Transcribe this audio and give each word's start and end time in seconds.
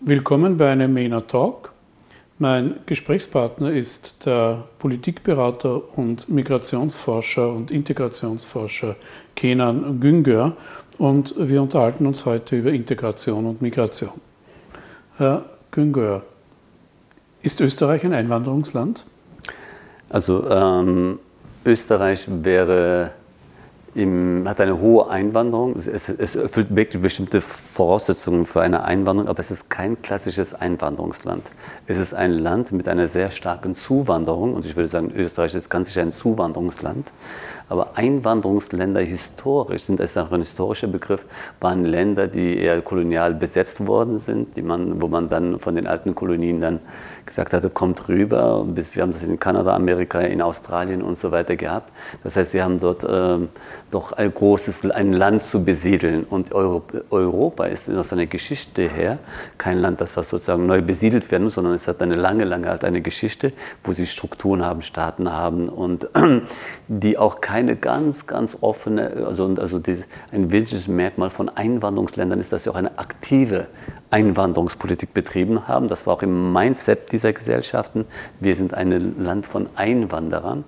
Willkommen 0.00 0.56
bei 0.56 0.70
einem 0.70 0.94
MENA 0.94 1.22
Talk. 1.22 1.72
Mein 2.38 2.76
Gesprächspartner 2.86 3.72
ist 3.72 4.24
der 4.24 4.62
Politikberater 4.78 5.98
und 5.98 6.28
Migrationsforscher 6.28 7.52
und 7.52 7.72
Integrationsforscher 7.72 8.94
Kenan 9.34 9.98
Güngör 9.98 10.56
und 10.98 11.34
wir 11.36 11.60
unterhalten 11.60 12.06
uns 12.06 12.24
heute 12.26 12.56
über 12.56 12.70
Integration 12.70 13.44
und 13.44 13.60
Migration. 13.60 14.20
Herr 15.16 15.44
Güngör, 15.72 16.22
ist 17.42 17.60
Österreich 17.60 18.04
ein 18.04 18.14
Einwanderungsland? 18.14 19.04
Also 20.10 20.48
ähm, 20.48 21.18
Österreich 21.66 22.28
wäre 22.28 23.10
im, 23.98 24.48
hat 24.48 24.60
eine 24.60 24.80
hohe 24.80 25.10
Einwanderung. 25.10 25.74
Es, 25.74 25.88
es, 25.88 26.36
erfüllt 26.36 26.74
wirklich 26.74 27.02
bestimmte 27.02 27.40
Voraussetzungen 27.40 28.44
für 28.44 28.60
eine 28.60 28.84
Einwanderung, 28.84 29.28
aber 29.28 29.40
es 29.40 29.50
ist 29.50 29.68
kein 29.68 30.00
klassisches 30.00 30.54
Einwanderungsland. 30.54 31.50
Es 31.88 31.98
ist 31.98 32.14
ein 32.14 32.30
Land 32.30 32.70
mit 32.70 32.86
einer 32.86 33.08
sehr 33.08 33.30
starken 33.30 33.74
Zuwanderung 33.74 34.54
und 34.54 34.64
ich 34.64 34.76
würde 34.76 34.88
sagen, 34.88 35.12
Österreich 35.14 35.54
ist 35.54 35.68
ganz 35.68 35.88
sicher 35.88 36.02
ein 36.02 36.12
Zuwanderungsland. 36.12 37.12
Aber 37.68 37.98
Einwanderungsländer 37.98 39.00
historisch, 39.00 39.82
sind 39.82 39.98
es 40.00 40.16
auch 40.16 40.30
ein 40.30 40.40
historischer 40.40 40.86
Begriff, 40.86 41.26
waren 41.60 41.84
Länder, 41.84 42.28
die 42.28 42.56
eher 42.56 42.80
kolonial 42.80 43.34
besetzt 43.34 43.86
worden 43.86 44.18
sind, 44.18 44.56
die 44.56 44.62
man, 44.62 45.02
wo 45.02 45.08
man 45.08 45.28
dann 45.28 45.58
von 45.58 45.74
den 45.74 45.88
alten 45.88 46.14
Kolonien 46.14 46.60
dann 46.60 46.80
gesagt 47.28 47.52
hatte, 47.52 47.70
kommt 47.70 48.08
rüber. 48.08 48.64
Bis 48.66 48.96
wir 48.96 49.02
haben 49.02 49.12
das 49.12 49.22
in 49.22 49.38
Kanada, 49.38 49.74
Amerika, 49.74 50.20
in 50.20 50.42
Australien 50.42 51.02
und 51.02 51.18
so 51.18 51.30
weiter 51.30 51.56
gehabt. 51.56 51.92
Das 52.22 52.36
heißt, 52.36 52.52
sie 52.52 52.62
haben 52.62 52.80
dort 52.80 53.06
ähm, 53.08 53.48
doch 53.90 54.12
ein 54.12 54.32
großes 54.32 54.90
ein 54.90 55.12
Land 55.12 55.42
zu 55.42 55.64
besiedeln. 55.64 56.24
Und 56.24 56.52
Europa 56.52 57.64
ist 57.64 57.90
aus 57.90 58.08
seiner 58.08 58.26
Geschichte 58.26 58.82
her 58.88 59.18
kein 59.56 59.78
Land, 59.78 60.00
das 60.00 60.14
sozusagen 60.14 60.66
neu 60.66 60.82
besiedelt 60.82 61.30
werden 61.30 61.44
muss, 61.44 61.54
sondern 61.54 61.74
es 61.74 61.86
hat 61.88 62.02
eine 62.02 62.16
lange, 62.16 62.44
lange 62.44 62.68
halt 62.68 62.84
eine 62.84 63.00
Geschichte, 63.00 63.52
wo 63.84 63.92
sie 63.92 64.06
Strukturen 64.06 64.64
haben, 64.64 64.82
Staaten 64.82 65.32
haben 65.32 65.68
und 65.68 66.08
die 66.88 67.18
auch 67.18 67.40
keine 67.40 67.76
ganz, 67.76 68.26
ganz 68.26 68.58
offene, 68.60 69.24
also, 69.26 69.54
also 69.58 69.78
dieses, 69.78 70.06
ein 70.32 70.50
wesentliches 70.50 70.88
Merkmal 70.88 71.30
von 71.30 71.48
Einwanderungsländern 71.48 72.40
ist, 72.40 72.52
dass 72.52 72.64
sie 72.64 72.70
auch 72.70 72.74
eine 72.74 72.98
aktive 72.98 73.66
Einwanderungspolitik 74.10 75.12
betrieben 75.12 75.68
haben. 75.68 75.88
Das 75.88 76.06
war 76.06 76.14
auch 76.14 76.22
im 76.22 76.52
Mindset 76.52 77.12
dieser 77.18 77.32
Gesellschaften. 77.32 78.04
Wir 78.38 78.54
sind 78.54 78.74
ein 78.74 79.20
Land 79.22 79.44
von 79.44 79.68
Einwanderern. 79.74 80.64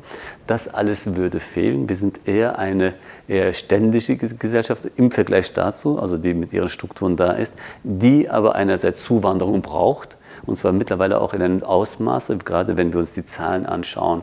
Das 0.48 0.66
alles 0.66 1.14
würde 1.14 1.38
fehlen. 1.38 1.88
Wir 1.88 1.94
sind 1.94 2.20
eher 2.26 2.58
eine 2.58 2.94
eher 3.28 3.52
ständische 3.52 4.16
Gesellschaft 4.16 4.90
im 4.96 5.12
Vergleich 5.12 5.52
dazu, 5.52 6.00
also 6.00 6.18
die 6.18 6.34
mit 6.34 6.52
ihren 6.52 6.68
Strukturen 6.68 7.16
da 7.16 7.32
ist, 7.32 7.54
die 7.84 8.28
aber 8.28 8.56
einerseits 8.56 9.04
Zuwanderung 9.04 9.62
braucht 9.62 10.16
und 10.46 10.56
zwar 10.56 10.72
mittlerweile 10.72 11.20
auch 11.20 11.34
in 11.34 11.42
einem 11.42 11.62
Ausmaß, 11.62 12.32
gerade 12.44 12.76
wenn 12.76 12.92
wir 12.92 13.00
uns 13.00 13.14
die 13.14 13.24
Zahlen 13.24 13.66
anschauen, 13.66 14.22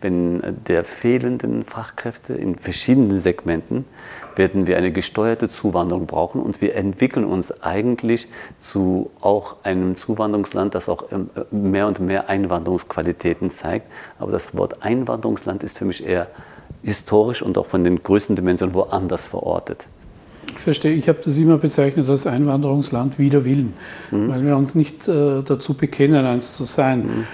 wenn 0.00 0.42
der 0.66 0.84
fehlenden 0.84 1.64
Fachkräfte 1.64 2.34
in 2.34 2.56
verschiedenen 2.56 3.16
Segmenten 3.16 3.84
werden 4.36 4.66
wir 4.66 4.76
eine 4.76 4.92
gesteuerte 4.92 5.48
Zuwanderung 5.48 6.06
brauchen 6.06 6.40
und 6.40 6.60
wir 6.60 6.74
entwickeln 6.74 7.24
uns 7.24 7.62
eigentlich 7.62 8.28
zu 8.58 9.10
auch 9.20 9.56
einem 9.64 9.96
Zuwanderungsland, 9.96 10.74
das 10.74 10.88
auch 10.88 11.04
ähm, 11.10 11.30
mehr 11.50 11.86
und 11.86 12.00
mehr 12.00 12.28
Einwanderungsqualitäten 12.28 13.50
zeigt. 13.50 13.90
Aber 14.18 14.30
das 14.30 14.56
Wort 14.56 14.82
Einwanderungsland 14.82 15.62
ist 15.62 15.78
für 15.78 15.84
mich 15.84 16.04
eher 16.04 16.28
historisch 16.82 17.42
und 17.42 17.58
auch 17.58 17.66
von 17.66 17.82
den 17.82 18.02
größten 18.02 18.36
Dimensionen 18.36 18.74
woanders 18.74 19.26
verortet. 19.26 19.88
Ich 20.54 20.60
verstehe, 20.60 20.94
ich 20.94 21.08
habe 21.08 21.18
das 21.24 21.36
immer 21.38 21.58
bezeichnet 21.58 22.08
als 22.08 22.26
Einwanderungsland 22.26 23.18
wider 23.18 23.44
Willen, 23.44 23.74
mhm. 24.10 24.28
weil 24.28 24.44
wir 24.44 24.56
uns 24.56 24.74
nicht 24.74 25.06
äh, 25.08 25.42
dazu 25.42 25.74
bekennen, 25.74 26.24
eins 26.24 26.54
zu 26.54 26.64
sein. 26.64 27.02
Mhm. 27.02 27.26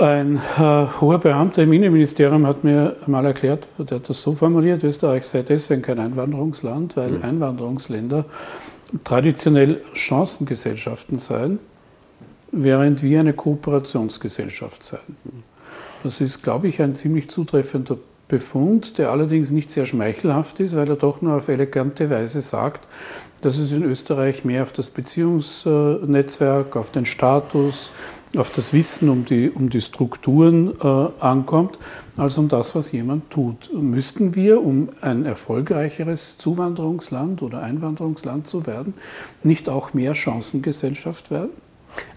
Ein 0.00 0.36
äh, 0.36 0.86
hoher 1.00 1.18
Beamter 1.18 1.64
im 1.64 1.72
Innenministerium 1.72 2.46
hat 2.46 2.62
mir 2.62 2.96
mal 3.06 3.24
erklärt, 3.26 3.66
der 3.78 3.98
hat 3.98 4.08
das 4.08 4.22
so 4.22 4.32
formuliert, 4.32 4.84
Österreich 4.84 5.24
sei 5.24 5.42
deswegen 5.42 5.82
kein 5.82 5.98
Einwanderungsland, 5.98 6.96
weil 6.96 7.10
mhm. 7.10 7.24
Einwanderungsländer 7.24 8.24
traditionell 9.04 9.80
Chancengesellschaften 9.94 11.18
seien, 11.18 11.58
während 12.52 13.02
wir 13.02 13.20
eine 13.20 13.32
Kooperationsgesellschaft 13.32 14.82
seien. 14.82 15.16
Das 16.02 16.20
ist, 16.20 16.42
glaube 16.42 16.68
ich, 16.68 16.80
ein 16.80 16.94
ziemlich 16.94 17.28
zutreffender 17.28 17.98
Befund, 18.28 18.98
der 18.98 19.10
allerdings 19.10 19.50
nicht 19.50 19.70
sehr 19.70 19.86
schmeichelhaft 19.86 20.60
ist, 20.60 20.76
weil 20.76 20.88
er 20.88 20.96
doch 20.96 21.22
nur 21.22 21.36
auf 21.36 21.48
elegante 21.48 22.10
Weise 22.10 22.42
sagt, 22.42 22.86
dass 23.40 23.58
es 23.58 23.72
in 23.72 23.82
Österreich 23.82 24.44
mehr 24.44 24.62
auf 24.62 24.72
das 24.72 24.90
Beziehungsnetzwerk, 24.90 26.76
auf 26.76 26.90
den 26.90 27.06
Status, 27.06 27.92
auf 28.36 28.50
das 28.50 28.72
Wissen 28.72 29.08
um 29.08 29.24
die, 29.24 29.48
um 29.48 29.70
die 29.70 29.80
Strukturen 29.80 30.74
äh, 30.80 31.08
ankommt, 31.20 31.78
als 32.16 32.36
um 32.36 32.48
das, 32.48 32.74
was 32.74 32.92
jemand 32.92 33.30
tut. 33.30 33.70
Müssten 33.72 34.34
wir, 34.34 34.62
um 34.62 34.90
ein 35.00 35.24
erfolgreicheres 35.24 36.36
Zuwanderungsland 36.36 37.40
oder 37.42 37.62
Einwanderungsland 37.62 38.46
zu 38.46 38.66
werden, 38.66 38.94
nicht 39.42 39.68
auch 39.68 39.94
mehr 39.94 40.14
Chancengesellschaft 40.14 41.30
werden? 41.30 41.50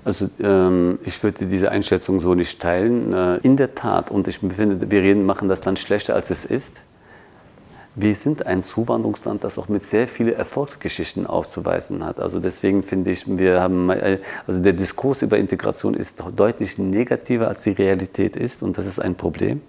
Also 0.04 0.30
ähm, 0.40 1.00
ich 1.04 1.22
würde 1.24 1.46
diese 1.46 1.72
Einschätzung 1.72 2.20
so 2.20 2.34
nicht 2.34 2.60
teilen. 2.60 3.14
Äh, 3.14 3.38
in 3.38 3.58
der 3.58 3.76
Tat, 3.76 4.12
und 4.12 4.28
ich 4.28 4.40
finde, 4.40 4.90
wir 4.90 5.02
reden, 5.02 5.26
machen 5.26 5.48
das 5.48 5.64
Land 5.64 5.80
schlechter, 5.80 6.16
als 6.16 6.30
es 6.30 6.46
ist. 6.46 6.84
Wir 7.94 8.16
sind 8.16 8.46
ein 8.46 8.64
Zuwanderungsland, 8.64 9.44
das 9.44 9.58
auch 9.58 9.68
mit 9.68 9.84
sehr 9.84 10.08
vielen 10.08 10.34
Erfolgsgeschichten 10.34 11.28
aufzuweisen 11.28 12.06
hat. 12.06 12.22
Also 12.22 12.40
deswegen 12.40 12.84
finde 12.84 13.12
ich, 13.12 13.26
wir 13.28 13.62
haben, 13.62 13.92
also 13.92 14.62
der 14.62 14.72
Diskurs 14.72 15.24
über 15.24 15.38
Integration 15.38 15.94
ist 15.94 16.24
deutlich 16.38 16.78
negativer, 16.78 17.50
als 17.50 17.64
die 17.64 17.72
Realität 17.72 18.38
ist 18.38 18.64
und 18.64 18.78
das 18.78 18.86
ist 18.86 19.02
ein 19.02 19.16
Problem. 19.16 19.62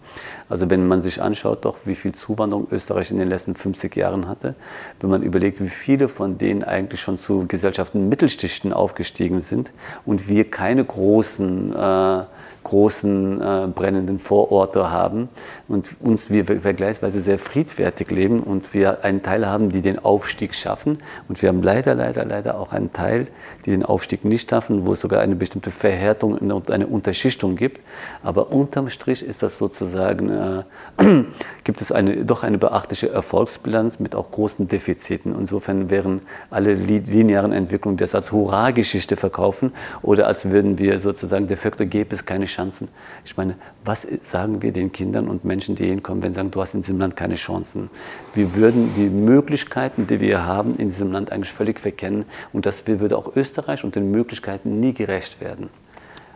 Also 0.48 0.70
wenn 0.70 0.86
man 0.86 1.02
sich 1.02 1.20
anschaut, 1.20 1.64
doch 1.64 1.78
wie 1.84 1.96
viel 1.96 2.12
Zuwanderung 2.12 2.68
Österreich 2.70 3.10
in 3.10 3.16
den 3.16 3.28
letzten 3.28 3.56
50 3.56 3.96
Jahren 3.96 4.28
hatte, 4.28 4.54
wenn 5.00 5.10
man 5.10 5.24
überlegt, 5.24 5.60
wie 5.60 5.68
viele 5.68 6.08
von 6.08 6.38
denen 6.38 6.62
eigentlich 6.62 7.00
schon 7.00 7.16
zu 7.16 7.46
Gesellschaften 7.48 8.08
Mittelschichten 8.08 8.72
aufgestiegen 8.72 9.40
sind 9.40 9.72
und 10.06 10.28
wir 10.28 10.48
keine 10.48 10.84
großen 10.84 11.74
äh, 11.74 12.22
großen 12.62 13.40
äh, 13.40 13.66
brennenden 13.74 14.18
Vororte 14.18 14.90
haben 14.90 15.28
und 15.68 15.86
uns 16.00 16.30
wir 16.30 16.44
vergleichsweise 16.44 17.20
sehr 17.20 17.38
friedfertig 17.38 18.10
leben 18.10 18.40
und 18.40 18.74
wir 18.74 19.04
einen 19.04 19.22
Teil 19.22 19.46
haben, 19.46 19.70
die 19.70 19.82
den 19.82 19.98
Aufstieg 19.98 20.54
schaffen 20.54 20.98
und 21.28 21.40
wir 21.42 21.48
haben 21.48 21.62
leider, 21.62 21.94
leider, 21.94 22.24
leider 22.24 22.58
auch 22.58 22.72
einen 22.72 22.92
Teil, 22.92 23.28
die 23.64 23.70
den 23.70 23.84
Aufstieg 23.84 24.24
nicht 24.24 24.50
schaffen, 24.50 24.86
wo 24.86 24.92
es 24.92 25.00
sogar 25.00 25.20
eine 25.20 25.34
bestimmte 25.34 25.70
Verhärtung 25.70 26.36
und 26.36 26.70
eine 26.70 26.86
Unterschichtung 26.86 27.56
gibt. 27.56 27.80
Aber 28.22 28.52
unterm 28.52 28.88
Strich 28.90 29.24
ist 29.24 29.42
das 29.42 29.58
sozusagen, 29.58 30.30
äh, 30.30 30.62
gibt 31.64 31.80
es 31.80 31.92
eine, 31.92 32.24
doch 32.24 32.42
eine 32.42 32.58
beachtliche 32.58 33.10
Erfolgsbilanz 33.10 33.98
mit 33.98 34.14
auch 34.14 34.30
großen 34.30 34.68
Defiziten. 34.68 35.34
Insofern 35.38 35.90
wären 35.90 36.22
alle 36.50 36.74
linearen 36.74 37.52
Entwicklungen 37.52 37.96
das 37.96 38.14
als 38.14 38.32
Hurra-Geschichte 38.32 39.16
verkaufen 39.16 39.72
oder 40.02 40.26
als 40.26 40.50
würden 40.50 40.78
wir 40.78 40.98
sozusagen, 40.98 41.46
de 41.46 41.56
facto 41.56 41.86
gäbe 41.86 42.14
es 42.14 42.26
keine 42.26 42.46
Chancen. 42.52 42.88
Ich 43.24 43.36
meine, 43.36 43.56
was 43.84 44.06
sagen 44.22 44.62
wir 44.62 44.72
den 44.72 44.92
Kindern 44.92 45.28
und 45.28 45.44
Menschen, 45.44 45.74
die 45.74 45.86
hinkommen, 45.86 46.22
wenn 46.22 46.32
sie 46.32 46.36
sagen, 46.36 46.50
du 46.50 46.60
hast 46.60 46.74
in 46.74 46.82
diesem 46.82 46.98
Land 46.98 47.16
keine 47.16 47.34
Chancen? 47.34 47.90
Wir 48.34 48.54
würden 48.54 48.90
die 48.96 49.08
Möglichkeiten, 49.08 50.06
die 50.06 50.20
wir 50.20 50.46
haben, 50.46 50.76
in 50.76 50.88
diesem 50.88 51.12
Land 51.12 51.32
eigentlich 51.32 51.52
völlig 51.52 51.80
verkennen 51.80 52.24
und 52.52 52.66
das 52.66 52.86
würde 52.86 53.16
auch 53.16 53.34
Österreich 53.36 53.84
und 53.84 53.94
den 53.94 54.10
Möglichkeiten 54.10 54.80
nie 54.80 54.92
gerecht 54.92 55.40
werden. 55.40 55.70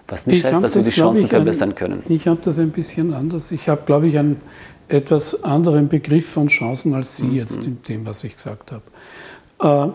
Was 0.09 0.27
nicht 0.27 0.39
ich 0.39 0.45
heißt, 0.45 0.63
dass 0.63 0.73
das, 0.73 0.87
wir 0.87 0.93
die 0.93 1.01
Chancen 1.01 1.29
verbessern 1.29 1.75
können. 1.75 2.03
Ich 2.09 2.29
habe 2.29 2.39
das 2.43 2.59
ein 2.59 2.71
bisschen 2.71 3.13
anders. 3.13 3.51
Ich 3.51 3.69
habe, 3.69 3.83
glaube 3.87 4.07
ich, 4.07 4.17
einen 4.19 4.41
etwas 4.89 5.43
anderen 5.43 5.89
Begriff 5.89 6.29
von 6.29 6.47
Chancen 6.47 6.95
als 6.95 7.17
Sie 7.17 7.25
mhm. 7.25 7.35
jetzt 7.35 7.65
in 7.65 7.83
dem, 7.83 8.07
was 8.07 8.23
ich 8.23 8.37
gesagt 8.37 8.73
habe. 8.73 9.93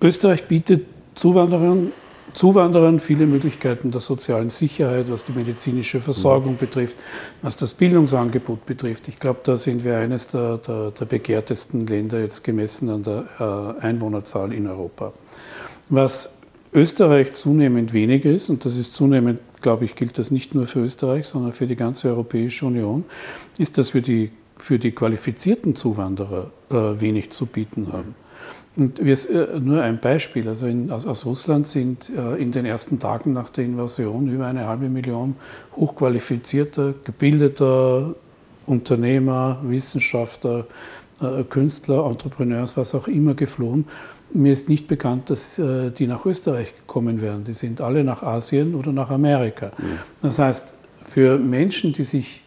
Äh, 0.00 0.06
Österreich 0.06 0.46
bietet 0.48 0.86
Zuwanderern 1.14 1.92
Zuwanderern 2.34 2.98
viele 2.98 3.26
Möglichkeiten 3.26 3.92
der 3.92 4.00
sozialen 4.00 4.50
Sicherheit, 4.50 5.10
was 5.10 5.24
die 5.24 5.32
medizinische 5.32 6.00
Versorgung 6.00 6.56
betrifft, 6.58 6.96
was 7.42 7.56
das 7.56 7.74
Bildungsangebot 7.74 8.66
betrifft. 8.66 9.08
Ich 9.08 9.20
glaube, 9.20 9.40
da 9.44 9.56
sind 9.56 9.84
wir 9.84 9.96
eines 9.96 10.26
der, 10.28 10.58
der, 10.58 10.90
der 10.90 11.04
begehrtesten 11.04 11.86
Länder 11.86 12.20
jetzt 12.20 12.42
gemessen 12.42 12.90
an 12.90 13.04
der 13.04 13.76
äh, 13.80 13.86
Einwohnerzahl 13.86 14.52
in 14.52 14.66
Europa. 14.66 15.12
Was 15.88 16.34
Österreich 16.72 17.34
zunehmend 17.34 17.92
weniger 17.92 18.30
ist, 18.30 18.50
und 18.50 18.64
das 18.64 18.76
ist 18.78 18.94
zunehmend, 18.94 19.38
glaube 19.62 19.84
ich, 19.84 19.94
gilt 19.94 20.18
das 20.18 20.32
nicht 20.32 20.56
nur 20.56 20.66
für 20.66 20.80
Österreich, 20.80 21.26
sondern 21.26 21.52
für 21.52 21.68
die 21.68 21.76
ganze 21.76 22.08
Europäische 22.08 22.66
Union, 22.66 23.04
ist, 23.58 23.78
dass 23.78 23.94
wir 23.94 24.02
die, 24.02 24.30
für 24.56 24.80
die 24.80 24.90
qualifizierten 24.90 25.76
Zuwanderer 25.76 26.50
äh, 26.70 26.74
wenig 27.00 27.30
zu 27.30 27.46
bieten 27.46 27.92
haben. 27.92 28.16
Und 28.76 29.04
wir, 29.04 29.12
äh, 29.12 29.60
nur 29.60 29.82
ein 29.82 30.00
Beispiel, 30.00 30.48
also 30.48 30.66
in, 30.66 30.90
aus, 30.90 31.06
aus, 31.06 31.24
Russland 31.24 31.68
sind 31.68 32.10
äh, 32.10 32.42
in 32.42 32.50
den 32.50 32.66
ersten 32.66 32.98
Tagen 32.98 33.32
nach 33.32 33.50
der 33.50 33.64
Invasion 33.64 34.28
über 34.28 34.46
eine 34.46 34.66
halbe 34.66 34.88
Million 34.88 35.36
hochqualifizierter, 35.76 36.94
gebildeter 37.04 38.14
Unternehmer, 38.66 39.60
Wissenschaftler, 39.62 40.66
äh, 41.20 41.44
Künstler, 41.44 42.06
Entrepreneurs, 42.06 42.76
was 42.76 42.94
auch 42.94 43.06
immer 43.06 43.34
geflohen. 43.34 43.86
Mir 44.32 44.52
ist 44.52 44.68
nicht 44.68 44.88
bekannt, 44.88 45.30
dass 45.30 45.58
äh, 45.60 45.90
die 45.92 46.08
nach 46.08 46.26
Österreich 46.26 46.74
gekommen 46.74 47.22
wären. 47.22 47.44
Die 47.44 47.54
sind 47.54 47.80
alle 47.80 48.02
nach 48.02 48.24
Asien 48.24 48.74
oder 48.74 48.90
nach 48.90 49.10
Amerika. 49.10 49.70
Mhm. 49.78 49.98
Das 50.22 50.40
heißt, 50.40 50.74
für 51.04 51.38
Menschen, 51.38 51.92
die 51.92 52.02
sich 52.02 52.43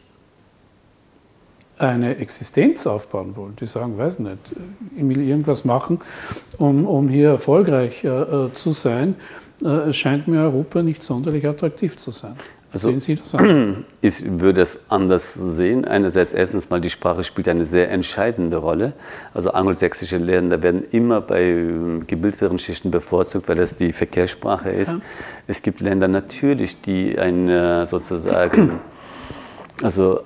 eine 1.78 2.18
Existenz 2.18 2.88
aufbauen 2.88 3.36
wollen, 3.36 3.56
die 3.60 3.66
sagen, 3.66 3.98
weiß 3.98 4.20
nicht, 4.20 4.38
ich 4.96 5.08
will 5.08 5.22
irgendwas 5.22 5.66
machen, 5.66 6.00
um, 6.58 6.86
um 6.86 7.10
hier 7.10 7.30
erfolgreich 7.30 8.04
äh, 8.04 8.08
äh 8.08 8.54
zu 8.54 8.72
sein, 8.72 9.16
äh, 9.64 9.92
scheint 9.94 10.28
mir 10.28 10.42
Europa 10.42 10.82
nicht 10.82 11.04
sonderlich 11.04 11.48
attraktiv 11.48 11.98
zu 11.98 12.12
sein. 12.12 12.36
Also, 12.74 12.90
sehen 12.90 13.00
Sie 13.00 13.16
das 13.16 13.34
anders? 13.34 13.78
Ich 14.02 14.24
würde 14.40 14.62
es 14.62 14.80
anders 14.90 15.34
sehen. 15.34 15.86
Einerseits 15.86 16.34
erstens 16.34 16.70
mal, 16.70 16.82
die 16.82 16.90
Sprache 16.90 17.24
spielt 17.24 17.48
eine 17.48 17.64
sehr 17.64 17.90
entscheidende 17.92 18.58
Rolle. 18.58 18.94
Also 19.34 19.52
angelsächsische 19.52 20.18
Länder 20.18 20.62
werden 20.62 20.84
immer 20.92 21.22
bei 21.22 21.44
ähm, 21.44 22.06
gebildeteren 22.06 22.60
Schichten 22.60 22.92
bevorzugt, 22.92 23.48
weil 23.48 23.56
das 23.56 23.76
die 23.76 23.94
Verkehrssprache 23.94 24.70
ist. 24.70 24.94
Ja. 24.94 25.00
Es 25.48 25.62
gibt 25.62 25.80
Länder 25.80 26.08
natürlich, 26.08 26.82
die 26.82 27.18
ein 27.18 27.86
sozusagen, 27.86 28.80
also 29.82 30.22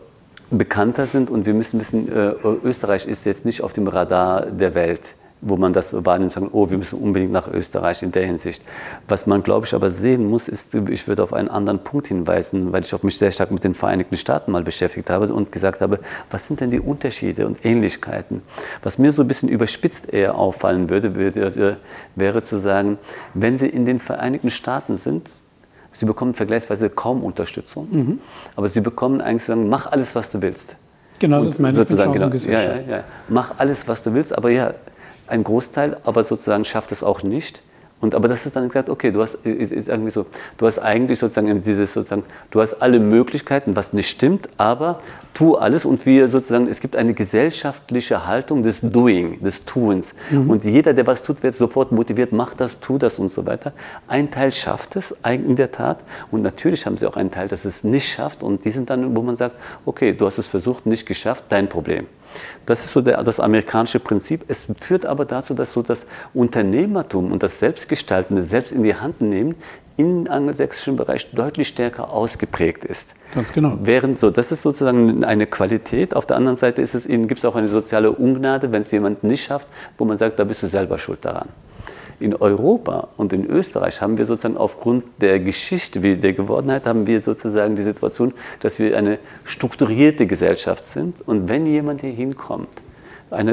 bekannter 0.52 1.06
sind 1.06 1.30
und 1.32 1.46
wir 1.46 1.54
müssen 1.54 1.80
wissen, 1.80 2.12
äh, 2.12 2.34
Österreich 2.64 3.08
ist 3.08 3.26
jetzt 3.26 3.46
nicht 3.46 3.64
auf 3.64 3.74
dem 3.74 3.88
Radar 3.88 4.46
der 4.46 4.76
Welt 4.76 5.16
wo 5.42 5.58
man 5.58 5.74
das 5.74 5.94
wahrnimmt, 6.06 6.34
sagen, 6.34 6.50
oh, 6.52 6.70
wir 6.70 6.78
müssen 6.78 7.00
unbedingt 7.00 7.32
nach 7.32 7.48
Österreich 7.48 8.04
in 8.04 8.12
der 8.12 8.26
Hinsicht. 8.26 8.64
Was 9.08 9.26
man, 9.26 9.42
glaube 9.44 9.66
ich, 9.66 9.74
aber 9.74 9.90
sehen 9.90 10.30
muss, 10.30 10.48
ist, 10.48 10.76
ich 10.76 11.08
würde 11.08 11.24
auf 11.24 11.34
einen 11.34 11.50
anderen 11.50 11.80
Punkt 11.80 12.08
hinweisen, 12.08 12.72
weil 12.72 12.84
ich 12.84 12.94
auch 12.94 13.04
mich 13.04 13.18
sehr 13.18 13.32
stark 13.32 13.52
mit 13.52 13.64
den 13.64 13.74
Vereinigten 13.74 14.18
Staaten 14.18 14.52
mal 14.52 14.64
beschäftigt 14.64 15.10
habe 15.10 15.34
und 15.34 15.52
gesagt 15.52 15.82
habe, 15.82 16.00
was 16.30 16.46
sind 16.46 16.62
denn 16.62 16.72
die 16.72 16.80
Unterschiede 16.80 17.48
und 17.48 17.66
Ähnlichkeiten? 17.66 18.44
Was 18.84 18.98
mir 18.98 19.12
so 19.12 19.24
ein 19.24 19.28
bisschen 19.28 19.50
überspitzt 19.50 20.14
eher 20.14 20.36
auffallen 20.36 20.90
würde, 20.90 21.16
würde 21.16 21.44
also, 21.44 21.76
wäre 22.16 22.44
zu 22.44 22.60
sagen, 22.60 23.00
wenn 23.34 23.58
Sie 23.58 23.68
in 23.68 23.86
den 23.86 24.00
Vereinigten 24.00 24.52
Staaten 24.52 24.96
sind, 24.96 25.30
Sie 25.94 26.06
bekommen 26.06 26.34
vergleichsweise 26.34 26.90
kaum 26.90 27.24
Unterstützung, 27.24 27.88
mhm. 27.92 28.20
aber 28.56 28.70
Sie 28.70 28.82
bekommen 28.82 29.22
eigentlich 29.22 29.44
sagen, 29.44 29.70
mach 29.70 29.92
alles, 29.92 30.16
was 30.16 30.30
du 30.30 30.42
willst. 30.42 30.78
Genau, 31.20 31.44
das 31.44 31.60
meine 31.60 31.74
ich 31.74 31.78
sozusagen, 31.78 32.14
genau, 32.14 32.30
ja, 32.30 32.62
ja, 32.62 32.82
ja. 32.82 33.04
Mach 33.30 33.60
alles, 33.60 33.88
was 33.88 34.02
du 34.02 34.14
willst, 34.14 34.36
aber 34.36 34.50
ja, 34.50 34.74
ein 35.28 35.44
Großteil, 35.44 35.98
aber 36.04 36.24
sozusagen 36.24 36.66
schafft 36.66 36.92
es 36.92 37.04
auch 37.04 37.24
nicht. 37.24 37.62
Und, 38.02 38.16
aber 38.16 38.28
das 38.28 38.46
ist 38.46 38.56
dann 38.56 38.68
gesagt, 38.68 38.90
okay, 38.90 39.12
du 39.12 39.22
hast, 39.22 39.36
ist, 39.46 39.72
ist 39.72 39.88
irgendwie 39.88 40.10
so, 40.10 40.26
du 40.58 40.66
hast 40.66 40.80
eigentlich 40.80 41.20
sozusagen 41.20 41.62
dieses 41.62 41.94
sozusagen, 41.94 42.24
du 42.50 42.60
hast 42.60 42.82
alle 42.82 43.00
Möglichkeiten, 43.00 43.76
was 43.76 43.94
nicht 43.94 44.10
stimmt, 44.10 44.50
aber 44.58 45.00
tu 45.36 45.56
alles 45.56 45.86
und 45.86 46.06
wir 46.08 46.28
sozusagen, 46.28 46.68
es 46.68 46.82
gibt 46.82 46.96
eine 46.96 47.14
gesellschaftliche 47.14 48.26
Haltung 48.26 48.64
des 48.64 48.82
Doing, 48.82 49.42
des 49.42 49.66
Tuens. 49.66 50.16
Mhm. 50.32 50.50
Und 50.50 50.66
jeder, 50.66 50.94
der 50.94 51.06
was 51.06 51.22
tut, 51.22 51.44
wird 51.44 51.56
sofort 51.56 51.92
motiviert, 51.92 52.32
mach 52.32 52.56
das, 52.56 52.80
tu 52.80 52.98
das 52.98 53.20
und 53.20 53.30
so 53.30 53.46
weiter. 53.46 53.72
Ein 54.08 54.32
Teil 54.32 54.52
schafft 54.52 54.96
es 54.96 55.16
in 55.24 55.56
der 55.56 55.72
Tat 55.72 56.04
und 56.32 56.42
natürlich 56.42 56.86
haben 56.88 56.98
sie 56.98 57.06
auch 57.06 57.16
einen 57.16 57.32
Teil, 57.32 57.48
das 57.48 57.66
es 57.66 57.84
nicht 57.84 58.12
schafft 58.12 58.42
und 58.42 58.66
die 58.66 58.72
sind 58.72 58.90
dann, 58.90 59.16
wo 59.16 59.22
man 59.22 59.36
sagt, 59.36 59.56
okay, 59.86 60.14
du 60.14 60.26
hast 60.26 60.40
es 60.40 60.48
versucht, 60.48 60.88
nicht 60.88 61.06
geschafft, 61.06 61.46
dein 61.50 61.70
Problem. 61.70 62.08
Das 62.66 62.84
ist 62.84 62.92
so 62.92 63.02
der, 63.02 63.24
das 63.24 63.40
amerikanische 63.40 64.00
Prinzip. 64.00 64.46
Es 64.48 64.68
führt 64.80 65.06
aber 65.06 65.26
dazu, 65.26 65.54
dass 65.54 65.74
so 65.74 65.82
das 65.82 66.06
Unternehmertum 66.34 67.32
und 67.32 67.44
das 67.44 67.60
Selbstgestaltende, 67.60 68.44
selbst 68.44 68.72
in 68.72 68.84
die 68.84 68.96
Hand 68.96 69.22
nehmen, 69.22 69.56
im 69.98 70.30
angelsächsischen 70.30 70.96
Bereich 70.96 71.32
deutlich 71.32 71.68
stärker 71.68 72.12
ausgeprägt 72.12 72.86
ist. 72.86 73.14
Ganz 73.36 73.54
genau. 73.54 73.78
Während 73.84 74.18
so, 74.18 74.32
das 74.32 74.52
ist 74.52 74.62
sozusagen 74.62 75.24
eine 75.24 75.46
Qualität. 75.46 76.16
Auf 76.16 76.26
der 76.26 76.38
anderen 76.38 76.56
Seite 76.56 76.82
ist 76.82 76.96
es, 76.96 77.08
gibt 77.08 77.38
es 77.38 77.46
auch 77.46 77.56
eine 77.56 77.68
soziale 77.68 78.12
Ungnade, 78.12 78.72
wenn 78.72 78.82
es 78.82 78.92
jemand 78.92 79.24
nicht 79.24 79.44
schafft, 79.44 79.68
wo 79.98 80.06
man 80.06 80.18
sagt, 80.18 80.40
da 80.40 80.44
bist 80.44 80.64
du 80.64 80.68
selber 80.68 80.98
schuld 80.98 81.24
daran. 81.24 81.50
In 82.22 82.36
Europa 82.36 83.10
und 83.18 83.34
in 83.34 83.46
Österreich 83.46 84.02
haben 84.02 84.18
wir 84.18 84.26
sozusagen 84.26 84.58
aufgrund 84.58 85.04
der 85.20 85.40
Geschichte, 85.40 86.00
der 86.00 86.34
Gewordenheit, 86.34 86.86
haben 86.86 87.08
wir 87.08 87.20
sozusagen 87.20 87.76
die 87.76 87.82
Situation, 87.82 88.34
dass 88.60 88.78
wir 88.78 88.96
eine 88.96 89.18
strukturierte 89.44 90.28
Gesellschaft 90.28 90.86
sind. 90.86 91.28
Und 91.28 91.50
wenn 91.50 91.66
jemand 91.66 92.02
hier 92.02 92.12
hinkommt, 92.12 92.84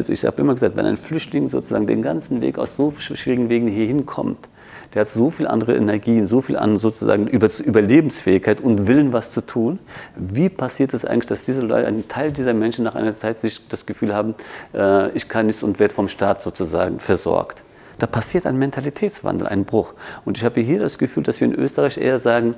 ich 0.09 0.25
habe 0.25 0.43
immer 0.43 0.55
gesagt, 0.55 0.77
wenn 0.77 0.87
ein 0.87 0.97
Flüchtling 0.97 1.49
sozusagen 1.49 1.87
den 1.87 2.03
ganzen 2.03 2.41
Weg 2.41 2.59
aus 2.59 2.75
so 2.75 2.93
schwierigen 2.99 3.49
Wegen 3.49 3.69
hier 3.69 3.87
hinkommt, 3.87 4.49
der 4.95 5.03
hat 5.03 5.09
so 5.09 5.31
viel 5.31 5.47
andere 5.47 5.77
Energien, 5.77 6.27
so 6.27 6.41
viel 6.41 6.57
an 6.57 6.77
sozusagen 6.77 7.27
Überlebensfähigkeit 7.27 8.61
und 8.61 8.87
Willen, 8.87 9.13
was 9.13 9.33
zu 9.33 9.45
tun. 9.45 9.79
Wie 10.17 10.49
passiert 10.49 10.95
es 10.95 11.05
eigentlich, 11.05 11.27
dass 11.27 11.45
diese 11.45 11.61
Leute, 11.61 11.87
ein 11.87 12.09
Teil 12.09 12.33
dieser 12.33 12.55
Menschen 12.55 12.85
nach 12.85 12.95
einer 12.95 13.13
Zeit 13.13 13.39
sich 13.39 13.69
das 13.69 13.87
Gefühl 13.87 14.15
haben, 14.15 14.35
äh, 14.75 15.11
ich 15.11 15.29
kann 15.29 15.47
nichts 15.47 15.63
und 15.63 15.79
werde 15.79 15.95
vom 15.95 16.09
Staat 16.09 16.43
sozusagen 16.43 17.01
versorgt? 17.01 17.63
Da 17.99 18.07
passiert 18.07 18.47
ein 18.47 18.57
Mentalitätswandel, 18.57 19.49
ein 19.49 19.65
Bruch. 19.65 19.95
Und 20.25 20.39
ich 20.39 20.45
habe 20.45 20.61
hier 20.61 20.79
das 20.79 20.99
Gefühl, 20.99 21.23
dass 21.23 21.41
wir 21.41 21.49
in 21.49 21.55
Österreich 21.55 21.99
eher 21.99 22.19
sagen, 22.19 22.55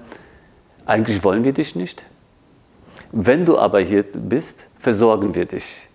eigentlich 0.87 1.25
wollen 1.25 1.45
wir 1.45 1.53
dich 1.53 1.77
nicht. 1.77 2.05
Wenn 3.13 3.45
du 3.45 3.59
aber 3.59 3.81
hier 3.81 4.05
bist, 4.05 4.69
versorgen 4.79 5.35
wir 5.35 5.47
dich. 5.47 5.90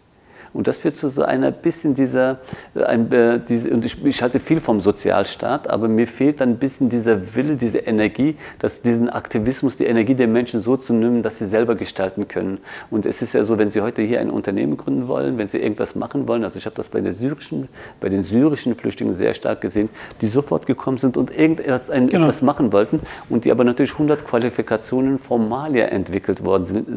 Und 0.56 0.68
das 0.68 0.80
führt 0.80 0.96
zu 0.96 1.10
so 1.10 1.24
einer 1.24 1.52
bisschen 1.52 1.96
dieser, 1.96 2.40
ein, 2.76 3.12
äh, 3.12 3.42
diese, 3.46 3.72
und 3.72 3.84
ich, 3.84 4.04
ich, 4.06 4.22
halte 4.22 4.40
viel 4.40 4.62
vom 4.62 4.80
Sozialstaat, 4.80 5.70
aber 5.70 5.90
mir 5.90 6.08
fehlt 6.08 6.40
dann 6.40 6.52
ein 6.52 6.58
bisschen 6.60 6.88
dieser 6.88 7.36
Wille, 7.36 7.58
diese 7.58 7.80
Energie, 7.80 8.38
dass 8.60 8.82
diesen 8.82 9.10
Aktivismus, 9.10 9.76
die 9.76 9.84
Energie 9.84 10.16
der 10.16 10.30
Menschen 10.30 10.62
so 10.62 10.78
zu 10.78 10.94
nehmen, 10.94 11.22
dass 11.24 11.40
sie 11.40 11.46
selber 11.46 11.76
gestalten 11.76 12.30
können. 12.30 12.60
Und 12.90 13.06
es 13.06 13.22
ist 13.22 13.34
ja 13.34 13.44
so, 13.44 13.58
wenn 13.58 13.70
Sie 13.70 13.82
heute 13.82 14.02
hier 14.02 14.22
ein 14.22 14.30
Unternehmen 14.30 14.78
gründen 14.78 15.10
wollen, 15.10 15.38
wenn 15.38 15.48
Sie 15.48 15.58
irgendwas 15.58 15.94
machen 15.94 16.26
wollen, 16.30 16.46
also 16.46 16.58
ich 16.58 16.66
habe 16.66 16.76
das 16.78 16.88
bei, 16.88 17.02
der 17.02 17.12
syrischen, 17.12 17.68
bei 18.00 18.08
den 18.08 18.24
syrischen 18.24 18.78
Flüchtlingen 18.78 19.14
sehr 19.14 19.34
stark 19.34 19.60
gesehen, 19.60 19.90
die 20.22 20.28
sofort 20.28 20.68
gekommen 20.68 20.98
sind 20.98 21.18
und 21.18 21.38
irgendetwas 21.38 21.90
ein, 21.90 22.08
genau. 22.08 22.24
etwas 22.24 22.42
machen 22.42 22.72
wollten 22.72 23.02
und 23.30 23.44
die 23.44 23.52
aber 23.52 23.66
natürlich 23.66 23.92
100 23.92 24.24
Qualifikationen 24.24 25.18
Formalia 25.18 25.88
entwickelt 25.88 26.46
worden 26.46 26.66
sind 26.66 26.88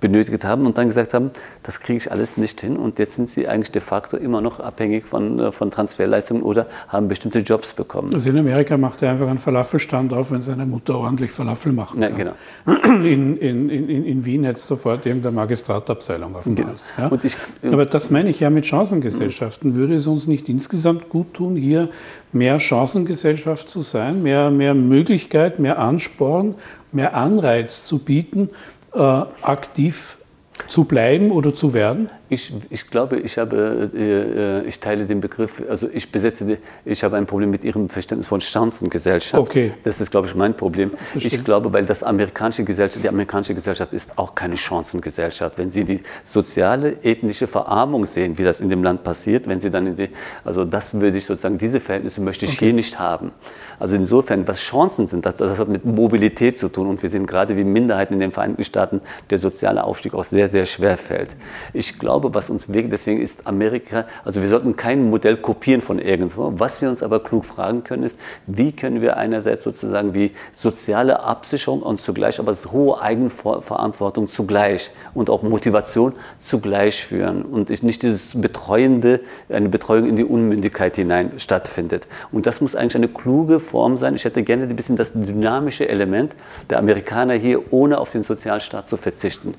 benötigt 0.00 0.44
haben 0.44 0.66
und 0.66 0.78
dann 0.78 0.88
gesagt 0.88 1.14
haben, 1.14 1.30
das 1.62 1.80
kriege 1.80 1.98
ich 1.98 2.10
alles 2.10 2.36
nicht 2.36 2.60
hin. 2.60 2.76
Und 2.76 2.98
jetzt 2.98 3.14
sind 3.14 3.28
sie 3.28 3.46
eigentlich 3.46 3.70
de 3.70 3.82
facto 3.82 4.16
immer 4.16 4.40
noch 4.40 4.60
abhängig 4.60 5.04
von, 5.04 5.38
äh, 5.38 5.52
von 5.52 5.70
Transferleistungen 5.70 6.42
oder 6.42 6.66
haben 6.88 7.08
bestimmte 7.08 7.40
Jobs 7.40 7.74
bekommen. 7.74 8.12
Also 8.14 8.30
in 8.30 8.38
Amerika 8.38 8.76
macht 8.76 9.02
er 9.02 9.10
einfach 9.10 9.28
einen 9.28 9.38
Falafelstand 9.38 10.12
auf, 10.12 10.30
wenn 10.30 10.40
seine 10.40 10.66
Mutter 10.66 10.96
ordentlich 10.96 11.30
Falafel 11.30 11.72
macht. 11.72 11.98
Ja, 11.98 12.08
genau. 12.08 12.32
In, 13.00 13.38
in, 13.38 13.70
in, 13.70 14.04
in 14.04 14.24
Wien 14.24 14.44
hätte 14.44 14.56
es 14.56 14.66
sofort 14.66 15.06
irgendeine 15.06 15.34
Magistratabteilung 15.34 16.36
auf 16.36 16.44
dem 16.44 16.54
genau. 16.54 16.70
Hals. 16.70 16.92
Ja? 16.98 17.10
Ich, 17.22 17.36
Aber 17.72 17.86
das 17.86 18.10
meine 18.10 18.30
ich 18.30 18.40
ja 18.40 18.50
mit 18.50 18.66
Chancengesellschaften. 18.66 19.74
Würde 19.74 19.94
es 19.94 20.06
uns 20.06 20.26
nicht 20.26 20.48
insgesamt 20.48 21.08
gut 21.08 21.34
tun, 21.34 21.56
hier 21.56 21.88
mehr 22.32 22.58
Chancengesellschaft 22.58 23.68
zu 23.68 23.82
sein, 23.82 24.22
mehr, 24.22 24.50
mehr 24.50 24.74
Möglichkeit, 24.74 25.58
mehr 25.58 25.78
Ansporn, 25.78 26.54
mehr 26.92 27.14
Anreiz 27.16 27.84
zu 27.84 27.98
bieten, 27.98 28.50
aktiv 28.92 30.16
zu 30.66 30.84
bleiben 30.84 31.30
oder 31.30 31.54
zu 31.54 31.72
werden? 31.72 32.10
Ich, 32.32 32.54
ich 32.70 32.88
glaube, 32.88 33.18
ich, 33.18 33.38
habe, 33.38 33.90
äh, 33.92 34.68
ich 34.68 34.78
teile 34.78 35.04
den 35.04 35.20
Begriff, 35.20 35.62
also 35.68 35.88
ich 35.92 36.12
besetze, 36.12 36.58
ich 36.84 37.02
habe 37.02 37.16
ein 37.16 37.26
Problem 37.26 37.50
mit 37.50 37.64
Ihrem 37.64 37.88
Verständnis 37.88 38.28
von 38.28 38.40
Chancengesellschaft. 38.40 39.42
Okay. 39.42 39.74
Das 39.82 40.00
ist, 40.00 40.12
glaube 40.12 40.28
ich, 40.28 40.36
mein 40.36 40.56
Problem. 40.56 40.92
Verstehe. 41.10 41.38
Ich 41.38 41.44
glaube, 41.44 41.72
weil 41.72 41.84
das 41.84 42.04
amerikanische 42.04 42.62
Gesellschaft, 42.62 43.02
die 43.02 43.08
amerikanische 43.08 43.54
Gesellschaft 43.54 43.92
ist 43.92 44.16
auch 44.16 44.36
keine 44.36 44.56
Chancengesellschaft. 44.56 45.58
Wenn 45.58 45.70
Sie 45.70 45.84
die 45.84 46.02
soziale, 46.22 47.02
ethnische 47.02 47.48
Verarmung 47.48 48.06
sehen, 48.06 48.38
wie 48.38 48.44
das 48.44 48.60
in 48.60 48.70
dem 48.70 48.84
Land 48.84 49.02
passiert, 49.02 49.48
wenn 49.48 49.58
Sie 49.58 49.70
dann 49.70 49.88
in 49.88 49.96
die, 49.96 50.10
also 50.44 50.64
das 50.64 50.94
würde 50.94 51.18
ich 51.18 51.26
sozusagen, 51.26 51.58
diese 51.58 51.80
Verhältnisse 51.80 52.20
möchte 52.20 52.44
ich 52.44 52.52
okay. 52.52 52.66
hier 52.66 52.74
nicht 52.74 53.00
haben. 53.00 53.32
Also 53.80 53.96
insofern, 53.96 54.46
was 54.46 54.60
Chancen 54.60 55.06
sind, 55.06 55.26
das, 55.26 55.36
das 55.36 55.58
hat 55.58 55.68
mit 55.68 55.84
Mobilität 55.84 56.58
zu 56.60 56.68
tun 56.68 56.86
und 56.86 57.02
wir 57.02 57.08
sehen 57.08 57.26
gerade 57.26 57.56
wie 57.56 57.64
Minderheiten 57.64 58.14
in 58.14 58.20
den 58.20 58.30
Vereinigten 58.30 58.62
Staaten 58.62 59.00
der 59.30 59.38
soziale 59.38 59.82
Aufstieg 59.82 60.14
auch 60.14 60.22
sehr, 60.22 60.48
sehr 60.48 60.66
schwer 60.66 60.96
fällt. 60.96 61.34
Ich 61.72 61.98
glaube, 61.98 62.19
glaube, 62.20 62.34
was 62.34 62.50
uns 62.50 62.70
wirkt, 62.72 62.92
deswegen 62.92 63.20
ist 63.20 63.46
Amerika, 63.46 64.04
also 64.24 64.42
wir 64.42 64.48
sollten 64.48 64.76
kein 64.76 65.08
Modell 65.08 65.38
kopieren 65.38 65.80
von 65.80 65.98
irgendwo. 65.98 66.52
Was 66.56 66.82
wir 66.82 66.90
uns 66.90 67.02
aber 67.02 67.22
klug 67.22 67.46
fragen 67.46 67.82
können, 67.82 68.02
ist, 68.02 68.18
wie 68.46 68.72
können 68.72 69.00
wir 69.00 69.16
einerseits 69.16 69.64
sozusagen 69.64 70.12
wie 70.12 70.32
soziale 70.52 71.20
Absicherung 71.20 71.82
und 71.82 72.00
zugleich 72.00 72.38
aber 72.38 72.54
hohe 72.70 73.00
Eigenverantwortung 73.00 74.28
zugleich 74.28 74.90
und 75.14 75.30
auch 75.30 75.42
Motivation 75.42 76.12
zugleich 76.38 77.02
führen 77.02 77.42
und 77.42 77.70
nicht 77.82 78.02
dieses 78.02 78.38
betreuende, 78.38 79.20
eine 79.48 79.70
Betreuung 79.70 80.06
in 80.06 80.16
die 80.16 80.24
Unmündigkeit 80.24 80.96
hinein 80.96 81.38
stattfindet. 81.38 82.06
Und 82.32 82.46
das 82.46 82.60
muss 82.60 82.74
eigentlich 82.74 82.96
eine 82.96 83.08
kluge 83.08 83.60
Form 83.60 83.96
sein. 83.96 84.14
Ich 84.14 84.24
hätte 84.24 84.42
gerne 84.42 84.64
ein 84.64 84.76
bisschen 84.76 84.96
das 84.96 85.12
dynamische 85.14 85.88
Element 85.88 86.34
der 86.68 86.78
Amerikaner 86.78 87.34
hier, 87.34 87.72
ohne 87.72 87.98
auf 87.98 88.12
den 88.12 88.22
Sozialstaat 88.22 88.88
zu 88.88 88.98
verzichten. 88.98 89.54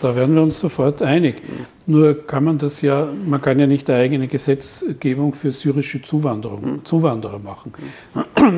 Da 0.00 0.14
werden 0.14 0.34
wir 0.34 0.42
uns 0.42 0.58
sofort 0.58 1.00
einig. 1.02 1.42
Nur 1.86 2.26
kann 2.26 2.44
man 2.44 2.58
das 2.58 2.82
ja, 2.82 3.08
man 3.24 3.40
kann 3.40 3.58
ja 3.58 3.66
nicht 3.66 3.88
eine 3.88 4.00
eigene 4.00 4.28
Gesetzgebung 4.28 5.34
für 5.34 5.52
syrische 5.52 6.02
Zuwanderung, 6.02 6.60
mhm. 6.60 6.84
Zuwanderer 6.84 7.38
machen. 7.38 7.72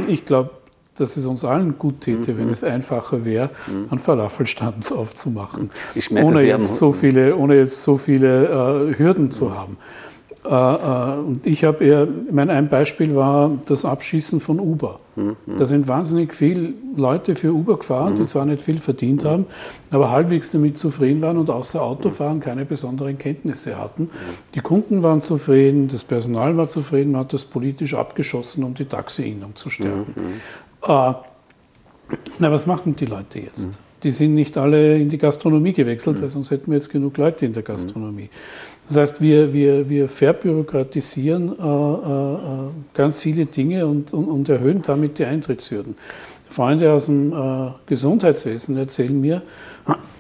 Ich 0.09 0.25
glaube, 0.25 0.51
dass 0.97 1.17
es 1.17 1.27
uns 1.27 1.45
allen 1.45 1.79
gut 1.79 2.01
täte, 2.01 2.33
mhm. 2.33 2.39
wenn 2.39 2.49
es 2.51 2.65
einfacher 2.65 3.25
wäre, 3.25 3.51
mhm. 3.67 3.87
einen 3.91 4.01
Falafelstand 4.01 4.93
aufzumachen, 4.93 5.71
merke, 6.11 6.27
ohne, 6.27 6.43
jetzt 6.43 6.77
so 6.77 6.93
viele, 6.93 7.37
ohne 7.37 7.57
jetzt 7.57 7.83
so 7.83 7.99
viele 7.99 8.91
äh, 8.91 8.99
Hürden 8.99 9.31
zu 9.31 9.55
haben. 9.55 9.77
Äh, 10.45 10.51
äh, 10.51 11.19
und 11.19 11.47
ich 11.47 11.65
habe 11.65 11.85
eher, 11.85 12.07
mein 12.31 12.49
ein 12.49 12.69
Beispiel 12.69 13.15
war 13.15 13.51
das 13.67 13.85
Abschießen 13.85 14.41
von 14.41 14.61
Uber. 14.61 15.01
Mhm. 15.17 15.37
Da 15.59 15.67
sind 15.67 15.89
wahnsinnig 15.89 16.33
viele 16.33 16.73
Leute 16.97 17.35
für 17.35 17.53
Uber 17.53 17.79
gefahren, 17.79 18.15
mhm. 18.15 18.19
die 18.19 18.27
zwar 18.27 18.45
nicht 18.47 18.63
viel 18.63 18.79
verdient 18.79 19.25
mhm. 19.25 19.29
haben, 19.29 19.47
aber 19.91 20.11
halbwegs 20.11 20.51
damit 20.51 20.79
zufrieden 20.79 21.21
waren 21.23 21.39
und 21.39 21.51
außer 21.51 21.83
Autofahren 21.83 22.41
keine 22.41 22.65
besonderen 22.65 23.19
Kenntnisse 23.19 23.79
hatten. 23.79 24.11
Die 24.55 24.61
Kunden 24.61 25.03
waren 25.03 25.21
zufrieden, 25.21 25.89
das 25.89 26.05
Personal 26.05 26.57
war 26.57 26.69
zufrieden, 26.69 27.13
man 27.13 27.23
hat 27.23 27.33
das 27.33 27.45
politisch 27.45 27.95
abgeschossen, 27.95 28.63
um 28.63 28.75
die 28.75 28.85
Taxi-Innung 28.85 29.57
zu 29.57 29.71
stärken. 29.71 30.15
Äh, 30.83 31.13
na, 32.39 32.53
was 32.53 32.67
machen 32.67 32.97
die 32.97 33.07
Leute 33.07 33.41
jetzt? 33.41 33.81
Die 34.03 34.13
sind 34.13 34.35
nicht 34.35 34.57
alle 34.57 34.97
in 34.97 35.09
die 35.09 35.19
Gastronomie 35.19 35.73
gewechselt, 35.73 36.23
weil 36.23 36.29
sonst 36.29 36.53
hätten 36.53 36.71
wir 36.71 36.77
jetzt 36.77 36.89
genug 36.91 37.17
Leute 37.17 37.45
in 37.47 37.53
der 37.53 37.65
Gastronomie. 37.65 38.31
Das 38.89 38.97
heißt, 38.97 39.21
wir, 39.21 39.53
wir, 39.53 39.89
wir 39.91 40.09
verbürokratisieren 40.09 41.59
äh, 41.59 41.63
äh, 41.63 42.71
ganz 42.95 43.21
viele 43.21 43.45
Dinge 43.45 43.87
und, 43.87 44.15
und, 44.15 44.25
und, 44.29 44.49
erhöhen 44.49 44.81
damit 44.83 45.19
die 45.19 45.27
Eintrittshürden. 45.27 45.95
Freunde 46.49 46.91
aus 46.91 47.05
dem 47.05 47.33
äh, 47.33 47.71
Gesundheitswesen 47.85 48.79
erzählen 48.79 49.21
mir, 49.21 49.43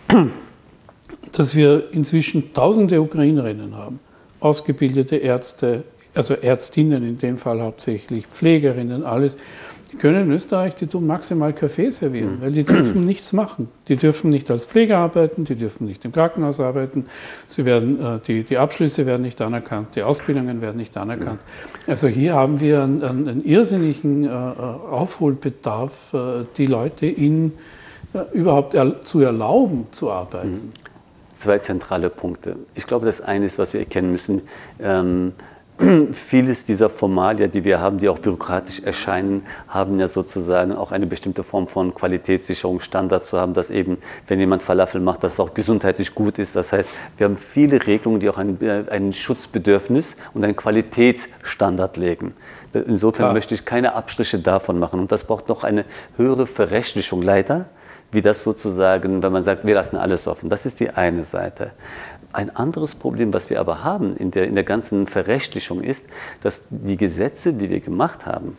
dass 1.33 1.57
wir 1.57 1.93
inzwischen 1.93 2.53
tausende 2.53 3.01
Ukrainerinnen 3.01 3.75
haben, 3.75 4.01
ausgebildete 4.41 5.17
Ärzte, 5.17 5.85
also 6.15 6.35
Ärztinnen 6.35 7.09
in 7.09 7.17
dem 7.17 7.39
Fall 7.39 7.63
hauptsächlich, 7.63 8.27
Pflegerinnen, 8.27 9.03
alles, 9.03 9.39
die 9.90 9.97
können 9.97 10.25
in 10.25 10.33
Österreich, 10.33 10.75
die 10.75 10.87
tun 10.87 11.07
maximal 11.07 11.52
Kaffee 11.54 11.90
servieren, 11.90 12.38
weil 12.40 12.52
die 12.52 12.64
dürfen 12.64 13.04
nichts 13.04 13.33
machen. 13.33 13.68
Die 13.88 13.97
dürfen 13.97 14.28
nicht 14.28 14.50
als 14.50 14.64
Pfleger 14.64 14.99
arbeiten, 14.99 15.45
die 15.45 15.54
dürfen 15.54 15.87
nicht 15.87 16.04
im 16.04 16.12
Krankenhaus 16.12 16.61
arbeiten, 16.61 17.07
sie 17.47 17.64
werden, 17.64 17.99
äh, 18.00 18.18
die, 18.26 18.42
die 18.42 18.59
Abschlüsse 18.59 19.07
werden 19.07 19.23
nicht 19.23 19.40
anerkannt, 19.40 19.88
die 19.95 20.02
Ausbildungen 20.02 20.61
werden 20.61 20.76
nicht 20.76 20.97
anerkannt. 20.97 21.40
Also 21.87 22.07
hier 22.09 22.35
haben 22.35 22.61
wir 22.61 22.83
einen, 22.83 23.02
einen 23.02 23.45
irrsinnigen 23.45 24.25
äh, 24.25 24.28
äh, 24.28 24.30
Aufholbedarf, 24.30 26.14
die 26.57 26.66
Leute 26.66 27.07
in, 27.07 27.52
überhaupt 28.33 28.76
zu 29.07 29.21
erlauben 29.21 29.87
zu 29.90 30.11
arbeiten. 30.11 30.50
Mhm. 30.50 30.71
Zwei 31.35 31.59
zentrale 31.59 32.11
Punkte. 32.11 32.57
Ich 32.75 32.87
glaube, 32.87 33.07
das 33.07 33.21
eine 33.21 33.45
ist, 33.45 33.59
was 33.59 33.73
wir 33.73 33.80
erkennen 33.80 34.11
müssen. 34.11 34.42
Ähm, 34.80 35.33
vieles 36.12 36.64
dieser 36.64 36.90
Formalien, 36.90 37.50
die 37.50 37.64
wir 37.64 37.80
haben, 37.80 37.99
die 37.99 38.08
auch 38.08 38.18
bürokratisch 38.18 38.80
erscheinen, 38.80 39.47
haben 39.68 40.00
ja 40.00 40.08
sozusagen 40.08 40.73
auch 40.73 40.90
eine 40.90 41.06
bestimmte 41.06 41.44
Form 41.44 41.68
von 41.68 41.94
Qualitätssicherung, 41.94 42.80
Standard 42.80 43.25
zu 43.25 43.38
haben, 43.38 43.54
dass 43.54 43.70
eben, 43.70 43.99
wenn 44.26 44.40
jemand 44.40 44.62
Falafel 44.62 45.00
macht, 45.00 45.23
dass 45.23 45.35
es 45.35 45.40
auch 45.40 45.54
gesundheitlich 45.54 46.14
gut 46.14 46.38
ist. 46.38 46.56
Das 46.56 46.73
heißt, 46.73 46.90
wir 47.16 47.26
haben 47.26 47.37
viele 47.37 47.87
Regelungen, 47.87 48.18
die 48.18 48.28
auch 48.28 48.38
ein, 48.38 48.61
äh, 48.61 48.85
ein 48.90 49.12
Schutzbedürfnis 49.12 50.16
und 50.35 50.44
einen 50.44 50.56
Qualitätsstandard 50.56 51.97
legen. 51.97 52.35
Insofern 52.73 53.26
Klar. 53.26 53.32
möchte 53.32 53.54
ich 53.54 53.64
keine 53.64 53.94
Abstriche 53.94 54.38
davon 54.40 54.78
machen. 54.78 54.99
Und 55.00 55.12
das 55.12 55.25
braucht 55.25 55.49
noch 55.49 55.64
eine 55.64 55.85
höhere 56.16 56.47
Verrechtlichung, 56.47 57.23
leider 57.23 57.66
wie 58.11 58.23
das 58.23 58.43
sozusagen, 58.43 59.23
wenn 59.23 59.33
man 59.33 59.43
sagt, 59.43 59.67
wir 59.67 59.75
lassen 59.75 59.97
alles 59.97 60.27
offen. 60.27 60.49
Das 60.49 60.67
ist 60.67 60.81
die 60.81 60.91
eine 60.91 61.25
Seite. 61.25 61.73
Ein 62.33 62.55
anderes 62.55 62.95
Problem, 62.95 63.33
was 63.33 63.50
wir 63.50 63.61
aber 63.61 63.85
haben 63.85 64.17
in 64.17 64.31
der, 64.31 64.47
in 64.47 64.55
der 64.55 64.65
ganzen 64.65 65.07
Verrechtlichung, 65.07 65.83
ist, 65.83 66.07
dass 66.41 66.62
die 66.71 66.97
Gesetze, 66.97 67.53
die 67.53 67.71
wir 67.71 67.81
gemacht 67.81 68.27
haben, 68.27 68.57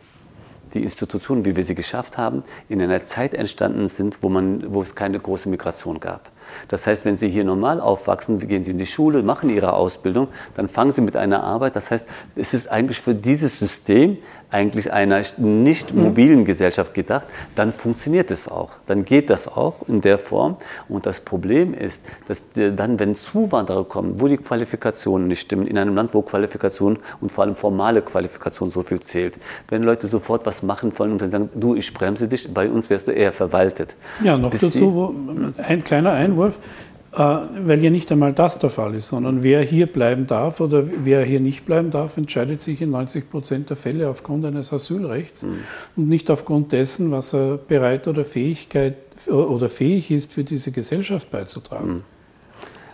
die 0.73 0.83
Institutionen, 0.83 1.45
wie 1.45 1.55
wir 1.55 1.63
sie 1.63 1.75
geschafft 1.75 2.17
haben, 2.17 2.43
in 2.67 2.81
einer 2.81 3.01
Zeit 3.03 3.33
entstanden 3.33 3.87
sind, 3.87 4.21
wo, 4.21 4.29
man, 4.29 4.71
wo 4.71 4.81
es 4.81 4.95
keine 4.95 5.19
große 5.19 5.49
Migration 5.49 5.99
gab. 5.99 6.29
Das 6.67 6.87
heißt, 6.87 7.05
wenn 7.05 7.17
Sie 7.17 7.29
hier 7.29 7.43
normal 7.43 7.79
aufwachsen, 7.79 8.39
gehen 8.39 8.63
Sie 8.63 8.71
in 8.71 8.79
die 8.79 8.85
Schule, 8.85 9.23
machen 9.23 9.49
Ihre 9.49 9.73
Ausbildung, 9.73 10.29
dann 10.55 10.67
fangen 10.67 10.91
Sie 10.91 11.01
mit 11.01 11.15
einer 11.15 11.43
Arbeit. 11.43 11.75
Das 11.75 11.91
heißt, 11.91 12.07
es 12.35 12.53
ist 12.53 12.67
eigentlich 12.67 12.99
für 13.01 13.15
dieses 13.15 13.59
System 13.59 14.17
eigentlich 14.51 14.91
einer 14.91 15.21
nicht 15.37 15.93
mhm. 15.93 16.03
mobilen 16.03 16.45
Gesellschaft 16.45 16.93
gedacht, 16.93 17.27
dann 17.55 17.71
funktioniert 17.71 18.31
es 18.31 18.47
auch. 18.47 18.71
Dann 18.87 19.05
geht 19.05 19.29
das 19.29 19.47
auch 19.47 19.87
in 19.87 20.01
der 20.01 20.17
Form. 20.17 20.57
Und 20.87 21.05
das 21.05 21.19
Problem 21.19 21.73
ist, 21.73 22.01
dass 22.27 22.43
dann, 22.53 22.99
wenn 22.99 23.15
Zuwanderer 23.15 23.83
kommen, 23.83 24.19
wo 24.19 24.27
die 24.27 24.37
Qualifikationen 24.37 25.27
nicht 25.27 25.41
stimmen, 25.41 25.67
in 25.67 25.77
einem 25.77 25.95
Land, 25.95 26.13
wo 26.13 26.21
Qualifikation 26.21 26.97
und 27.21 27.31
vor 27.31 27.43
allem 27.43 27.55
formale 27.55 28.01
Qualifikation 28.01 28.69
so 28.69 28.81
viel 28.81 28.99
zählt, 28.99 29.37
wenn 29.67 29.83
Leute 29.83 30.07
sofort 30.07 30.45
was 30.45 30.63
machen 30.63 30.97
wollen 30.97 31.11
und 31.11 31.21
dann 31.21 31.29
sagen, 31.29 31.49
du, 31.53 31.75
ich 31.75 31.93
bremse 31.93 32.27
dich, 32.27 32.51
bei 32.53 32.69
uns 32.69 32.89
wirst 32.89 33.07
du 33.07 33.11
eher 33.11 33.33
verwaltet. 33.33 33.95
Ja, 34.23 34.37
noch 34.37 34.51
Bis 34.51 34.61
dazu 34.61 35.15
ein 35.57 35.83
kleiner 35.83 36.11
Einwurf 36.11 36.59
weil 37.11 37.83
ja 37.83 37.89
nicht 37.89 38.11
einmal 38.11 38.33
das 38.33 38.59
der 38.59 38.69
Fall 38.69 38.93
ist, 38.93 39.07
sondern 39.07 39.41
wer 39.41 39.61
hier 39.61 39.87
bleiben 39.87 40.27
darf 40.27 40.59
oder 40.59 40.83
wer 41.03 41.23
hier 41.23 41.39
nicht 41.39 41.65
bleiben 41.65 41.89
darf, 41.89 42.17
entscheidet 42.17 42.61
sich 42.61 42.81
in 42.81 42.91
90 42.91 43.31
Prozent 43.31 43.69
der 43.69 43.77
Fälle 43.77 44.09
aufgrund 44.09 44.45
eines 44.45 44.71
Asylrechts 44.71 45.43
mhm. 45.43 45.59
und 45.95 46.07
nicht 46.07 46.29
aufgrund 46.29 46.71
dessen, 46.71 47.11
was 47.11 47.33
er 47.33 47.57
bereit 47.57 48.07
oder 48.07 48.25
Fähigkeit 48.25 48.95
oder 49.27 49.69
fähig 49.69 50.11
ist, 50.11 50.33
für 50.33 50.43
diese 50.43 50.71
Gesellschaft 50.71 51.31
beizutragen. 51.31 51.89
Mhm. 51.89 52.03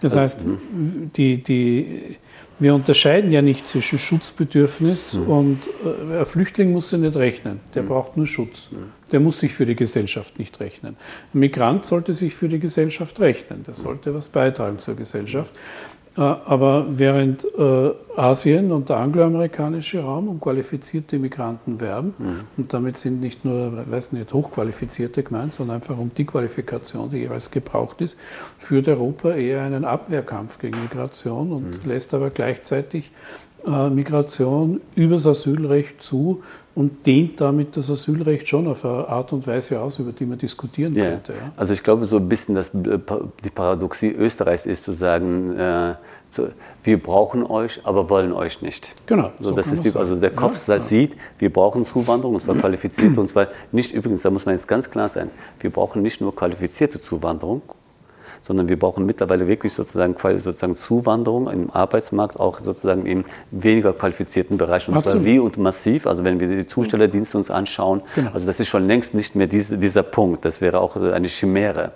Das 0.01 0.15
also, 0.15 0.19
heißt, 0.21 0.45
mhm. 0.45 1.11
die, 1.15 1.43
die, 1.43 2.17
wir 2.57 2.73
unterscheiden 2.73 3.31
ja 3.31 3.41
nicht 3.41 3.67
zwischen 3.67 3.99
Schutzbedürfnis 3.99 5.13
mhm. 5.13 5.27
und 5.27 5.59
äh, 5.83 6.19
ein 6.19 6.25
Flüchtling 6.25 6.71
muss 6.71 6.89
sich 6.89 6.99
nicht 6.99 7.15
rechnen. 7.15 7.59
Der 7.73 7.83
mhm. 7.83 7.87
braucht 7.87 8.17
nur 8.17 8.27
Schutz. 8.27 8.69
Mhm. 8.71 8.91
Der 9.11 9.19
muss 9.19 9.39
sich 9.39 9.53
für 9.53 9.65
die 9.65 9.75
Gesellschaft 9.75 10.39
nicht 10.39 10.59
rechnen. 10.59 10.95
Ein 11.33 11.39
Migrant 11.39 11.85
sollte 11.85 12.13
sich 12.13 12.33
für 12.33 12.49
die 12.49 12.59
Gesellschaft 12.59 13.19
rechnen. 13.19 13.63
Der 13.67 13.75
sollte 13.75 14.13
was 14.13 14.29
beitragen 14.29 14.79
zur 14.79 14.95
Gesellschaft. 14.95 15.53
Aber 16.17 16.85
während 16.89 17.45
äh, 17.57 17.91
Asien 18.15 18.71
und 18.71 18.87
der 18.87 18.97
angloamerikanische 18.97 19.99
Raum 19.99 20.29
um 20.29 20.39
qualifizierte 20.39 21.19
Migranten 21.19 21.81
werben, 21.81 22.13
mhm. 22.17 22.39
und 22.55 22.73
damit 22.73 22.97
sind 22.97 23.19
nicht 23.19 23.43
nur, 23.43 23.89
weiß 23.89 24.13
nicht, 24.13 24.33
hochqualifizierte 24.33 25.23
gemeint, 25.23 25.53
sondern 25.53 25.77
einfach 25.77 25.97
um 25.97 26.11
die 26.15 26.25
Qualifikation, 26.25 27.11
die 27.11 27.17
jeweils 27.17 27.51
gebraucht 27.51 27.99
ist, 27.99 28.17
führt 28.57 28.87
Europa 28.87 29.31
eher 29.31 29.63
einen 29.63 29.83
Abwehrkampf 29.83 30.57
gegen 30.59 30.79
Migration 30.81 31.51
und 31.51 31.83
mhm. 31.83 31.89
lässt 31.89 32.13
aber 32.13 32.29
gleichzeitig 32.29 33.11
äh, 33.67 33.89
Migration 33.89 34.79
übers 34.95 35.27
Asylrecht 35.27 36.01
zu 36.01 36.43
und 36.75 37.05
dehnt 37.05 37.39
damit 37.39 37.77
das 37.77 37.89
Asylrecht 37.89 38.47
schon 38.47 38.67
auf 38.67 38.83
eine 38.83 39.07
Art 39.07 39.31
und 39.31 39.47
Weise 39.47 39.79
aus, 39.79 39.97
über 39.97 40.11
die 40.11 40.25
man 40.25 40.37
diskutieren 40.37 40.93
ja. 40.93 41.11
könnte. 41.11 41.33
Ja? 41.33 41.51
Also 41.55 41.73
ich 41.73 41.81
glaube, 41.81 42.05
so 42.05 42.17
ein 42.17 42.27
bisschen 42.27 42.53
das, 42.53 42.69
äh, 42.69 42.99
die 43.43 43.49
Paradoxie 43.49 44.11
Österreichs 44.11 44.65
ist 44.65 44.83
zu 44.83 44.91
sagen, 44.91 45.57
äh, 45.57 45.95
so, 46.29 46.49
wir 46.83 47.01
brauchen 47.01 47.43
euch, 47.45 47.79
aber 47.85 48.09
wollen 48.09 48.33
euch 48.33 48.61
nicht. 48.61 48.93
Genau. 49.05 49.31
So, 49.39 49.49
so 49.49 49.55
das 49.55 49.71
ist 49.71 49.85
die, 49.85 49.95
also 49.95 50.17
der 50.17 50.31
Kopf 50.31 50.67
ja, 50.67 50.81
sieht, 50.81 51.15
wir 51.39 51.51
brauchen 51.51 51.85
Zuwanderung, 51.85 52.35
und 52.35 52.41
zwar 52.41 52.55
qualifizierte, 52.55 53.21
und 53.21 53.27
zwar 53.27 53.47
nicht 53.71 53.93
übrigens, 53.93 54.23
da 54.23 54.29
muss 54.29 54.45
man 54.45 54.53
jetzt 54.53 54.67
ganz 54.67 54.89
klar 54.89 55.07
sein, 55.07 55.31
wir 55.61 55.69
brauchen 55.69 56.01
nicht 56.01 56.19
nur 56.19 56.35
qualifizierte 56.35 56.99
Zuwanderung, 56.99 57.61
sondern 58.45 58.69
wir 58.69 58.77
brauchen 58.77 59.07
mittlerweile 59.07 59.47
wirklich 59.47 59.73
sozusagen, 59.73 60.15
sozusagen 60.37 60.75
Zuwanderung 60.75 61.49
im 61.49 61.71
Arbeitsmarkt, 61.71 62.39
auch 62.39 62.59
sozusagen 62.59 63.07
in 63.07 63.25
weniger 63.49 63.91
qualifizierten 63.91 64.57
Bereichen. 64.57 64.91
Und 64.91 64.97
Absolut. 64.97 65.23
zwar 65.23 65.31
wie 65.31 65.39
und 65.39 65.57
massiv. 65.57 66.05
Also 66.05 66.23
wenn 66.23 66.39
wir 66.39 66.47
die 66.47 66.67
Zustellerdienste 66.67 67.39
uns 67.39 67.49
anschauen, 67.49 68.03
genau. 68.13 68.29
also 68.33 68.45
das 68.45 68.59
ist 68.59 68.67
schon 68.67 68.85
längst 68.85 69.15
nicht 69.15 69.35
mehr 69.35 69.47
diese, 69.47 69.79
dieser 69.79 70.03
Punkt. 70.03 70.45
Das 70.45 70.61
wäre 70.61 70.79
auch 70.79 70.95
eine 70.95 71.27
Chimäre. 71.27 71.93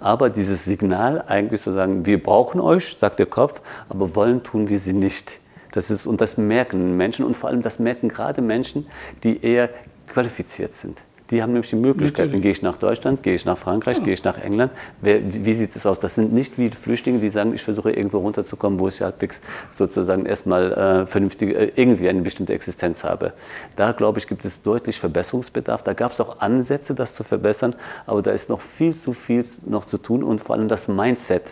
Aber 0.00 0.30
dieses 0.30 0.64
Signal 0.64 1.22
eigentlich 1.26 1.60
sozusagen, 1.60 2.06
wir 2.06 2.22
brauchen 2.22 2.60
euch, 2.60 2.96
sagt 2.96 3.18
der 3.18 3.26
Kopf, 3.26 3.60
aber 3.90 4.14
wollen 4.14 4.42
tun 4.42 4.70
wir 4.70 4.78
sie 4.78 4.94
nicht. 4.94 5.38
Das 5.72 5.90
ist, 5.90 6.06
und 6.06 6.22
das 6.22 6.38
merken 6.38 6.96
Menschen 6.96 7.26
und 7.26 7.36
vor 7.36 7.50
allem 7.50 7.60
das 7.60 7.78
merken 7.78 8.08
gerade 8.08 8.40
Menschen, 8.40 8.86
die 9.22 9.44
eher 9.44 9.68
qualifiziert 10.08 10.72
sind. 10.72 10.98
Die 11.30 11.42
haben 11.42 11.52
nämlich 11.52 11.70
die 11.70 11.76
Möglichkeiten, 11.76 12.40
gehe 12.40 12.50
ich 12.50 12.62
nach 12.62 12.76
Deutschland, 12.76 13.22
gehe 13.22 13.34
ich 13.34 13.44
nach 13.44 13.56
Frankreich, 13.56 13.98
ja. 13.98 14.04
gehe 14.04 14.14
ich 14.14 14.24
nach 14.24 14.36
England. 14.36 14.72
Wer, 15.00 15.20
wie 15.22 15.54
sieht 15.54 15.76
es 15.76 15.86
aus? 15.86 16.00
Das 16.00 16.16
sind 16.16 16.32
nicht 16.32 16.58
wie 16.58 16.70
Flüchtlinge, 16.70 17.20
die 17.20 17.28
sagen, 17.28 17.54
ich 17.54 17.62
versuche 17.62 17.92
irgendwo 17.92 18.18
runterzukommen, 18.18 18.80
wo 18.80 18.88
ich 18.88 19.00
halbwegs 19.00 19.40
sozusagen 19.70 20.26
erstmal 20.26 20.72
äh, 20.72 21.06
vernünftig, 21.06 21.54
äh, 21.54 21.72
irgendwie 21.76 22.08
eine 22.08 22.22
bestimmte 22.22 22.52
Existenz 22.52 23.04
habe. 23.04 23.32
Da, 23.76 23.92
glaube 23.92 24.18
ich, 24.18 24.26
gibt 24.26 24.44
es 24.44 24.62
deutlich 24.62 24.98
Verbesserungsbedarf. 24.98 25.82
Da 25.82 25.92
gab 25.92 26.12
es 26.12 26.20
auch 26.20 26.40
Ansätze, 26.40 26.94
das 26.94 27.14
zu 27.14 27.22
verbessern, 27.22 27.76
aber 28.06 28.22
da 28.22 28.32
ist 28.32 28.48
noch 28.48 28.60
viel 28.60 28.94
zu 28.94 29.12
viel 29.12 29.44
noch 29.66 29.84
zu 29.84 29.98
tun 29.98 30.24
und 30.24 30.40
vor 30.40 30.56
allem 30.56 30.66
das 30.66 30.88
Mindset 30.88 31.42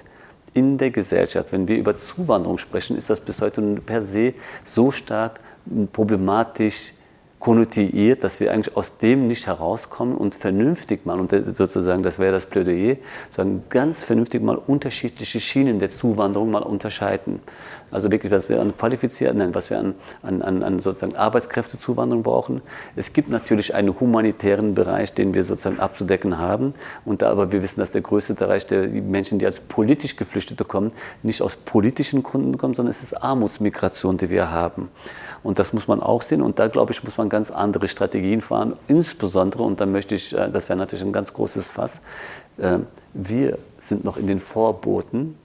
in 0.54 0.76
der 0.76 0.90
Gesellschaft. 0.90 1.52
Wenn 1.52 1.68
wir 1.68 1.76
über 1.76 1.96
Zuwanderung 1.96 2.58
sprechen, 2.58 2.96
ist 2.96 3.10
das 3.10 3.20
bis 3.20 3.40
heute 3.40 3.62
per 3.86 4.02
se 4.02 4.34
so 4.64 4.90
stark 4.90 5.40
problematisch 5.92 6.94
konnotiert, 7.38 8.24
dass 8.24 8.40
wir 8.40 8.52
eigentlich 8.52 8.76
aus 8.76 8.98
dem 8.98 9.28
nicht 9.28 9.46
herauskommen 9.46 10.16
und 10.16 10.34
vernünftig 10.34 11.06
mal, 11.06 11.20
und 11.20 11.30
sozusagen, 11.30 12.02
das 12.02 12.18
wäre 12.18 12.32
das 12.32 12.46
Plädoyer, 12.46 12.96
sagen 13.30 13.62
ganz 13.68 14.02
vernünftig 14.02 14.42
mal 14.42 14.56
unterschiedliche 14.56 15.40
Schienen 15.40 15.78
der 15.78 15.90
Zuwanderung 15.90 16.50
mal 16.50 16.62
unterscheiden. 16.62 17.40
Also 17.90 18.10
wirklich, 18.10 18.30
was 18.30 18.48
wir 18.48 18.60
an 18.60 18.76
qualifizierten, 18.76 19.38
nein, 19.38 19.54
was 19.54 19.70
wir 19.70 19.78
an, 19.78 19.94
an, 20.22 20.62
an 20.62 20.78
sozusagen 20.80 21.16
Arbeitskräftezuwanderung 21.16 22.22
brauchen. 22.22 22.60
Es 22.96 23.14
gibt 23.14 23.30
natürlich 23.30 23.74
einen 23.74 23.98
humanitären 23.98 24.74
Bereich, 24.74 25.14
den 25.14 25.32
wir 25.32 25.42
sozusagen 25.44 25.80
abzudecken 25.80 26.38
haben. 26.38 26.74
Und 27.06 27.22
da 27.22 27.30
aber 27.30 27.50
wir 27.50 27.62
wissen, 27.62 27.80
dass 27.80 27.92
der 27.92 28.02
größte 28.02 28.34
Bereich 28.34 28.66
der 28.66 28.88
Menschen, 28.88 29.38
die 29.38 29.46
als 29.46 29.60
politisch 29.60 30.16
Geflüchtete 30.16 30.64
kommen, 30.64 30.92
nicht 31.22 31.40
aus 31.40 31.56
politischen 31.56 32.22
Gründen 32.22 32.58
kommen, 32.58 32.74
sondern 32.74 32.90
es 32.90 33.02
ist 33.02 33.14
Armutsmigration, 33.14 34.18
die 34.18 34.28
wir 34.28 34.50
haben. 34.50 34.90
Und 35.42 35.58
das 35.58 35.72
muss 35.72 35.88
man 35.88 36.00
auch 36.00 36.22
sehen. 36.22 36.42
Und 36.42 36.58
da, 36.58 36.68
glaube 36.68 36.92
ich, 36.92 37.02
muss 37.04 37.16
man 37.16 37.28
ganz 37.28 37.50
andere 37.50 37.88
Strategien 37.88 38.40
fahren. 38.40 38.74
Insbesondere, 38.88 39.62
und 39.62 39.80
da 39.80 39.86
möchte 39.86 40.14
ich, 40.14 40.36
äh, 40.36 40.50
das 40.50 40.68
wäre 40.68 40.78
natürlich 40.78 41.04
ein 41.04 41.12
ganz 41.12 41.32
großes 41.32 41.68
Fass, 41.68 42.00
äh, 42.58 42.78
wir 43.14 43.58
sind 43.80 44.04
noch 44.04 44.16
in 44.16 44.26
den 44.26 44.40
Vorboten 44.40 45.36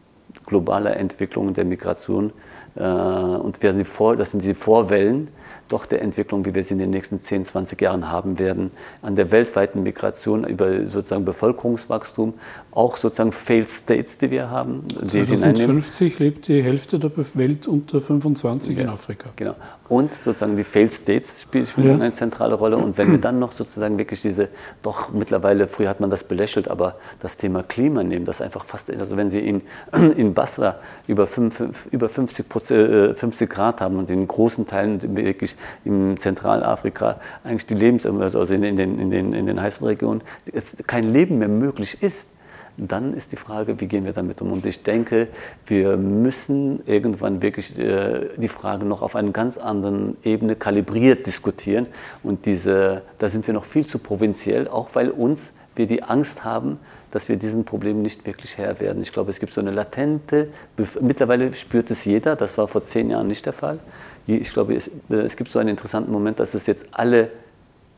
globaler 0.45 0.97
Entwicklungen 0.97 1.53
der 1.53 1.65
Migration. 1.65 2.33
Äh, 2.75 2.83
und 2.83 3.61
wir 3.61 3.73
sind 3.73 3.85
Vor, 3.85 4.15
das 4.15 4.31
sind 4.31 4.43
die 4.43 4.53
Vorwellen 4.53 5.29
doch 5.73 5.87
der 5.87 6.03
Entwicklung, 6.03 6.45
wie 6.45 6.53
wir 6.53 6.63
sie 6.63 6.73
in 6.75 6.79
den 6.79 6.91
nächsten 6.91 7.19
10, 7.19 7.45
20 7.45 7.81
Jahren 7.81 8.11
haben 8.11 8.37
werden, 8.37 8.71
an 9.01 9.15
der 9.15 9.31
weltweiten 9.31 9.81
Migration 9.81 10.43
über 10.45 10.85
sozusagen 10.87 11.25
Bevölkerungswachstum, 11.25 12.35
auch 12.71 12.97
sozusagen 12.97 13.31
Failed 13.31 13.69
States, 13.69 14.19
die 14.19 14.29
wir 14.29 14.51
haben. 14.51 14.87
2050 15.05 16.19
lebt 16.19 16.47
die 16.47 16.61
Hälfte 16.61 16.99
der 16.99 17.11
Welt 17.33 17.67
unter 17.67 18.01
25 18.01 18.77
ja, 18.77 18.83
in 18.83 18.89
Afrika. 18.89 19.29
Genau. 19.35 19.55
Und 19.89 20.13
sozusagen 20.13 20.55
die 20.55 20.63
Failed 20.63 20.93
States 20.93 21.41
spielen 21.41 21.67
ja. 21.77 21.93
eine 21.93 22.13
zentrale 22.13 22.55
Rolle. 22.55 22.77
Und 22.77 22.97
wenn 22.97 23.11
wir 23.11 23.17
dann 23.19 23.39
noch 23.39 23.51
sozusagen 23.51 23.97
wirklich 23.97 24.21
diese, 24.21 24.49
doch 24.81 25.11
mittlerweile, 25.11 25.67
früher 25.67 25.89
hat 25.89 25.99
man 25.99 26.09
das 26.09 26.23
belächelt, 26.23 26.67
aber 26.67 26.95
das 27.19 27.37
Thema 27.37 27.63
Klima 27.63 28.03
nehmen, 28.03 28.25
das 28.25 28.41
einfach 28.41 28.65
fast, 28.65 28.89
also 28.89 29.17
wenn 29.17 29.29
Sie 29.29 29.39
in, 29.39 29.61
in 30.17 30.33
Basra 30.33 30.77
über, 31.07 31.27
5, 31.27 31.87
über 31.91 32.09
50, 32.09 32.45
50 32.51 33.41
äh, 33.41 33.45
Grad 33.45 33.81
haben 33.81 33.97
und 33.97 34.09
in 34.09 34.27
großen 34.27 34.65
Teilen 34.65 35.15
wirklich 35.15 35.55
in 35.85 36.17
Zentralafrika 36.17 37.19
eigentlich 37.43 37.65
die 37.65 37.75
Lebens-, 37.75 38.05
also 38.05 38.53
in, 38.53 38.63
in, 38.63 38.75
den, 38.75 38.99
in, 38.99 39.11
den, 39.11 39.33
in 39.33 39.45
den 39.45 39.61
heißen 39.61 39.85
Regionen, 39.85 40.21
kein 40.87 41.11
Leben 41.11 41.39
mehr 41.39 41.47
möglich 41.47 42.01
ist, 42.01 42.27
dann 42.77 43.13
ist 43.13 43.31
die 43.31 43.35
Frage, 43.35 43.79
wie 43.79 43.85
gehen 43.85 44.05
wir 44.05 44.13
damit 44.13 44.41
um? 44.41 44.51
Und 44.51 44.65
ich 44.65 44.81
denke, 44.81 45.27
wir 45.67 45.95
müssen 45.95 46.81
irgendwann 46.87 47.41
wirklich 47.41 47.77
äh, 47.77 48.29
die 48.37 48.47
Frage 48.47 48.85
noch 48.85 49.01
auf 49.01 49.15
einer 49.15 49.31
ganz 49.31 49.57
anderen 49.57 50.17
Ebene 50.23 50.55
kalibriert 50.55 51.27
diskutieren. 51.27 51.87
Und 52.23 52.45
diese, 52.45 53.03
da 53.19 53.29
sind 53.29 53.45
wir 53.45 53.53
noch 53.53 53.65
viel 53.65 53.85
zu 53.85 53.99
provinziell, 53.99 54.67
auch 54.67 54.89
weil 54.93 55.09
uns 55.09 55.53
wir 55.75 55.87
die 55.87 56.03
Angst 56.03 56.43
haben, 56.43 56.79
dass 57.11 57.29
wir 57.29 57.35
diesen 57.35 57.63
Problemen 57.63 58.01
nicht 58.01 58.25
wirklich 58.25 58.57
Herr 58.57 58.79
werden. 58.79 59.01
Ich 59.03 59.11
glaube, 59.11 59.29
es 59.29 59.39
gibt 59.39 59.53
so 59.53 59.61
eine 59.61 59.71
latente, 59.71 60.49
mittlerweile 60.99 61.53
spürt 61.53 61.91
es 61.91 62.05
jeder, 62.05 62.35
das 62.35 62.57
war 62.57 62.67
vor 62.67 62.83
zehn 62.83 63.11
Jahren 63.11 63.27
nicht 63.27 63.45
der 63.45 63.53
Fall, 63.53 63.79
ich 64.25 64.51
glaube, 64.51 64.75
es, 64.75 64.89
äh, 65.09 65.15
es 65.15 65.35
gibt 65.35 65.49
so 65.49 65.59
einen 65.59 65.69
interessanten 65.69 66.11
Moment, 66.11 66.39
dass 66.39 66.53
es 66.53 66.65
jetzt 66.67 66.87
alle 66.91 67.31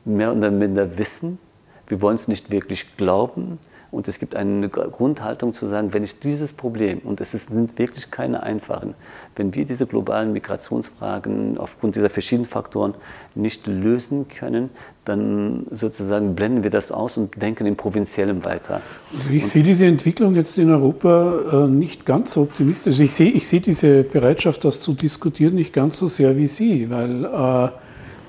mehr 0.03 0.33
oder 0.33 0.51
minder 0.51 0.97
wissen. 0.97 1.39
Wir 1.87 2.01
wollen 2.01 2.15
es 2.15 2.27
nicht 2.27 2.51
wirklich 2.51 2.97
glauben. 2.97 3.59
Und 3.95 4.09
es 4.09 4.19
gibt 4.19 4.35
eine 4.35 4.67
Grundhaltung 4.67 5.53
zu 5.53 5.67
sagen, 5.67 5.93
wenn 5.93 6.03
ich 6.03 6.19
dieses 6.19 6.51
Problem, 6.51 6.99
und 7.05 7.21
es 7.21 7.31
sind 7.31 7.79
wirklich 7.79 8.11
keine 8.11 8.43
einfachen, 8.43 8.93
wenn 9.37 9.55
wir 9.55 9.63
diese 9.63 9.87
globalen 9.87 10.33
Migrationsfragen 10.33 11.57
aufgrund 11.57 11.95
dieser 11.95 12.09
verschiedenen 12.09 12.45
Faktoren 12.45 12.95
nicht 13.35 13.67
lösen 13.67 14.27
können, 14.27 14.69
dann 15.05 15.65
sozusagen 15.71 16.35
blenden 16.35 16.63
wir 16.63 16.71
das 16.71 16.91
aus 16.91 17.15
und 17.15 17.41
denken 17.41 17.65
im 17.67 17.77
Provinziellen 17.77 18.43
weiter. 18.43 18.81
Also 19.13 19.29
ich 19.29 19.43
und 19.43 19.49
sehe 19.49 19.63
diese 19.63 19.85
Entwicklung 19.85 20.35
jetzt 20.35 20.57
in 20.57 20.71
Europa 20.71 21.63
äh, 21.63 21.67
nicht 21.69 22.05
ganz 22.05 22.33
so 22.33 22.41
optimistisch. 22.41 22.99
Ich 22.99 23.13
sehe, 23.13 23.31
ich 23.31 23.47
sehe 23.47 23.61
diese 23.61 24.03
Bereitschaft, 24.03 24.65
das 24.65 24.81
zu 24.81 24.93
diskutieren, 24.93 25.55
nicht 25.55 25.71
ganz 25.71 25.99
so 25.99 26.07
sehr 26.07 26.35
wie 26.35 26.47
Sie, 26.47 26.89
weil 26.89 27.23
äh, 27.23 27.69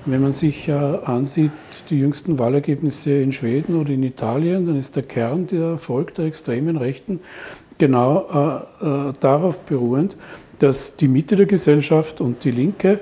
wenn 0.05 0.21
man 0.21 0.31
sich 0.31 0.71
ansieht, 0.71 1.51
die 1.89 1.99
jüngsten 1.99 2.39
Wahlergebnisse 2.39 3.11
in 3.21 3.31
Schweden 3.31 3.79
oder 3.79 3.91
in 3.91 4.03
Italien, 4.03 4.65
dann 4.65 4.77
ist 4.77 4.95
der 4.95 5.03
Kern 5.03 5.47
der 5.47 5.71
Erfolg 5.71 6.13
der 6.15 6.25
extremen 6.25 6.77
Rechten 6.77 7.19
genau 7.77 8.65
äh, 8.81 9.09
äh, 9.09 9.13
darauf 9.19 9.61
beruhend, 9.61 10.17
dass 10.59 10.95
die 10.95 11.07
Mitte 11.07 11.35
der 11.35 11.45
Gesellschaft 11.45 12.21
und 12.21 12.43
die 12.43 12.51
Linke 12.51 12.99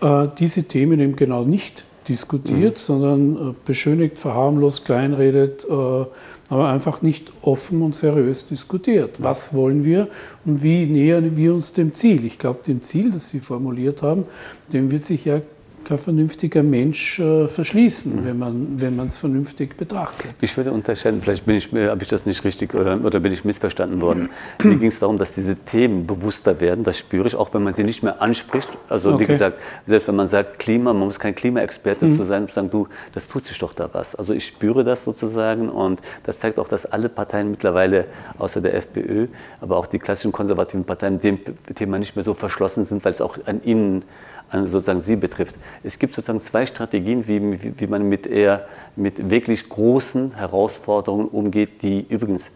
mhm. 0.00 0.06
äh, 0.06 0.28
diese 0.38 0.64
Themen 0.64 1.00
eben 1.00 1.16
genau 1.16 1.44
nicht 1.44 1.84
diskutiert, 2.08 2.74
mhm. 2.74 2.78
sondern 2.78 3.50
äh, 3.50 3.54
beschönigt, 3.64 4.18
verharmlost, 4.18 4.84
kleinredet, 4.84 5.66
äh, 5.68 6.04
aber 6.48 6.68
einfach 6.68 7.02
nicht 7.02 7.32
offen 7.42 7.82
und 7.82 7.94
seriös 7.94 8.46
diskutiert. 8.46 9.16
Was 9.22 9.52
wollen 9.52 9.84
wir 9.84 10.08
und 10.44 10.62
wie 10.62 10.86
nähern 10.86 11.36
wir 11.36 11.54
uns 11.54 11.72
dem 11.72 11.92
Ziel? 11.92 12.24
Ich 12.24 12.38
glaube, 12.38 12.60
dem 12.64 12.82
Ziel, 12.82 13.10
das 13.10 13.28
Sie 13.28 13.40
formuliert 13.40 14.02
haben, 14.02 14.24
dem 14.72 14.90
wird 14.90 15.04
sich 15.04 15.24
ja 15.24 15.40
kein 15.86 15.98
vernünftiger 15.98 16.62
Mensch 16.62 17.20
äh, 17.20 17.46
verschließen, 17.46 18.16
mhm. 18.16 18.24
wenn 18.24 18.38
man 18.38 18.80
wenn 18.80 18.98
es 19.00 19.18
vernünftig 19.18 19.76
betrachtet. 19.76 20.32
Ich 20.40 20.56
würde 20.56 20.72
unterscheiden, 20.72 21.22
vielleicht 21.22 21.46
ich, 21.48 21.72
habe 21.72 22.02
ich 22.02 22.08
das 22.08 22.26
nicht 22.26 22.44
richtig 22.44 22.74
äh, 22.74 22.76
oder 22.76 23.20
bin 23.20 23.32
ich 23.32 23.44
missverstanden 23.44 24.00
worden. 24.00 24.28
Mhm. 24.62 24.70
Mir 24.70 24.76
ging 24.80 24.88
es 24.88 24.98
darum, 24.98 25.16
dass 25.16 25.32
diese 25.32 25.54
Themen 25.54 26.06
bewusster 26.06 26.60
werden, 26.60 26.82
das 26.82 26.98
spüre 26.98 27.28
ich, 27.28 27.36
auch 27.36 27.54
wenn 27.54 27.62
man 27.62 27.72
sie 27.72 27.84
nicht 27.84 28.02
mehr 28.02 28.20
anspricht. 28.20 28.68
Also 28.88 29.12
okay. 29.12 29.22
wie 29.22 29.26
gesagt, 29.26 29.58
selbst 29.86 30.08
wenn 30.08 30.16
man 30.16 30.26
sagt 30.26 30.58
Klima, 30.58 30.92
man 30.92 31.06
muss 31.06 31.20
kein 31.20 31.34
Klimaexperte 31.34 32.06
mhm. 32.06 32.16
zu 32.16 32.24
sein, 32.24 32.48
sagen, 32.48 32.68
du, 32.68 32.88
das 33.12 33.28
tut 33.28 33.46
sich 33.46 33.58
doch 33.58 33.72
da 33.72 33.88
was. 33.92 34.16
Also 34.16 34.34
ich 34.34 34.44
spüre 34.44 34.82
das 34.82 35.04
sozusagen 35.04 35.68
und 35.68 36.00
das 36.24 36.40
zeigt 36.40 36.58
auch, 36.58 36.68
dass 36.68 36.84
alle 36.84 37.08
Parteien 37.08 37.50
mittlerweile, 37.50 38.06
außer 38.38 38.60
der 38.60 38.74
FPÖ, 38.74 39.28
aber 39.60 39.76
auch 39.76 39.86
die 39.86 40.00
klassischen 40.00 40.32
konservativen 40.32 40.84
Parteien 40.84 41.20
dem 41.20 41.38
Thema 41.76 42.00
nicht 42.00 42.16
mehr 42.16 42.24
so 42.24 42.34
verschlossen 42.34 42.84
sind, 42.84 43.04
weil 43.04 43.12
es 43.12 43.20
auch 43.20 43.38
an 43.46 43.62
ihnen 43.62 44.04
sozusagen 44.52 45.00
Sie 45.00 45.16
betrifft. 45.16 45.56
Es 45.82 45.98
gibt 45.98 46.14
sozusagen 46.14 46.40
zwei 46.40 46.66
Strategien, 46.66 47.26
wie, 47.26 47.62
wie, 47.62 47.80
wie 47.80 47.86
man 47.86 48.08
mit 48.08 48.26
eher 48.26 48.66
mit 48.94 49.30
wirklich 49.30 49.68
großen 49.68 50.34
Herausforderungen 50.34 51.28
umgeht, 51.28 51.82
die 51.82 52.06
übrigens 52.08 52.52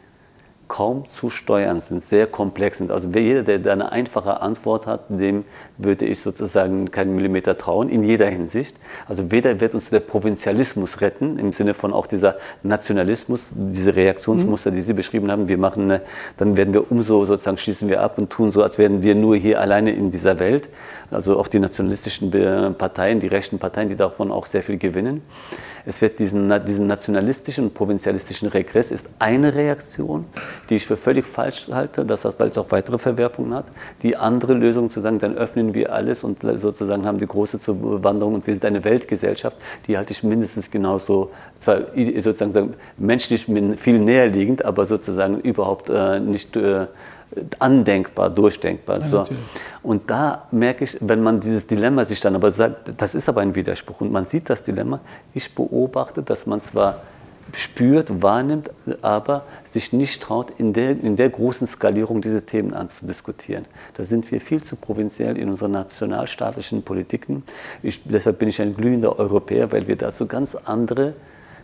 kaum 0.71 1.09
zu 1.09 1.31
steuern 1.31 1.81
sind, 1.81 2.01
sehr 2.01 2.29
komplex 2.29 2.79
sind. 2.79 2.93
Also 2.93 3.09
jeder, 3.09 3.43
der 3.43 3.59
da 3.59 3.73
eine 3.73 3.91
einfache 3.91 4.41
Antwort 4.41 4.87
hat, 4.87 5.07
dem 5.09 5.45
würde 5.79 6.07
ich 6.07 6.21
sozusagen 6.21 6.93
keinen 6.93 7.17
Millimeter 7.17 7.59
trauen, 7.59 7.89
in 7.89 8.05
jeder 8.05 8.29
Hinsicht. 8.29 8.79
Also 9.09 9.33
weder 9.33 9.61
wird 9.61 9.75
uns 9.75 9.91
der 9.91 9.99
Provinzialismus 9.99 11.01
retten, 11.01 11.41
im 11.41 11.53
Sinne 11.53 11.75
von 11.75 11.93
auch 11.93 12.07
dieser 12.07 12.37
Nationalismus, 12.63 13.53
diese 13.57 13.97
Reaktionsmuster, 13.97 14.71
die 14.71 14.83
Sie 14.83 14.93
beschrieben 14.93 15.29
haben. 15.31 15.49
Wir 15.49 15.59
machen, 15.59 15.99
dann 16.37 16.57
werden 16.57 16.73
wir 16.73 16.91
umso 16.91 17.25
sozusagen 17.25 17.59
schließen 17.59 17.89
wir 17.89 18.01
ab 18.01 18.17
und 18.19 18.31
tun 18.31 18.53
so, 18.53 18.63
als 18.63 18.79
wären 18.79 19.03
wir 19.03 19.17
nur 19.17 19.37
hier 19.37 19.61
alleine 19.61 19.91
in 19.91 20.13
dieser 20.13 20.39
Welt. 20.39 20.69
Also 21.11 21.37
auch 21.37 21.49
die 21.49 21.59
nationalistischen 21.59 22.31
Parteien, 22.79 23.19
die 23.19 23.27
rechten 23.27 23.59
Parteien, 23.59 23.89
die 23.89 23.97
davon 23.97 24.31
auch 24.31 24.47
sehr 24.47 24.63
viel 24.63 24.79
gewinnen. 24.79 25.23
Es 25.87 26.03
wird 26.03 26.19
diesen, 26.19 26.53
diesen 26.67 26.87
nationalistischen 26.87 27.65
und 27.65 27.75
provinzialistischen 27.75 28.49
Regress 28.49 28.91
ist 28.91 29.09
eine 29.19 29.55
Reaktion, 29.55 30.27
die 30.69 30.77
ich 30.77 30.87
für 30.87 30.97
völlig 30.97 31.27
falsch 31.27 31.69
halte, 31.71 32.05
dass 32.05 32.23
das, 32.23 32.39
weil 32.39 32.49
es 32.49 32.59
auch 32.59 32.71
weitere 32.71 32.99
Verwerfungen 32.99 33.55
hat. 33.55 33.67
Die 34.03 34.17
andere 34.17 34.55
Lösung 34.55 34.91
zu 34.91 35.01
sagen, 35.01 35.19
dann 35.19 35.37
öffnen 35.37 35.75
wir 35.75 35.93
alles 35.93 36.25
und 36.25 36.43
sozusagen 36.43 37.07
haben 37.07 37.19
die 37.19 37.27
große 37.27 37.59
Zuwanderung 37.59 38.35
und 38.35 38.47
wir 38.47 38.55
sind 38.55 38.65
eine 38.65 38.85
Weltgesellschaft, 38.85 39.57
die 39.87 39.97
halte 39.97 40.13
ich 40.13 40.23
mindestens 40.23 40.71
genauso, 40.71 41.31
zwar 41.59 41.83
sozusagen 42.19 42.75
menschlich 42.99 43.47
viel 43.77 43.99
näher 43.99 44.29
liegend, 44.29 44.65
aber 44.65 44.87
sozusagen 44.87 45.41
überhaupt 45.41 45.91
äh, 45.91 46.21
nicht 46.21 46.57
äh, 46.57 46.87
andenkbar, 47.59 48.31
durchdenkbar. 48.31 49.01
So. 49.01 49.27
Und 49.83 50.11
da 50.11 50.47
merke 50.51 50.85
ich, 50.85 50.97
wenn 51.01 51.23
man 51.23 51.41
dieses 51.41 51.67
Dilemma 51.67 52.05
sich 52.05 52.21
dann 52.21 52.35
aber 52.35 52.51
sagt, 52.51 52.93
das 52.97 53.15
ist 53.15 53.29
aber 53.29 53.41
ein 53.41 53.55
Widerspruch 53.55 54.01
und 54.01 54.13
man 54.13 54.25
sieht 54.25 54.51
das 54.51 54.63
Dilemma, 54.63 55.01
ich 55.33 55.55
beobachte, 55.55 56.23
dass 56.23 56.47
man 56.47 56.61
zwar 56.61 57.03
spürt, 57.53 58.23
wahrnimmt, 58.23 58.71
aber 59.03 59.45
sich 59.65 59.93
nicht 59.93 60.23
traut, 60.23 60.53
in 60.59 60.73
der, 60.73 60.91
in 60.91 61.17
der 61.17 61.31
großen 61.31 61.67
Skalierung 61.67 62.21
diese 62.21 62.47
Themen 62.47 62.75
anzudiskutieren. 62.75 63.65
Da 63.95 64.05
sind 64.05 64.31
wir 64.31 64.41
viel 64.41 64.63
zu 64.63 64.77
provinziell 64.77 65.37
in 65.37 65.49
unseren 65.49 65.73
nationalstaatlichen 65.73 66.83
Politiken. 66.83 67.43
Ich, 67.83 68.03
deshalb 68.05 68.39
bin 68.39 68.49
ich 68.49 68.61
ein 68.61 68.77
glühender 68.77 69.19
Europäer, 69.19 69.73
weil 69.73 69.87
wir 69.89 69.97
dazu 69.97 70.27
ganz 70.27 70.55
andere 70.55 71.15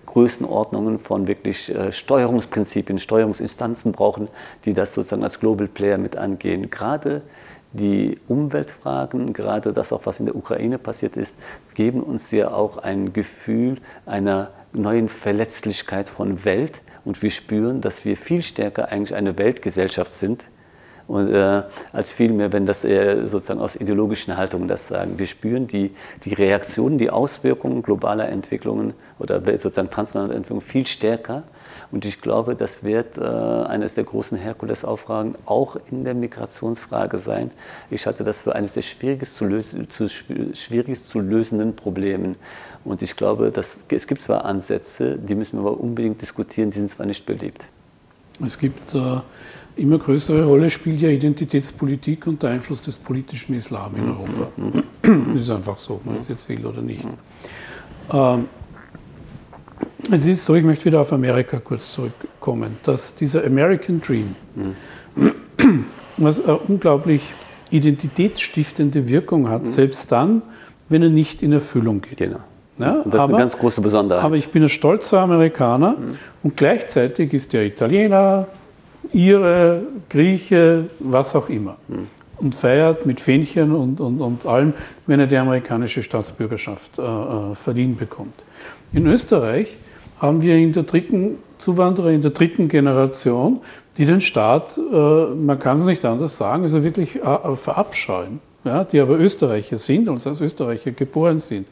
Größenordnungen 0.06 0.98
von 0.98 1.26
wirklich 1.26 1.74
äh, 1.74 1.92
Steuerungsprinzipien, 1.92 2.98
Steuerungsinstanzen 2.98 3.92
brauchen, 3.92 4.28
die 4.64 4.72
das 4.72 4.94
sozusagen 4.94 5.24
als 5.24 5.40
Global 5.40 5.68
Player 5.68 5.98
mit 5.98 6.16
angehen. 6.16 6.70
Gerade 6.70 7.22
die 7.72 8.18
Umweltfragen, 8.28 9.32
gerade 9.32 9.72
das 9.72 9.92
auch, 9.92 10.06
was 10.06 10.20
in 10.20 10.26
der 10.26 10.36
Ukraine 10.36 10.78
passiert 10.78 11.16
ist, 11.16 11.36
geben 11.74 12.02
uns 12.02 12.30
ja 12.30 12.52
auch 12.52 12.78
ein 12.78 13.12
Gefühl 13.12 13.78
einer 14.06 14.50
neuen 14.72 15.08
Verletzlichkeit 15.08 16.08
von 16.08 16.44
Welt. 16.44 16.80
Und 17.04 17.22
wir 17.22 17.30
spüren, 17.30 17.80
dass 17.80 18.04
wir 18.04 18.16
viel 18.16 18.42
stärker 18.42 18.88
eigentlich 18.88 19.14
eine 19.14 19.36
Weltgesellschaft 19.38 20.12
sind 20.12 20.46
und, 21.08 21.32
äh, 21.32 21.62
als 21.92 22.10
vielmehr, 22.10 22.52
wenn 22.52 22.66
das 22.66 22.84
eher 22.84 23.28
sozusagen 23.28 23.60
aus 23.60 23.76
ideologischen 23.76 24.36
Haltungen 24.36 24.68
das 24.68 24.88
sagen. 24.88 25.18
Wir 25.18 25.26
spüren 25.26 25.66
die, 25.66 25.94
die 26.24 26.34
Reaktionen, 26.34 26.98
die 26.98 27.10
Auswirkungen 27.10 27.82
globaler 27.82 28.28
Entwicklungen 28.28 28.94
oder 29.18 29.40
sozusagen 29.58 29.90
transnationaler 29.90 30.34
Entwicklungen 30.34 30.62
viel 30.62 30.86
stärker. 30.86 31.44
Und 31.92 32.04
ich 32.04 32.20
glaube, 32.20 32.56
das 32.56 32.82
wird 32.82 33.16
äh, 33.16 33.22
eines 33.22 33.94
der 33.94 34.02
großen 34.02 34.36
Herkulesaufragen 34.36 35.36
auch 35.46 35.76
in 35.90 36.02
der 36.02 36.14
Migrationsfrage 36.14 37.18
sein. 37.18 37.52
Ich 37.90 38.06
halte 38.06 38.24
das 38.24 38.40
für 38.40 38.56
eines 38.56 38.72
der 38.72 38.82
schwierigst 38.82 39.36
zu, 39.36 39.44
lösen, 39.44 39.88
zu, 39.88 40.08
schwierigst 40.08 41.04
zu 41.08 41.20
lösenden 41.20 41.76
Problemen. 41.76 42.34
Und 42.84 43.02
ich 43.02 43.14
glaube, 43.14 43.52
dass, 43.52 43.86
es 43.88 44.06
gibt 44.08 44.22
zwar 44.22 44.44
Ansätze, 44.44 45.16
die 45.16 45.36
müssen 45.36 45.58
wir 45.62 45.68
aber 45.68 45.78
unbedingt 45.78 46.20
diskutieren, 46.20 46.70
die 46.70 46.78
sind 46.78 46.90
zwar 46.90 47.06
nicht 47.06 47.24
beliebt. 47.24 47.66
Es 48.44 48.58
gibt 48.58 48.94
äh, 48.94 49.20
immer 49.76 49.98
größere 49.98 50.44
Rolle 50.44 50.70
spielt 50.70 51.00
ja 51.00 51.08
Identitätspolitik 51.08 52.26
und 52.26 52.42
der 52.42 52.50
Einfluss 52.50 52.82
des 52.82 52.96
politischen 52.96 53.54
Islam 53.54 53.94
in 53.96 54.08
Europa. 54.08 54.48
Das 55.34 55.42
ist 55.42 55.50
einfach 55.50 55.78
so, 55.78 55.94
ob 55.94 56.06
man 56.06 56.16
es 56.16 56.28
jetzt 56.28 56.48
will 56.48 56.64
oder 56.66 56.82
nicht. 56.82 57.06
Ähm, 58.12 58.48
es 60.10 60.26
ist 60.26 60.44
so, 60.44 60.54
ich 60.54 60.64
möchte 60.64 60.86
wieder 60.86 61.00
auf 61.00 61.12
Amerika 61.12 61.58
kurz 61.58 61.92
zurückkommen, 61.92 62.78
dass 62.82 63.14
dieser 63.14 63.44
American 63.44 64.00
Dream, 64.00 64.34
was 66.16 66.42
eine 66.42 66.56
unglaublich 66.58 67.22
identitätsstiftende 67.70 69.08
Wirkung 69.08 69.48
hat, 69.48 69.66
selbst 69.66 70.10
dann, 70.12 70.42
wenn 70.88 71.02
er 71.02 71.08
nicht 71.08 71.42
in 71.42 71.52
Erfüllung 71.52 72.00
geht. 72.00 72.18
Genau. 72.18 72.38
Ja, 72.78 72.92
und 72.92 73.12
das 73.12 73.20
aber, 73.20 73.30
ist 73.30 73.34
eine 73.34 73.38
ganz 73.38 73.58
große 73.58 73.80
Besonderheit. 73.80 74.24
Aber 74.24 74.36
ich 74.36 74.48
bin 74.48 74.62
ein 74.62 74.68
stolzer 74.68 75.20
Amerikaner 75.20 75.92
mhm. 75.92 76.18
und 76.42 76.56
gleichzeitig 76.56 77.32
ist 77.32 77.52
der 77.52 77.64
Italiener, 77.64 78.48
Ire, 79.12 79.82
Grieche, 80.08 80.90
was 80.98 81.34
auch 81.34 81.48
immer. 81.48 81.76
Mhm. 81.88 82.08
Und 82.38 82.54
feiert 82.54 83.06
mit 83.06 83.20
Fähnchen 83.20 83.72
und, 83.72 83.98
und, 83.98 84.20
und 84.20 84.44
allem, 84.44 84.74
wenn 85.06 85.20
er 85.20 85.26
die 85.26 85.38
amerikanische 85.38 86.02
Staatsbürgerschaft 86.02 86.98
äh, 86.98 87.02
äh, 87.02 87.54
verdient 87.54 87.98
bekommt. 87.98 88.44
In 88.92 89.06
Österreich 89.06 89.76
haben 90.18 90.42
wir 90.42 90.56
in 90.56 90.72
der 90.72 90.82
dritten 90.82 91.38
Zuwanderer, 91.58 92.10
in 92.10 92.22
der 92.22 92.32
dritten 92.32 92.68
Generation, 92.68 93.60
die 93.96 94.04
den 94.04 94.20
Staat, 94.20 94.76
äh, 94.76 94.90
man 95.34 95.58
kann 95.58 95.76
es 95.76 95.86
nicht 95.86 96.04
anders 96.04 96.36
sagen, 96.36 96.62
also 96.64 96.84
wirklich 96.84 97.16
äh, 97.16 97.56
verabscheuen. 97.56 98.40
Ja, 98.64 98.82
die 98.82 98.98
aber 98.98 99.16
Österreicher 99.16 99.78
sind 99.78 100.08
und 100.08 100.26
als 100.26 100.40
Österreicher 100.40 100.90
geboren 100.90 101.38
sind. 101.38 101.68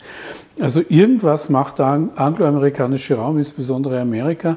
Also 0.60 0.80
irgendwas 0.88 1.50
macht 1.50 1.80
der 1.80 2.08
angloamerikanische 2.14 3.16
Raum, 3.16 3.36
insbesondere 3.38 4.00
Amerika, 4.00 4.56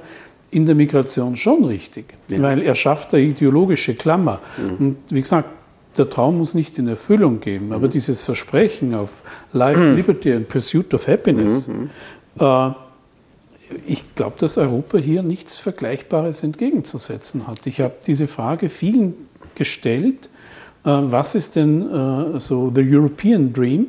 in 0.51 0.65
der 0.65 0.75
Migration 0.75 1.36
schon 1.36 1.65
richtig, 1.65 2.13
ja. 2.29 2.41
weil 2.41 2.62
er 2.62 2.75
schafft 2.75 3.13
eine 3.13 3.23
ideologische 3.23 3.95
Klammer. 3.95 4.39
Mhm. 4.57 4.86
Und 4.86 4.97
wie 5.10 5.21
gesagt, 5.21 5.49
der 5.97 6.10
Traum 6.10 6.38
muss 6.38 6.53
nicht 6.53 6.77
in 6.77 6.88
Erfüllung 6.88 7.39
gehen, 7.39 7.73
aber 7.73 7.88
mhm. 7.88 7.91
dieses 7.91 8.23
Versprechen 8.23 8.95
auf 8.95 9.23
Life, 9.53 9.79
mhm. 9.79 9.95
Liberty 9.95 10.33
and 10.33 10.47
Pursuit 10.47 10.93
of 10.93 11.07
Happiness, 11.07 11.67
mhm. 11.67 11.89
äh, 12.39 12.71
ich 13.86 14.15
glaube, 14.15 14.38
dass 14.39 14.57
Europa 14.57 14.97
hier 14.97 15.23
nichts 15.23 15.57
Vergleichbares 15.57 16.43
entgegenzusetzen 16.43 17.47
hat. 17.47 17.67
Ich 17.67 17.81
habe 17.81 17.95
diese 18.05 18.29
Frage 18.29 18.69
vielen 18.69 19.13
gestellt, 19.55 20.29
äh, 20.86 20.89
was 20.89 21.36
ist 21.36 21.55
denn 21.55 21.81
äh, 21.81 22.39
so 22.39 22.71
the 22.73 22.81
European 22.81 23.51
Dream? 23.51 23.88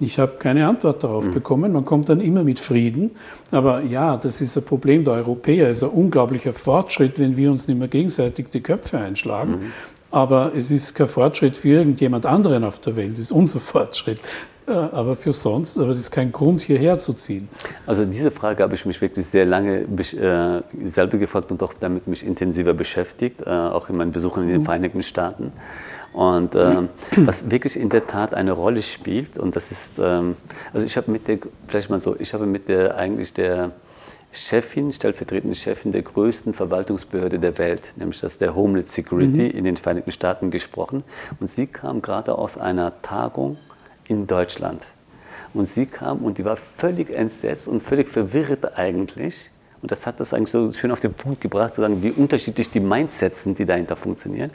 Ich 0.00 0.18
habe 0.18 0.32
keine 0.38 0.66
Antwort 0.66 1.02
darauf 1.02 1.24
mhm. 1.24 1.34
bekommen. 1.34 1.72
Man 1.72 1.84
kommt 1.84 2.08
dann 2.08 2.20
immer 2.20 2.44
mit 2.44 2.60
Frieden. 2.60 3.12
Aber 3.50 3.82
ja, 3.82 4.16
das 4.16 4.40
ist 4.40 4.56
ein 4.56 4.64
Problem 4.64 5.04
der 5.04 5.14
Europäer. 5.14 5.68
Es 5.68 5.78
ist 5.78 5.82
ein 5.84 5.90
unglaublicher 5.90 6.52
Fortschritt, 6.52 7.18
wenn 7.18 7.36
wir 7.36 7.50
uns 7.50 7.68
nicht 7.68 7.78
mehr 7.78 7.88
gegenseitig 7.88 8.46
die 8.52 8.60
Köpfe 8.60 8.98
einschlagen. 8.98 9.52
Mhm. 9.52 9.72
Aber 10.10 10.52
es 10.56 10.70
ist 10.70 10.94
kein 10.94 11.08
Fortschritt 11.08 11.56
für 11.56 11.68
irgendjemand 11.68 12.26
anderen 12.26 12.64
auf 12.64 12.78
der 12.78 12.96
Welt. 12.96 13.14
Es 13.14 13.18
ist 13.20 13.32
unser 13.32 13.60
Fortschritt. 13.60 14.20
Äh, 14.68 14.72
aber 14.72 15.16
für 15.16 15.32
sonst, 15.32 15.78
aber 15.78 15.88
das 15.88 16.00
ist 16.00 16.10
kein 16.10 16.30
Grund, 16.30 16.60
hierher 16.60 16.98
zu 16.98 17.14
ziehen. 17.14 17.48
Also 17.86 18.04
diese 18.04 18.30
Frage 18.30 18.62
habe 18.62 18.74
ich 18.74 18.84
mich 18.84 19.00
wirklich 19.00 19.26
sehr 19.26 19.46
lange 19.46 19.80
äh, 19.80 20.86
selber 20.86 21.16
gefragt 21.16 21.50
und 21.50 21.62
auch 21.62 21.72
damit 21.78 22.06
mich 22.06 22.24
intensiver 22.24 22.74
beschäftigt, 22.74 23.42
äh, 23.42 23.50
auch 23.50 23.88
in 23.88 23.96
meinen 23.96 24.12
Besuchen 24.12 24.42
in 24.42 24.48
den 24.50 24.60
mhm. 24.60 24.64
Vereinigten 24.64 25.02
Staaten. 25.02 25.52
Und 26.12 26.54
ähm, 26.54 26.88
was 27.16 27.50
wirklich 27.50 27.78
in 27.78 27.88
der 27.90 28.06
Tat 28.06 28.34
eine 28.34 28.52
Rolle 28.52 28.82
spielt, 28.82 29.38
und 29.38 29.54
das 29.56 29.70
ist, 29.70 29.92
ähm, 29.98 30.36
also 30.72 30.84
ich 30.84 30.96
habe 30.96 31.10
mit 31.10 31.28
der, 31.28 31.38
vielleicht 31.66 31.90
mal 31.90 32.00
so, 32.00 32.16
ich 32.18 32.34
habe 32.34 32.46
mit 32.46 32.68
der 32.68 32.96
eigentlich 32.96 33.32
der 33.32 33.72
Chefin, 34.32 34.92
stellvertretende 34.92 35.54
Chefin 35.54 35.92
der 35.92 36.02
größten 36.02 36.52
Verwaltungsbehörde 36.52 37.38
der 37.38 37.56
Welt, 37.58 37.92
nämlich 37.96 38.20
das 38.20 38.38
der 38.38 38.54
Homeland 38.54 38.88
Security 38.88 39.44
mhm. 39.44 39.58
in 39.58 39.64
den 39.64 39.76
Vereinigten 39.76 40.12
Staaten 40.12 40.50
gesprochen. 40.50 41.02
Und 41.40 41.46
sie 41.46 41.66
kam 41.66 42.02
gerade 42.02 42.36
aus 42.36 42.58
einer 42.58 43.00
Tagung 43.02 43.56
in 44.06 44.26
Deutschland. 44.26 44.86
Und 45.54 45.64
sie 45.64 45.86
kam 45.86 46.18
und 46.24 46.38
die 46.38 46.44
war 46.44 46.56
völlig 46.56 47.10
entsetzt 47.10 47.68
und 47.68 47.82
völlig 47.82 48.08
verwirrt 48.08 48.76
eigentlich. 48.76 49.50
Und 49.80 49.92
das 49.92 50.06
hat 50.06 50.20
das 50.20 50.34
eigentlich 50.34 50.50
so 50.50 50.72
schön 50.72 50.90
auf 50.90 51.00
den 51.00 51.14
Punkt 51.14 51.40
gebracht, 51.40 51.74
zu 51.74 51.80
sagen, 51.80 52.02
wie 52.02 52.10
unterschiedlich 52.10 52.68
die 52.68 52.80
Mindsets 52.80 53.44
sind, 53.44 53.58
die 53.58 53.64
dahinter 53.64 53.96
funktionieren. 53.96 54.50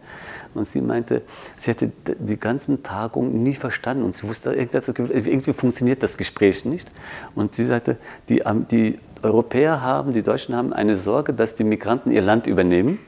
Und 0.55 0.65
sie 0.65 0.81
meinte, 0.81 1.21
sie 1.57 1.71
hätte 1.71 1.91
die 2.19 2.39
ganzen 2.39 2.83
Tagungen 2.83 3.43
nie 3.43 3.53
verstanden 3.53 4.03
und 4.03 4.15
sie 4.15 4.27
wusste, 4.27 4.53
irgendwie 4.53 5.53
funktioniert 5.53 6.03
das 6.03 6.17
Gespräch 6.17 6.65
nicht. 6.65 6.91
Und 7.35 7.53
sie 7.53 7.65
sagte, 7.65 7.97
die, 8.29 8.43
die 8.71 8.99
Europäer 9.21 9.81
haben, 9.81 10.11
die 10.11 10.23
Deutschen 10.23 10.55
haben 10.55 10.73
eine 10.73 10.95
Sorge, 10.95 11.33
dass 11.33 11.55
die 11.55 11.63
Migranten 11.63 12.11
ihr 12.11 12.21
Land 12.21 12.47
übernehmen 12.47 12.99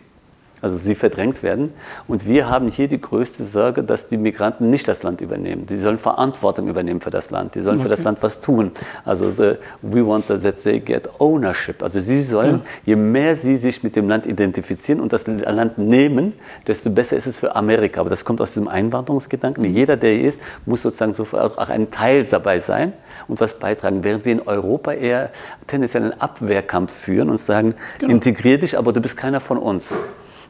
also 0.61 0.77
sie 0.77 0.95
verdrängt 0.95 1.43
werden. 1.43 1.73
Und 2.07 2.27
wir 2.27 2.49
haben 2.49 2.69
hier 2.69 2.87
die 2.87 2.99
größte 2.99 3.43
Sorge, 3.43 3.83
dass 3.83 4.07
die 4.07 4.17
Migranten 4.17 4.69
nicht 4.69 4.87
das 4.87 5.03
Land 5.03 5.21
übernehmen. 5.21 5.65
Die 5.65 5.77
sollen 5.77 5.97
Verantwortung 5.97 6.67
übernehmen 6.67 7.01
für 7.01 7.09
das 7.09 7.29
Land. 7.29 7.55
Die 7.55 7.61
sollen 7.61 7.75
okay. 7.75 7.83
für 7.83 7.89
das 7.89 8.03
Land 8.03 8.23
was 8.23 8.39
tun. 8.39 8.71
Also 9.03 9.29
the, 9.29 9.55
we 9.81 10.05
want 10.05 10.27
that 10.27 10.41
they 10.63 10.79
get 10.79 11.09
ownership. 11.19 11.83
Also 11.83 11.99
sie 11.99 12.21
sollen, 12.21 12.61
ja. 12.85 12.93
je 12.93 12.95
mehr 12.95 13.35
sie 13.35 13.57
sich 13.57 13.83
mit 13.83 13.95
dem 13.95 14.07
Land 14.07 14.25
identifizieren 14.25 15.01
und 15.01 15.13
das 15.13 15.27
Land 15.27 15.77
nehmen, 15.77 16.33
desto 16.67 16.89
besser 16.89 17.17
ist 17.17 17.27
es 17.27 17.37
für 17.37 17.55
Amerika. 17.55 18.01
Aber 18.01 18.09
das 18.09 18.25
kommt 18.25 18.41
aus 18.41 18.53
diesem 18.53 18.67
Einwanderungsgedanken. 18.67 19.63
Mhm. 19.63 19.75
Jeder, 19.75 19.97
der 19.97 20.13
hier 20.13 20.29
ist, 20.29 20.39
muss 20.65 20.81
sozusagen 20.81 21.13
sofort 21.13 21.59
auch 21.59 21.69
ein 21.69 21.91
Teil 21.91 22.23
dabei 22.23 22.59
sein 22.59 22.93
und 23.27 23.39
was 23.41 23.59
beitragen. 23.59 24.03
Während 24.03 24.25
wir 24.25 24.31
in 24.31 24.41
Europa 24.41 24.93
eher 24.93 25.31
tendenziell 25.67 26.03
einen 26.03 26.21
Abwehrkampf 26.21 26.93
führen 26.93 27.29
und 27.29 27.39
sagen, 27.39 27.75
genau. 27.99 28.13
integrier 28.13 28.57
dich, 28.57 28.77
aber 28.77 28.93
du 28.93 29.01
bist 29.01 29.17
keiner 29.17 29.39
von 29.39 29.57
uns. 29.57 29.95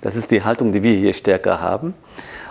Das 0.05 0.15
ist 0.15 0.29
die 0.29 0.43
Haltung, 0.43 0.71
die 0.71 0.83
wir 0.83 0.93
hier 0.93 1.13
stärker 1.13 1.61
haben. 1.61 1.95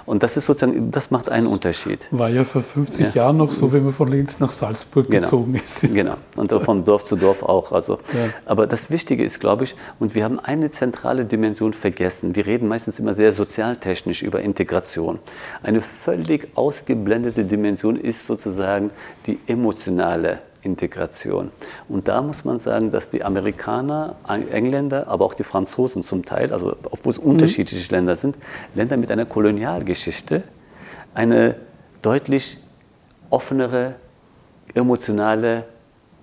Und 0.07 0.25
das 0.25 0.37
ist 0.37 0.47
sozusagen, 0.47 0.91
das 0.91 1.13
macht 1.13 1.29
einen 1.29 1.47
Unterschied. 1.47 2.09
War 2.11 2.29
ja 2.29 2.43
vor 2.43 2.63
50 2.63 3.07
ja. 3.07 3.13
Jahren 3.13 3.37
noch 3.37 3.53
so, 3.53 3.73
wenn 3.73 3.85
man 3.85 3.95
von 3.95 4.09
Linz 4.09 4.41
nach 4.41 4.51
Salzburg 4.51 5.07
genau. 5.07 5.21
gezogen 5.21 5.55
ist. 5.55 5.83
Genau. 5.95 6.17
Und 6.35 6.51
von 6.51 6.85
Dorf 6.85 7.05
zu 7.05 7.15
Dorf 7.15 7.45
auch. 7.45 7.71
Also. 7.71 8.01
Ja. 8.13 8.29
Aber 8.45 8.67
das 8.67 8.91
Wichtige 8.91 9.23
ist, 9.23 9.39
glaube 9.39 9.63
ich, 9.63 9.77
und 10.01 10.17
wir 10.17 10.25
haben 10.25 10.41
eine 10.41 10.73
zentrale 10.73 11.27
Dimension 11.27 11.73
vergessen. 11.75 12.35
Wir 12.35 12.45
reden 12.45 12.67
meistens 12.67 12.99
immer 12.99 13.15
sehr 13.15 13.33
sozialtechnisch 13.33 14.25
über 14.25 14.41
Integration. 14.41 15.21
Eine 15.63 15.81
völlig 15.81 16.49
ausgeblendete 16.57 17.45
Dimension 17.45 17.95
ist 17.95 18.27
sozusagen 18.27 18.91
die 19.27 19.39
emotionale 19.47 20.41
Integration. 20.65 21.51
Und 21.89 22.09
da 22.09 22.23
muss 22.23 22.45
man 22.45 22.59
sagen, 22.59 22.91
dass 22.91 23.11
die 23.11 23.23
Amerikaner, 23.23 24.17
Engländer, 24.27 25.09
aber 25.09 25.25
auch 25.25 25.35
die 25.35 25.45
Franzosen 25.45 26.03
zum 26.03 26.25
Teil, 26.25 26.53
also 26.53 26.77
obwohl 26.91 27.11
es 27.11 27.19
unterschiedliche 27.19 27.93
mhm. 27.93 27.97
Länder 27.97 28.17
sind, 28.17 28.37
Länder 28.75 28.97
mit 28.97 29.11
einer 29.11 29.27
Kolonialgeschichte, 29.27 30.43
eine 31.15 31.57
deutlich 32.03 32.59
offenere, 33.31 33.97
emotionale 34.75 35.65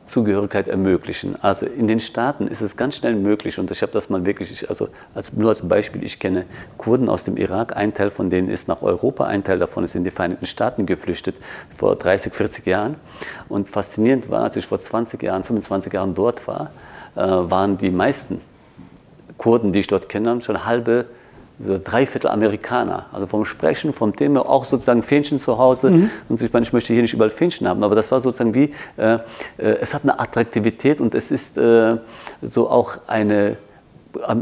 Zugehörigkeit 0.06 0.68
ermöglichen. 0.68 1.36
Also 1.42 1.66
in 1.66 1.88
den 1.88 2.00
Staaten 2.00 2.48
ist 2.48 2.62
es 2.62 2.76
ganz 2.76 2.96
schnell 2.98 3.16
möglich 3.16 3.60
und 3.60 3.72
ich 3.72 3.82
habe 3.82 3.92
das 3.92 4.10
mal 4.10 4.26
wirklich, 4.26 4.68
also 4.70 4.90
als, 5.14 5.32
nur 5.34 5.50
als 5.50 5.68
Beispiel, 5.68 6.04
ich 6.04 6.20
kenne 6.20 6.46
Kurden 6.78 7.08
aus 7.08 7.24
dem 7.24 7.38
Irak, 7.38 7.76
ein 7.76 7.94
Teil 7.94 8.10
von 8.10 8.30
denen 8.30 8.50
ist 8.50 8.68
nach 8.68 8.82
Europa, 8.82 9.26
ein 9.26 9.44
Teil 9.44 9.60
davon 9.60 9.84
ist 9.84 9.96
in 9.96 10.04
die 10.04 10.12
Vereinigten 10.12 10.46
Staaten 10.46 10.86
geflüchtet 10.86 11.36
vor 11.70 11.96
30, 11.96 12.34
40 12.34 12.66
Jahren 12.66 12.96
und 13.48 13.70
faszinierend 13.70 14.30
war, 14.30 14.44
als 14.44 14.56
ich 14.56 14.66
vor 14.66 14.82
20 14.82 15.22
Jahren, 15.22 15.44
25 15.44 15.94
Jahren 15.94 16.16
dort 16.16 16.48
war, 16.48 16.72
äh, 17.16 17.20
waren 17.22 17.78
die 17.78 17.92
meisten 17.92 18.42
Kurden, 19.38 19.72
die 19.72 19.80
ich 19.80 19.88
dort 19.88 20.10
kenne, 20.10 20.42
schon 20.42 20.66
halbe 20.66 21.06
drei 21.84 22.06
Viertel 22.06 22.30
Amerikaner. 22.30 23.08
Also 23.12 23.28
vom 23.28 23.46
Sprechen, 23.46 23.94
vom 23.94 24.16
Thema, 24.16 24.48
auch 24.48 24.66
sozusagen 24.66 25.04
Fähnchen 25.04 25.40
zu 25.40 25.58
Hause. 25.58 25.92
Mhm. 25.92 26.10
Und 26.30 26.42
ich 26.42 26.52
meine, 26.52 26.64
ich 26.64 26.74
möchte 26.74 26.94
hier 26.94 27.02
nicht 27.02 27.14
überall 27.14 27.30
Fähnchen 27.30 27.68
haben, 27.68 27.84
aber 27.84 27.96
das 27.96 28.12
war 28.12 28.20
sozusagen 28.20 28.54
wie, 28.54 28.74
äh, 28.98 29.14
äh, 29.14 29.20
es 29.58 29.94
hat 29.94 30.04
eine 30.04 30.20
Attraktivität 30.20 31.02
und 31.02 31.16
es 31.16 31.32
ist 31.32 31.58
äh, 31.58 31.98
so 32.42 32.70
auch 32.70 32.98
eine 33.08 33.58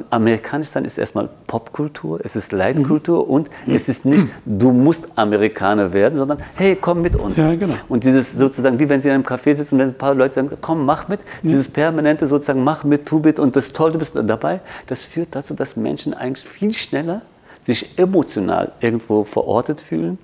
Amerikanisch 0.10 0.70
sein 0.70 0.86
ist 0.86 0.98
erstmal 0.98 1.30
Popkultur, 1.48 2.20
es 2.24 2.36
ist 2.36 2.52
Leitkultur 2.52 3.26
mhm. 3.26 3.32
und 3.32 3.50
es 3.68 3.88
ist 3.88 4.06
nicht, 4.06 4.28
du 4.46 4.72
musst 4.72 5.08
Amerikaner 5.16 5.94
werden, 5.94 6.16
sondern 6.16 6.40
hey, 6.56 6.76
komm 6.76 7.02
mit 7.02 7.16
uns. 7.16 7.38
Ja, 7.38 7.54
genau. 7.54 7.76
Und 7.88 8.04
dieses 8.04 8.32
sozusagen, 8.32 8.80
wie 8.80 8.90
wenn 8.90 9.00
sie 9.00 9.10
in 9.10 9.16
einem 9.16 9.24
Café 9.24 9.54
sitzen 9.54 9.76
und 9.76 9.82
wenn 9.82 9.90
ein 9.90 9.98
paar 9.98 10.16
Leute 10.16 10.36
sagen, 10.36 10.50
komm, 10.60 10.86
mach 10.86 11.08
mit, 11.08 11.20
mhm. 11.20 11.50
dieses 11.50 11.68
permanente 11.68 12.26
sozusagen, 12.28 12.64
mach 12.64 12.84
mit, 12.84 13.06
tu 13.06 13.20
mit 13.20 13.40
und 13.40 13.56
das 13.56 13.72
Tolle, 13.72 13.94
du 13.94 14.00
bist 14.00 14.14
dabei, 14.16 14.62
das 14.88 15.04
führt 15.04 15.36
dazu, 15.36 15.54
dass 15.54 15.76
Menschen 15.76 16.14
eigentlich 16.14 16.48
viel 16.48 16.74
schneller 16.74 17.22
sich 17.60 18.00
emotional 18.00 18.72
irgendwo 18.80 19.24
verortet 19.24 19.82
fühlen, 19.82 20.18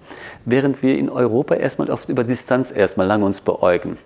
während 0.45 0.81
wir 0.81 0.97
in 0.97 1.09
Europa 1.09 1.55
erstmal 1.55 1.89
oft 1.89 2.09
über 2.09 2.23
Distanz 2.23 2.71
erstmal 2.71 3.07
lange 3.07 3.25
uns 3.25 3.41
beäugen. 3.41 3.97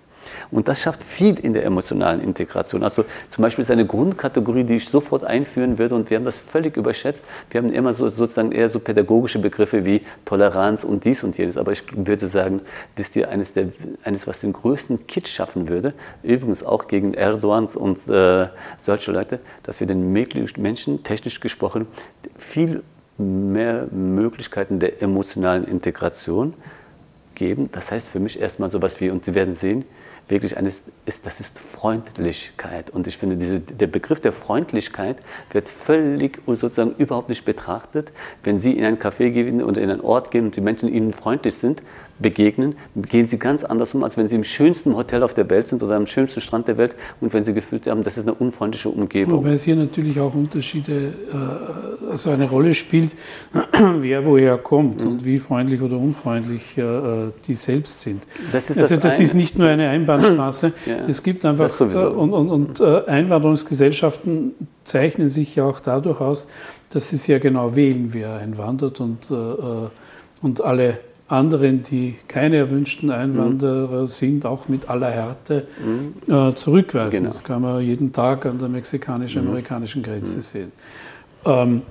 Und 0.50 0.68
das 0.68 0.80
schafft 0.80 1.02
viel 1.02 1.38
in 1.38 1.52
der 1.52 1.64
emotionalen 1.64 2.20
Integration. 2.20 2.82
Also 2.82 3.04
zum 3.28 3.42
Beispiel 3.42 3.62
ist 3.62 3.70
eine 3.70 3.86
Grundkategorie, 3.86 4.64
die 4.64 4.76
ich 4.76 4.88
sofort 4.88 5.24
einführen 5.24 5.78
würde 5.78 5.94
und 5.94 6.10
wir 6.10 6.16
haben 6.16 6.24
das 6.24 6.38
völlig 6.38 6.76
überschätzt. 6.76 7.24
Wir 7.50 7.62
haben 7.62 7.70
immer 7.70 7.92
so 7.92 8.08
sozusagen 8.08 8.52
eher 8.52 8.68
so 8.68 8.80
pädagogische 8.80 9.38
Begriffe 9.38 9.84
wie 9.84 10.02
Toleranz 10.24 10.84
und 10.84 11.04
dies 11.04 11.24
und 11.24 11.36
jenes. 11.38 11.56
Aber 11.56 11.72
ich 11.72 11.82
würde 11.94 12.28
sagen, 12.28 12.60
wisst 12.96 13.16
ihr, 13.16 13.28
eines, 13.28 13.52
der, 13.52 13.68
eines 14.04 14.26
was 14.26 14.40
den 14.40 14.52
größten 14.52 15.06
Kitsch 15.06 15.28
schaffen 15.28 15.68
würde, 15.68 15.94
übrigens 16.22 16.62
auch 16.62 16.88
gegen 16.88 17.14
Erdogans 17.14 17.76
und 17.76 18.08
äh, 18.08 18.48
solche 18.78 19.12
Leute, 19.12 19.40
dass 19.62 19.80
wir 19.80 19.86
den 19.86 20.12
Menschen, 20.12 21.02
technisch 21.02 21.40
gesprochen, 21.40 21.86
viel 22.36 22.82
mehr 23.18 23.86
Möglichkeiten 23.90 24.78
der 24.78 25.02
emotionalen 25.02 25.64
Integration 25.64 26.54
geben. 27.34 27.68
Das 27.72 27.90
heißt 27.90 28.08
für 28.08 28.20
mich 28.20 28.40
erstmal 28.40 28.70
so 28.70 28.80
was 28.82 29.00
wie, 29.00 29.10
und 29.10 29.24
Sie 29.24 29.34
werden 29.34 29.54
sehen, 29.54 29.84
wirklich 30.30 30.56
eines 30.56 30.84
ist, 31.06 31.26
das 31.26 31.40
ist 31.40 31.58
Freundlichkeit. 31.58 32.90
Und 32.90 33.06
ich 33.06 33.18
finde, 33.18 33.36
diese, 33.36 33.60
der 33.60 33.86
Begriff 33.86 34.20
der 34.20 34.32
Freundlichkeit 34.32 35.16
wird 35.50 35.68
völlig 35.68 36.40
sozusagen 36.46 36.94
überhaupt 36.96 37.28
nicht 37.28 37.44
betrachtet. 37.44 38.12
Wenn 38.42 38.58
Sie 38.58 38.72
in 38.72 38.84
ein 38.84 38.98
Café 38.98 39.30
gehen 39.30 39.62
oder 39.62 39.80
in 39.80 39.90
einen 39.90 40.00
Ort 40.00 40.30
gehen 40.30 40.46
und 40.46 40.56
die 40.56 40.60
Menschen 40.60 40.88
Ihnen 40.88 41.12
freundlich 41.12 41.54
sind, 41.54 41.82
begegnen, 42.20 42.74
gehen 42.94 43.26
sie 43.26 43.38
ganz 43.38 43.64
anders 43.64 43.94
um, 43.94 44.04
als 44.04 44.16
wenn 44.16 44.28
sie 44.28 44.36
im 44.36 44.44
schönsten 44.44 44.94
Hotel 44.94 45.22
auf 45.22 45.34
der 45.34 45.48
Welt 45.50 45.66
sind 45.66 45.82
oder 45.82 45.96
am 45.96 46.06
schönsten 46.06 46.40
Strand 46.40 46.68
der 46.68 46.76
Welt 46.76 46.94
und 47.20 47.32
wenn 47.32 47.44
sie 47.44 47.54
gefühlt 47.54 47.86
haben, 47.86 48.02
das 48.02 48.16
ist 48.16 48.24
eine 48.24 48.34
unfreundliche 48.34 48.88
Umgebung. 48.88 49.38
Wobei 49.38 49.52
es 49.52 49.64
hier 49.64 49.76
natürlich 49.76 50.18
auch 50.20 50.34
Unterschiede, 50.34 51.14
äh, 51.32 52.10
also 52.10 52.30
eine 52.30 52.48
Rolle 52.48 52.74
spielt, 52.74 53.16
wer 54.00 54.24
woher 54.26 54.58
kommt 54.58 55.02
mhm. 55.02 55.08
und 55.08 55.24
wie 55.24 55.38
freundlich 55.38 55.80
oder 55.80 55.96
unfreundlich 55.96 56.76
äh, 56.76 57.30
die 57.46 57.54
selbst 57.54 58.02
sind. 58.02 58.22
Das 58.52 58.70
ist 58.70 58.78
also 58.78 58.96
das, 58.96 59.04
das 59.04 59.20
ist 59.20 59.34
nicht 59.34 59.58
nur 59.58 59.68
eine 59.68 59.88
Einbahnstraße, 59.88 60.72
ja, 60.86 61.06
es 61.08 61.22
gibt 61.22 61.44
einfach, 61.44 61.80
äh, 61.80 61.84
und, 61.84 62.32
und, 62.32 62.48
und 62.48 62.80
äh, 62.80 63.04
Einwanderungsgesellschaften 63.06 64.52
zeichnen 64.84 65.28
sich 65.28 65.56
ja 65.56 65.64
auch 65.64 65.80
dadurch 65.80 66.20
aus, 66.20 66.48
dass 66.90 67.08
sie 67.08 67.16
sehr 67.16 67.40
genau 67.40 67.74
wählen, 67.74 68.10
wer 68.12 68.34
einwandert 68.34 69.00
und, 69.00 69.30
äh, 69.30 69.34
äh, 69.34 69.88
und 70.42 70.62
alle 70.62 70.98
anderen, 71.30 71.82
die 71.82 72.16
keine 72.28 72.56
erwünschten 72.56 73.10
Einwanderer 73.10 74.02
mhm. 74.02 74.06
sind, 74.06 74.46
auch 74.46 74.68
mit 74.68 74.88
aller 74.88 75.10
Härte 75.10 75.66
mhm. 75.84 76.32
äh, 76.32 76.54
zurückweisen. 76.54 77.10
Genau. 77.10 77.26
Das 77.26 77.44
kann 77.44 77.62
man 77.62 77.82
jeden 77.82 78.12
Tag 78.12 78.46
an 78.46 78.58
der 78.58 78.68
mexikanisch-amerikanischen 78.68 80.02
Grenze 80.02 80.38
mhm. 80.38 80.42
sehen. 80.42 80.72
Ähm, 81.44 81.82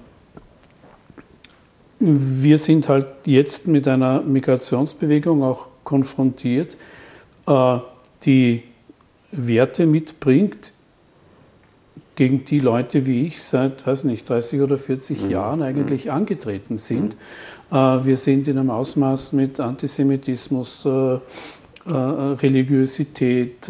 wir 1.99 2.57
sind 2.57 2.87
halt 2.87 3.07
jetzt 3.25 3.67
mit 3.67 3.87
einer 3.87 4.21
Migrationsbewegung 4.21 5.43
auch 5.43 5.67
konfrontiert, 5.83 6.77
äh, 7.47 7.77
die 8.25 8.63
Werte 9.31 9.85
mitbringt, 9.85 10.73
gegen 12.15 12.43
die 12.43 12.59
Leute 12.59 13.05
wie 13.05 13.27
ich 13.27 13.41
seit, 13.41 13.87
weiß 13.87 14.03
nicht, 14.03 14.27
30 14.27 14.59
oder 14.59 14.77
40 14.77 15.23
mhm. 15.23 15.29
Jahren 15.29 15.61
eigentlich 15.61 16.05
mhm. 16.05 16.11
angetreten 16.11 16.77
sind. 16.77 17.15
Äh, 17.71 17.75
wir 17.75 18.17
sind 18.17 18.47
in 18.47 18.57
einem 18.57 18.69
Ausmaß 18.69 19.33
mit 19.33 19.59
Antisemitismus, 19.59 20.85
äh, 20.85 20.89
äh, 20.89 21.19
Religiosität, 21.91 23.65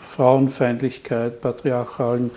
Frauenfeindlichkeit, 0.00 1.40
patriarchalen 1.40 2.30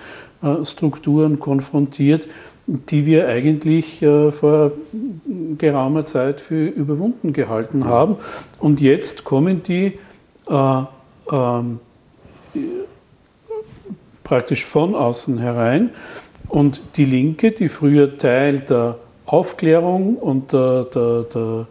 Strukturen 0.64 1.40
konfrontiert, 1.40 2.28
die 2.68 3.08
wir 3.08 3.28
eigentlich 3.28 4.06
vor 4.40 4.72
geraumer 5.58 6.06
Zeit 6.06 6.40
für 6.40 6.68
überwunden 6.68 7.34
gehalten 7.34 7.86
haben. 7.86 8.18
Und 8.60 8.80
jetzt 8.80 9.24
kommen 9.24 9.64
die 9.64 9.98
ähm, 10.48 11.80
praktisch 14.24 14.64
von 14.64 14.94
außen 14.94 15.40
herein. 15.40 15.90
Und 16.48 16.82
die 16.96 17.06
Linke, 17.06 17.52
die 17.52 17.70
früher 17.70 18.18
Teil 18.18 18.62
der 18.62 19.00
Aufklärung 19.28 20.16
und 20.16 20.52
der, 20.54 20.86
der, 20.86 21.68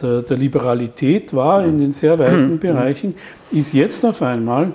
der, 0.00 0.22
der 0.22 0.36
Liberalität 0.36 1.34
war 1.34 1.64
in 1.64 1.78
den 1.78 1.92
sehr 1.92 2.18
weiten 2.18 2.52
mhm. 2.52 2.58
Bereichen, 2.58 3.14
ist 3.50 3.72
jetzt 3.72 4.04
auf 4.04 4.22
einmal 4.22 4.72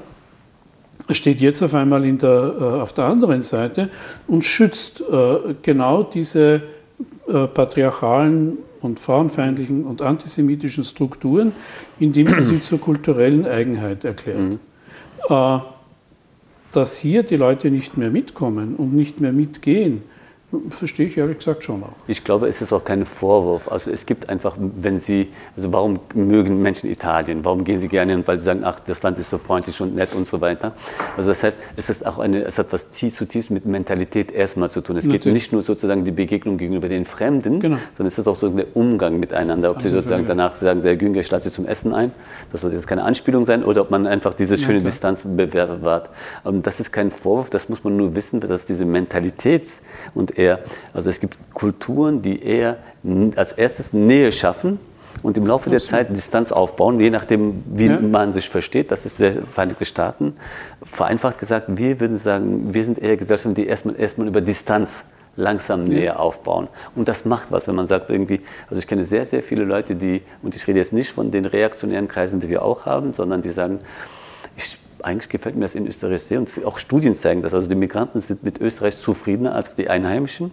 steht 1.09 1.41
jetzt 1.41 1.61
auf 1.61 1.73
einmal 1.73 2.05
in 2.05 2.17
der, 2.17 2.55
äh, 2.57 2.63
auf 2.81 2.93
der 2.93 3.03
anderen 3.05 3.43
Seite 3.43 3.89
und 4.25 4.43
schützt 4.43 5.01
äh, 5.01 5.53
genau 5.61 6.03
diese 6.03 6.61
äh, 7.27 7.45
patriarchalen 7.47 8.57
und 8.79 9.01
frauenfeindlichen 9.01 9.83
und 9.83 10.01
antisemitischen 10.01 10.85
Strukturen, 10.85 11.51
indem 11.99 12.29
sie 12.29 12.41
sie 12.43 12.61
zur 12.61 12.79
kulturellen 12.79 13.45
Eigenheit 13.45 14.05
erklärt. 14.05 14.39
Mhm 14.39 14.59
dass 16.73 16.97
hier 16.97 17.23
die 17.23 17.37
Leute 17.37 17.71
nicht 17.71 17.97
mehr 17.97 18.09
mitkommen 18.09 18.75
und 18.75 18.93
nicht 18.93 19.21
mehr 19.21 19.31
mitgehen, 19.31 20.01
Verstehe 20.69 21.07
ich 21.07 21.17
ehrlich 21.17 21.37
gesagt 21.39 21.63
schon 21.63 21.83
auch. 21.83 21.93
Ich 22.07 22.23
glaube, 22.23 22.47
es 22.47 22.61
ist 22.61 22.73
auch 22.73 22.83
kein 22.83 23.05
Vorwurf. 23.05 23.71
Also 23.71 23.89
es 23.89 24.05
gibt 24.05 24.29
einfach, 24.29 24.55
wenn 24.59 24.99
Sie, 24.99 25.29
also 25.55 25.73
warum 25.73 25.99
mögen 26.13 26.61
Menschen 26.61 26.89
Italien? 26.89 27.43
Warum 27.43 27.63
gehen 27.63 27.79
sie 27.79 27.87
gerne 27.87 28.13
hin? 28.13 28.23
Weil 28.25 28.37
sie 28.37 28.45
sagen, 28.45 28.61
ach, 28.63 28.79
das 28.79 29.01
Land 29.03 29.17
ist 29.17 29.29
so 29.29 29.37
freundlich 29.37 29.79
und 29.81 29.95
nett 29.95 30.13
und 30.13 30.27
so 30.27 30.41
weiter. 30.41 30.73
Also 31.17 31.29
das 31.31 31.43
heißt, 31.43 31.57
es 31.75 31.89
ist 31.89 32.05
auch 32.05 32.19
eine, 32.19 32.43
es 32.43 32.59
hat 32.59 32.71
was 32.71 32.91
zutiefst 32.91 33.51
mit 33.51 33.65
Mentalität 33.65 34.31
erstmal 34.31 34.69
zu 34.69 34.81
tun. 34.81 34.97
Es 34.97 35.05
Natürlich. 35.05 35.23
geht 35.23 35.33
nicht 35.33 35.53
nur 35.53 35.63
sozusagen 35.63 36.05
die 36.05 36.11
Begegnung 36.11 36.57
gegenüber 36.57 36.87
den 36.87 37.05
Fremden, 37.05 37.59
genau. 37.59 37.77
sondern 37.95 38.07
es 38.07 38.17
ist 38.17 38.27
auch 38.27 38.35
so 38.35 38.49
der 38.49 38.75
Umgang 38.75 39.19
miteinander. 39.19 39.71
Ob 39.71 39.81
sie 39.81 39.89
sozusagen 39.89 40.25
danach 40.25 40.55
sagen, 40.55 40.81
sehr 40.81 40.95
Günger, 40.95 41.19
ich 41.19 41.31
lade 41.31 41.43
sie 41.43 41.51
zum 41.51 41.65
Essen 41.65 41.93
ein. 41.93 42.11
Das 42.51 42.61
soll 42.61 42.73
jetzt 42.73 42.87
keine 42.87 43.03
Anspielung 43.03 43.43
sein. 43.43 43.63
Oder 43.63 43.81
ob 43.81 43.91
man 43.91 44.05
einfach 44.05 44.33
diese 44.33 44.57
schöne 44.57 44.79
ja, 44.79 44.85
Distanz 44.85 45.25
bewahrt. 45.25 46.09
Das 46.43 46.79
ist 46.79 46.91
kein 46.91 47.09
Vorwurf. 47.09 47.49
Das 47.49 47.69
muss 47.69 47.83
man 47.83 47.97
nur 47.97 48.15
wissen, 48.15 48.39
dass 48.39 48.65
diese 48.65 48.85
Mentalität 48.85 49.63
und 50.13 50.37
eher, 50.43 50.59
also 50.93 51.09
es 51.09 51.19
gibt 51.19 51.37
Kulturen, 51.53 52.21
die 52.21 52.43
eher 52.43 52.77
als 53.35 53.53
erstes 53.53 53.93
Nähe 53.93 54.31
schaffen 54.31 54.79
und 55.21 55.37
im 55.37 55.47
Laufe 55.47 55.69
der 55.69 55.79
Zeit 55.79 56.15
Distanz 56.15 56.51
aufbauen, 56.51 56.99
je 56.99 57.09
nachdem, 57.09 57.63
wie 57.65 57.87
ja. 57.87 57.99
man 57.99 58.31
sich 58.31 58.49
versteht. 58.49 58.91
Das 58.91 59.05
ist 59.05 59.19
der 59.19 59.43
Vereinigte 59.43 59.85
Staaten. 59.85 60.35
Vereinfacht 60.81 61.39
gesagt, 61.39 61.67
wir 61.69 61.99
würden 61.99 62.17
sagen, 62.17 62.73
wir 62.73 62.83
sind 62.83 62.99
eher 62.99 63.15
Gesellschaften, 63.17 63.55
die 63.55 63.65
erstmal, 63.65 63.99
erstmal 63.99 64.27
über 64.27 64.41
Distanz 64.41 65.03
langsam 65.35 65.83
Nähe 65.83 66.05
ja. 66.05 66.15
aufbauen. 66.17 66.67
Und 66.95 67.07
das 67.07 67.25
macht 67.25 67.51
was, 67.51 67.67
wenn 67.67 67.75
man 67.75 67.87
sagt 67.87 68.09
irgendwie, 68.09 68.41
also 68.69 68.77
ich 68.77 68.87
kenne 68.87 69.03
sehr, 69.03 69.25
sehr 69.25 69.41
viele 69.41 69.63
Leute, 69.63 69.95
die, 69.95 70.21
und 70.41 70.55
ich 70.55 70.67
rede 70.67 70.79
jetzt 70.79 70.93
nicht 70.93 71.11
von 71.11 71.31
den 71.31 71.45
reaktionären 71.45 72.07
Kreisen, 72.07 72.39
die 72.39 72.49
wir 72.49 72.61
auch 72.61 72.85
haben, 72.85 73.13
sondern 73.13 73.41
die 73.41 73.49
sagen, 73.49 73.79
eigentlich 75.03 75.29
gefällt 75.29 75.55
mir 75.55 75.61
das 75.61 75.75
in 75.75 75.85
Österreich 75.85 76.23
sehr 76.23 76.39
und 76.39 76.49
auch 76.65 76.77
Studien 76.77 77.13
zeigen 77.13 77.41
das. 77.41 77.53
Also 77.53 77.67
die 77.67 77.75
Migranten 77.75 78.19
sind 78.19 78.43
mit 78.43 78.59
Österreich 78.61 78.97
zufriedener 78.97 79.53
als 79.53 79.75
die 79.75 79.89
Einheimischen, 79.89 80.51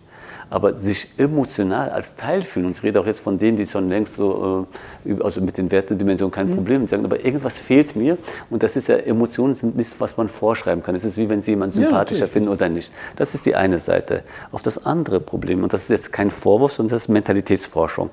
aber 0.50 0.74
sich 0.74 1.08
emotional 1.16 1.90
als 1.90 2.16
Teil 2.16 2.42
fühlen. 2.42 2.66
Und 2.66 2.76
ich 2.76 2.82
rede 2.82 3.00
auch 3.00 3.06
jetzt 3.06 3.20
von 3.20 3.38
denen, 3.38 3.56
die 3.56 3.66
schon 3.66 3.88
längst 3.88 4.14
so, 4.14 4.66
äh, 5.04 5.22
also 5.22 5.40
mit 5.40 5.56
den 5.56 5.70
Wertedimensionen 5.70 6.32
kein 6.32 6.48
mhm. 6.48 6.54
Problem 6.56 6.86
sagen, 6.86 7.04
aber 7.04 7.24
irgendwas 7.24 7.58
fehlt 7.58 7.94
mir 7.94 8.18
und 8.50 8.62
das 8.62 8.76
ist 8.76 8.88
ja, 8.88 8.96
Emotionen 8.96 9.54
sind 9.54 9.76
nichts, 9.76 9.94
was 10.00 10.16
man 10.16 10.28
vorschreiben 10.28 10.82
kann. 10.82 10.94
Es 10.94 11.04
ist 11.04 11.16
wie 11.16 11.28
wenn 11.28 11.40
Sie 11.40 11.52
jemanden 11.52 11.76
sympathischer 11.76 12.26
ja, 12.26 12.26
finden 12.26 12.48
oder 12.48 12.68
nicht. 12.68 12.92
Das 13.16 13.34
ist 13.34 13.46
die 13.46 13.54
eine 13.54 13.78
Seite. 13.78 14.24
Auf 14.50 14.62
das 14.62 14.84
andere 14.84 15.20
Problem, 15.20 15.62
und 15.62 15.72
das 15.72 15.84
ist 15.84 15.90
jetzt 15.90 16.12
kein 16.12 16.30
Vorwurf, 16.30 16.72
sondern 16.72 16.96
das 16.96 17.02
ist 17.02 17.08
Mentalitätsforschung. 17.08 18.10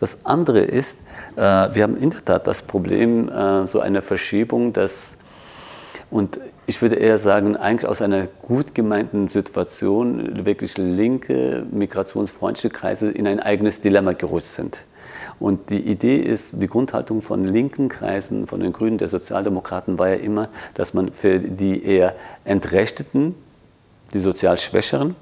Das 0.00 0.18
andere 0.24 0.60
ist, 0.60 0.98
äh, 1.36 1.40
wir 1.40 1.82
haben 1.82 1.98
in 1.98 2.10
der 2.10 2.24
Tat 2.24 2.46
das 2.46 2.62
Problem 2.62 3.28
äh, 3.28 3.66
so 3.66 3.80
einer 3.80 4.00
Verschiebung, 4.00 4.72
dass 4.72 5.18
und 6.14 6.38
ich 6.68 6.80
würde 6.80 6.94
eher 6.94 7.18
sagen, 7.18 7.56
eigentlich 7.56 7.88
aus 7.88 8.00
einer 8.00 8.28
gut 8.28 8.72
gemeinten 8.72 9.26
Situation 9.26 10.46
wirklich 10.46 10.78
linke, 10.78 11.66
migrationsfreundliche 11.72 12.70
Kreise 12.70 13.10
in 13.10 13.26
ein 13.26 13.40
eigenes 13.40 13.80
Dilemma 13.80 14.12
gerutscht 14.12 14.46
sind. 14.46 14.84
Und 15.40 15.70
die 15.70 15.80
Idee 15.80 16.18
ist, 16.18 16.62
die 16.62 16.68
Grundhaltung 16.68 17.20
von 17.20 17.44
linken 17.44 17.88
Kreisen, 17.88 18.46
von 18.46 18.60
den 18.60 18.72
Grünen, 18.72 18.96
der 18.96 19.08
Sozialdemokraten 19.08 19.98
war 19.98 20.08
ja 20.10 20.14
immer, 20.14 20.50
dass 20.74 20.94
man 20.94 21.12
für 21.12 21.40
die 21.40 21.84
eher 21.84 22.14
Entrechteten, 22.44 23.34
die 24.12 24.20
sozial 24.20 24.56
Schwächeren, 24.56 25.16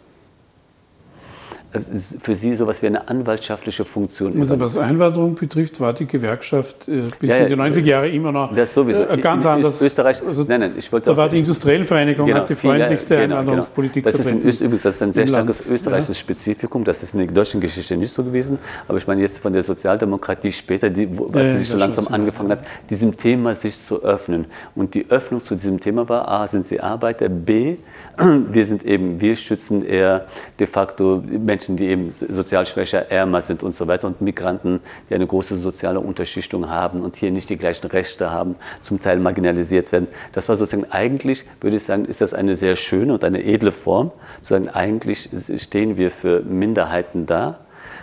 für 2.18 2.34
Sie 2.34 2.54
sowas 2.54 2.82
wie 2.82 2.86
eine 2.86 3.08
anwaltschaftliche 3.08 3.84
Funktion. 3.84 4.38
Also 4.38 4.60
was 4.60 4.76
Einwanderung 4.76 5.34
betrifft, 5.34 5.80
war 5.80 5.94
die 5.94 6.06
Gewerkschaft 6.06 6.86
äh, 6.86 7.04
bis 7.18 7.30
ja, 7.30 7.38
ja, 7.38 7.42
in 7.44 7.48
die 7.48 7.56
90er 7.56 7.84
Jahre 7.84 8.08
immer 8.10 8.30
noch 8.30 8.54
das 8.54 8.74
sowieso. 8.74 9.04
Äh, 9.04 9.16
ganz 9.18 9.46
anders. 9.46 9.80
Österreich, 9.80 10.22
also, 10.26 10.44
nein, 10.46 10.60
nein, 10.60 10.72
ich 10.76 10.92
wollte 10.92 11.10
da 11.10 11.16
war 11.16 11.28
die 11.30 11.38
Industriellenvereinigung 11.38 12.26
genau, 12.26 12.40
hat 12.40 12.50
die 12.50 12.54
freundlichste 12.54 13.14
genau, 13.14 13.26
genau, 13.26 13.40
Einwanderungspolitik 13.40 14.04
genau. 14.04 14.16
Das 14.16 14.26
ist 14.26 14.32
in 14.32 14.44
Öst, 14.44 14.60
übrigens 14.60 14.82
das 14.82 14.96
ist 14.96 15.02
ein 15.02 15.12
sehr 15.12 15.26
starkes 15.26 15.62
österreichisches 15.66 16.16
ja. 16.18 16.20
Spezifikum. 16.20 16.84
Das 16.84 17.02
ist 17.02 17.14
in 17.14 17.20
der 17.20 17.28
deutschen 17.28 17.60
Geschichte 17.60 17.96
nicht 17.96 18.12
so 18.12 18.22
gewesen. 18.22 18.58
Aber 18.86 18.98
ich 18.98 19.06
meine 19.06 19.22
jetzt 19.22 19.38
von 19.38 19.52
der 19.52 19.62
Sozialdemokratie 19.62 20.52
später, 20.52 20.90
die, 20.90 21.16
wo, 21.16 21.26
als 21.28 21.52
sie 21.52 21.58
sich 21.58 21.68
so 21.68 21.78
langsam 21.78 22.12
angefangen 22.12 22.50
hat, 22.50 22.64
diesem 22.90 23.16
Thema 23.16 23.54
sich 23.54 23.78
zu 23.78 24.02
öffnen. 24.02 24.46
Und 24.74 24.94
die 24.94 25.10
Öffnung 25.10 25.42
zu 25.42 25.54
diesem 25.54 25.80
Thema 25.80 26.08
war, 26.08 26.28
A, 26.28 26.46
sind 26.46 26.66
sie 26.66 26.80
Arbeiter, 26.80 27.28
B, 27.30 27.76
wir 28.18 28.66
sind 28.66 28.84
eben, 28.84 29.20
wir 29.20 29.36
schützen 29.36 29.84
eher 29.84 30.26
de 30.58 30.66
facto 30.66 31.22
Menschen, 31.26 31.61
Menschen, 31.62 31.76
die 31.76 31.86
eben 31.86 32.10
sozial 32.10 32.66
schwächer, 32.66 33.08
ärmer 33.12 33.40
sind 33.40 33.62
und 33.62 33.72
so 33.72 33.86
weiter 33.86 34.08
und 34.08 34.20
Migranten, 34.20 34.80
die 35.08 35.14
eine 35.14 35.28
große 35.28 35.60
soziale 35.60 36.00
Unterschichtung 36.00 36.68
haben 36.68 37.02
und 37.02 37.14
hier 37.14 37.30
nicht 37.30 37.50
die 37.50 37.56
gleichen 37.56 37.86
Rechte 37.86 38.32
haben, 38.32 38.56
zum 38.80 39.00
Teil 39.00 39.20
marginalisiert 39.20 39.92
werden. 39.92 40.08
Das 40.32 40.48
war 40.48 40.56
sozusagen 40.56 40.90
eigentlich, 40.90 41.44
würde 41.60 41.76
ich 41.76 41.84
sagen, 41.84 42.04
ist 42.04 42.20
das 42.20 42.34
eine 42.34 42.56
sehr 42.56 42.74
schöne 42.74 43.14
und 43.14 43.22
eine 43.22 43.44
edle 43.44 43.70
Form. 43.70 44.10
Sozusagen 44.40 44.70
eigentlich 44.70 45.30
stehen 45.56 45.96
wir 45.96 46.10
für 46.10 46.42
Minderheiten 46.42 47.26
da. 47.26 47.60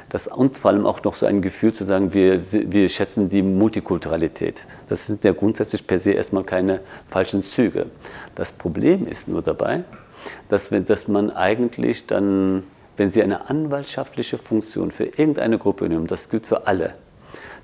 Das, 0.08 0.28
und 0.28 0.56
vor 0.58 0.72
allem 0.72 0.86
auch 0.86 1.04
noch 1.04 1.16
so 1.16 1.26
ein 1.26 1.42
Gefühl 1.42 1.74
zu 1.74 1.84
sagen, 1.84 2.14
wir, 2.14 2.40
wir 2.42 2.88
schätzen 2.88 3.28
die 3.28 3.42
Multikulturalität. 3.44 4.66
Das 4.88 5.06
sind 5.06 5.26
ja 5.26 5.34
grundsätzlich 5.34 5.86
per 5.86 6.00
se 6.00 6.12
erstmal 6.12 6.46
keine 6.46 6.80
falschen 7.10 7.44
Züge. 7.44 7.88
Das 8.36 8.54
Problem 8.54 9.06
ist 9.06 9.28
nur 9.28 9.42
dabei, 9.42 9.84
dass, 10.48 10.70
dass 10.70 11.08
man 11.10 11.30
eigentlich 11.30 12.08
dann, 12.08 12.64
wenn 13.00 13.10
Sie 13.10 13.24
eine 13.24 13.50
anwaltschaftliche 13.50 14.38
Funktion 14.38 14.92
für 14.92 15.06
irgendeine 15.06 15.58
Gruppe 15.58 15.88
nehmen, 15.90 16.08
das 16.08 16.30
gilt 16.30 16.46
für 16.46 16.68
alle, 16.68 16.94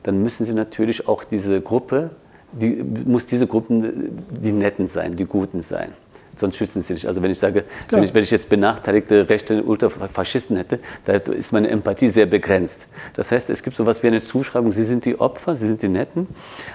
dann 0.03 0.23
müssen 0.23 0.45
Sie 0.45 0.53
natürlich 0.53 1.07
auch 1.07 1.23
diese 1.23 1.61
Gruppe, 1.61 2.11
die, 2.53 2.83
muss 2.83 3.25
diese 3.25 3.47
Gruppen 3.47 4.25
die 4.41 4.53
Netten 4.53 4.87
sein, 4.87 5.15
die 5.15 5.25
Guten 5.25 5.61
sein 5.61 5.93
sonst 6.37 6.57
schützen 6.57 6.81
sie 6.81 6.93
nicht. 6.93 7.05
Also 7.05 7.21
wenn 7.23 7.31
ich 7.31 7.39
sage, 7.39 7.65
wenn 7.89 8.03
ich, 8.03 8.13
wenn 8.13 8.23
ich, 8.23 8.31
jetzt 8.31 8.49
benachteiligte 8.49 9.29
rechte 9.29 9.63
Ultrafaschisten 9.63 10.57
hätte, 10.57 10.79
da 11.05 11.13
ist 11.13 11.51
meine 11.51 11.69
Empathie 11.69 12.09
sehr 12.09 12.25
begrenzt. 12.25 12.87
Das 13.13 13.31
heißt, 13.31 13.49
es 13.49 13.63
gibt 13.63 13.75
so 13.75 13.83
etwas 13.83 14.03
wie 14.03 14.07
eine 14.07 14.21
Zuschreibung, 14.21 14.71
sie 14.71 14.83
sind 14.83 15.05
die 15.05 15.19
Opfer, 15.19 15.55
sie 15.55 15.67
sind 15.67 15.81
die 15.81 15.87
Netten. 15.87 16.27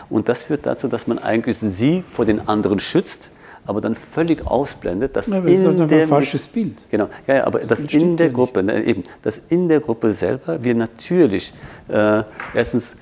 Und 0.09 0.29
das 0.29 0.45
führt 0.45 0.67
dazu, 0.67 0.89
dass 0.89 1.07
man 1.07 1.19
eigentlich 1.19 1.59
sie 1.59 2.03
vor 2.03 2.25
den 2.25 2.49
anderen 2.49 2.79
schützt, 2.79 3.31
aber 3.71 3.81
dann 3.81 3.95
völlig 3.95 4.47
ausblendet, 4.47 5.17
dass 5.17 5.29
ja, 5.29 5.39
in 5.39 5.47
ist 5.47 5.65
halt 5.65 5.91
der 5.91 6.03
ein 6.03 6.09
falsches 6.09 6.49
Bild. 6.49 6.77
Genau, 6.91 7.09
ja, 7.27 7.37
ja 7.37 7.47
aber 7.47 7.61
das 7.61 7.69
dass 7.69 7.85
in 7.85 8.17
der 8.17 8.31
Gruppe, 8.31 8.63
ne, 8.63 8.85
eben, 8.85 9.05
dass 9.23 9.39
in 9.49 9.69
der 9.69 9.81
Gruppe 9.81 10.13
selber 10.13 10.63
wir 10.63 10.75
natürlich 10.75 11.55
äh, 11.89 12.23
erstens 12.53 12.97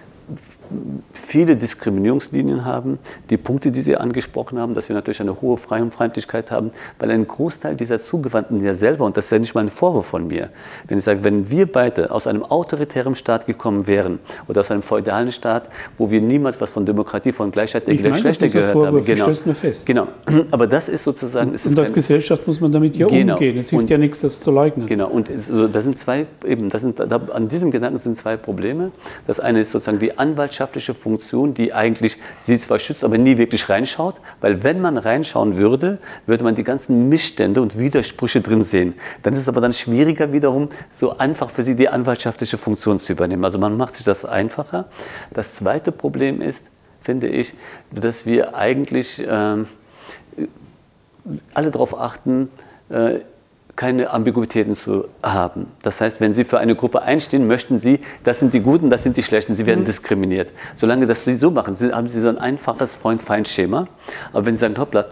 viele 1.12 1.56
Diskriminierungslinien 1.56 2.64
haben, 2.64 2.98
die 3.30 3.36
Punkte, 3.36 3.70
die 3.70 3.80
Sie 3.80 3.96
angesprochen 3.96 4.58
haben, 4.58 4.74
dass 4.74 4.88
wir 4.88 4.94
natürlich 4.94 5.20
eine 5.20 5.40
hohe 5.40 5.56
Freihumfeindlichkeit 5.56 6.50
haben, 6.50 6.70
weil 6.98 7.10
ein 7.10 7.26
Großteil 7.26 7.76
dieser 7.76 7.98
Zugewandten 7.98 8.62
ja 8.62 8.74
selber, 8.74 9.04
und 9.04 9.16
das 9.16 9.26
ist 9.26 9.30
ja 9.30 9.38
nicht 9.38 9.54
mal 9.54 9.62
ein 9.62 9.68
Vorwurf 9.68 10.06
von 10.06 10.26
mir, 10.26 10.50
wenn 10.86 10.98
ich 10.98 11.04
sage, 11.04 11.24
wenn 11.24 11.50
wir 11.50 11.70
beide 11.70 12.10
aus 12.10 12.26
einem 12.26 12.42
autoritären 12.42 13.14
Staat 13.14 13.46
gekommen 13.46 13.86
wären 13.86 14.18
oder 14.48 14.60
aus 14.60 14.70
einem 14.70 14.82
feudalen 14.82 15.32
Staat, 15.32 15.68
wo 15.96 16.10
wir 16.10 16.20
niemals 16.20 16.60
was 16.60 16.70
von 16.70 16.84
Demokratie, 16.84 17.32
von 17.32 17.50
Gleichheit 17.50 17.86
der 17.86 17.96
Geschlechter 17.96 18.48
gehört 18.48 18.72
Vorwurf, 18.72 18.88
haben. 18.88 19.04
Genau. 19.04 19.26
Nur 19.44 19.54
fest. 19.54 19.86
genau, 19.86 20.08
aber 20.50 20.66
das 20.66 20.88
ist 20.88 21.04
sozusagen... 21.04 21.52
Und, 21.52 21.66
und 21.66 21.78
als 21.78 21.92
Gesellschaft 21.92 22.46
muss 22.46 22.60
man 22.60 22.72
damit 22.72 22.96
ja 22.96 23.06
genau. 23.06 23.34
umgehen. 23.34 23.56
Es 23.58 23.70
hilft 23.70 23.84
und, 23.84 23.90
ja 23.90 23.98
nichts, 23.98 24.20
das 24.20 24.40
zu 24.40 24.50
leugnen. 24.50 24.86
Genau, 24.86 25.08
und 25.08 25.30
so, 25.40 25.68
das 25.68 25.84
sind 25.84 25.98
zwei, 25.98 26.26
eben, 26.46 26.68
das 26.68 26.82
sind, 26.82 27.00
da, 27.00 27.20
an 27.32 27.48
diesem 27.48 27.70
Gedanken 27.70 27.98
sind 27.98 28.16
zwei 28.16 28.36
Probleme. 28.36 28.92
Das 29.26 29.40
eine 29.40 29.60
ist 29.60 29.70
sozusagen 29.70 29.98
die 29.98 30.17
anwaltschaftliche 30.18 30.94
Funktion, 30.94 31.54
die 31.54 31.72
eigentlich 31.72 32.18
sie 32.38 32.58
zwar 32.58 32.78
schützt, 32.78 33.04
aber 33.04 33.18
nie 33.18 33.38
wirklich 33.38 33.68
reinschaut, 33.68 34.20
weil 34.40 34.62
wenn 34.62 34.80
man 34.80 34.98
reinschauen 34.98 35.58
würde, 35.58 35.98
würde 36.26 36.44
man 36.44 36.54
die 36.54 36.64
ganzen 36.64 37.08
Missstände 37.08 37.62
und 37.62 37.78
Widersprüche 37.78 38.40
drin 38.40 38.62
sehen. 38.64 38.94
Dann 39.22 39.32
ist 39.32 39.40
es 39.40 39.48
aber 39.48 39.60
dann 39.60 39.72
schwieriger 39.72 40.32
wiederum, 40.32 40.68
so 40.90 41.16
einfach 41.18 41.50
für 41.50 41.62
sie 41.62 41.76
die 41.76 41.88
anwaltschaftliche 41.88 42.58
Funktion 42.58 42.98
zu 42.98 43.12
übernehmen. 43.12 43.44
Also 43.44 43.58
man 43.58 43.76
macht 43.76 43.94
sich 43.94 44.04
das 44.04 44.24
einfacher. 44.24 44.86
Das 45.32 45.54
zweite 45.54 45.92
Problem 45.92 46.40
ist, 46.40 46.66
finde 47.00 47.28
ich, 47.28 47.54
dass 47.90 48.26
wir 48.26 48.54
eigentlich 48.54 49.20
äh, 49.20 49.56
alle 51.54 51.70
darauf 51.70 51.98
achten, 51.98 52.50
äh, 52.90 53.20
keine 53.78 54.10
Ambiguitäten 54.10 54.74
zu 54.74 55.04
haben. 55.22 55.68
Das 55.82 56.00
heißt, 56.00 56.20
wenn 56.20 56.32
Sie 56.32 56.42
für 56.42 56.58
eine 56.58 56.74
Gruppe 56.74 57.02
einstehen, 57.02 57.46
möchten 57.46 57.78
Sie, 57.78 58.00
das 58.24 58.40
sind 58.40 58.52
die 58.52 58.58
Guten, 58.58 58.90
das 58.90 59.04
sind 59.04 59.16
die 59.16 59.22
Schlechten, 59.22 59.54
Sie 59.54 59.66
werden 59.66 59.82
mhm. 59.82 59.84
diskriminiert. 59.84 60.52
Solange 60.74 61.06
das 61.06 61.24
Sie 61.24 61.32
so 61.32 61.52
machen, 61.52 61.76
haben 61.92 62.08
Sie 62.08 62.20
so 62.20 62.28
ein 62.28 62.38
einfaches 62.38 62.96
Freund-Feind-Schema. 62.96 63.86
Aber 64.32 64.46
wenn 64.46 64.56
Sie 64.56 64.60
sagen, 64.60 64.74
hoppla, 64.76 65.04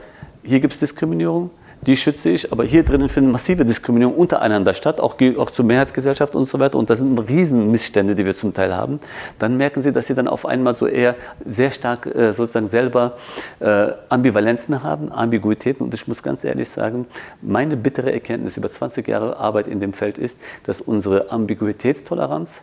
hier 0.42 0.58
gibt 0.58 0.72
es 0.74 0.80
Diskriminierung, 0.80 1.50
die 1.82 1.96
schütze 1.96 2.30
ich, 2.30 2.50
aber 2.52 2.64
hier 2.64 2.82
drinnen 2.82 3.08
finden 3.08 3.30
massive 3.30 3.64
Diskriminierungen 3.64 4.18
untereinander 4.18 4.74
statt, 4.74 4.98
auch, 4.98 5.16
auch 5.38 5.50
zur 5.50 5.64
Mehrheitsgesellschaft 5.64 6.34
und 6.34 6.46
so 6.46 6.58
weiter. 6.58 6.78
Und 6.78 6.90
das 6.90 7.00
sind 7.00 7.18
Riesenmissstände, 7.18 8.14
die 8.14 8.24
wir 8.24 8.34
zum 8.34 8.54
Teil 8.54 8.74
haben. 8.74 8.98
Dann 9.38 9.56
merken 9.56 9.82
Sie, 9.82 9.92
dass 9.92 10.06
Sie 10.06 10.14
dann 10.14 10.26
auf 10.26 10.46
einmal 10.46 10.74
so 10.74 10.86
eher 10.86 11.14
sehr 11.44 11.70
stark 11.70 12.06
äh, 12.06 12.32
sozusagen 12.32 12.66
selber 12.66 13.16
äh, 13.60 13.92
Ambivalenzen 14.08 14.82
haben, 14.82 15.12
Ambiguitäten. 15.12 15.84
Und 15.84 15.94
ich 15.94 16.08
muss 16.08 16.22
ganz 16.22 16.44
ehrlich 16.44 16.68
sagen, 16.68 17.06
meine 17.42 17.76
bittere 17.76 18.12
Erkenntnis 18.12 18.56
über 18.56 18.70
20 18.70 19.06
Jahre 19.06 19.36
Arbeit 19.36 19.68
in 19.68 19.78
dem 19.78 19.92
Feld 19.92 20.18
ist, 20.18 20.38
dass 20.64 20.80
unsere 20.80 21.30
Ambiguitätstoleranz, 21.30 22.62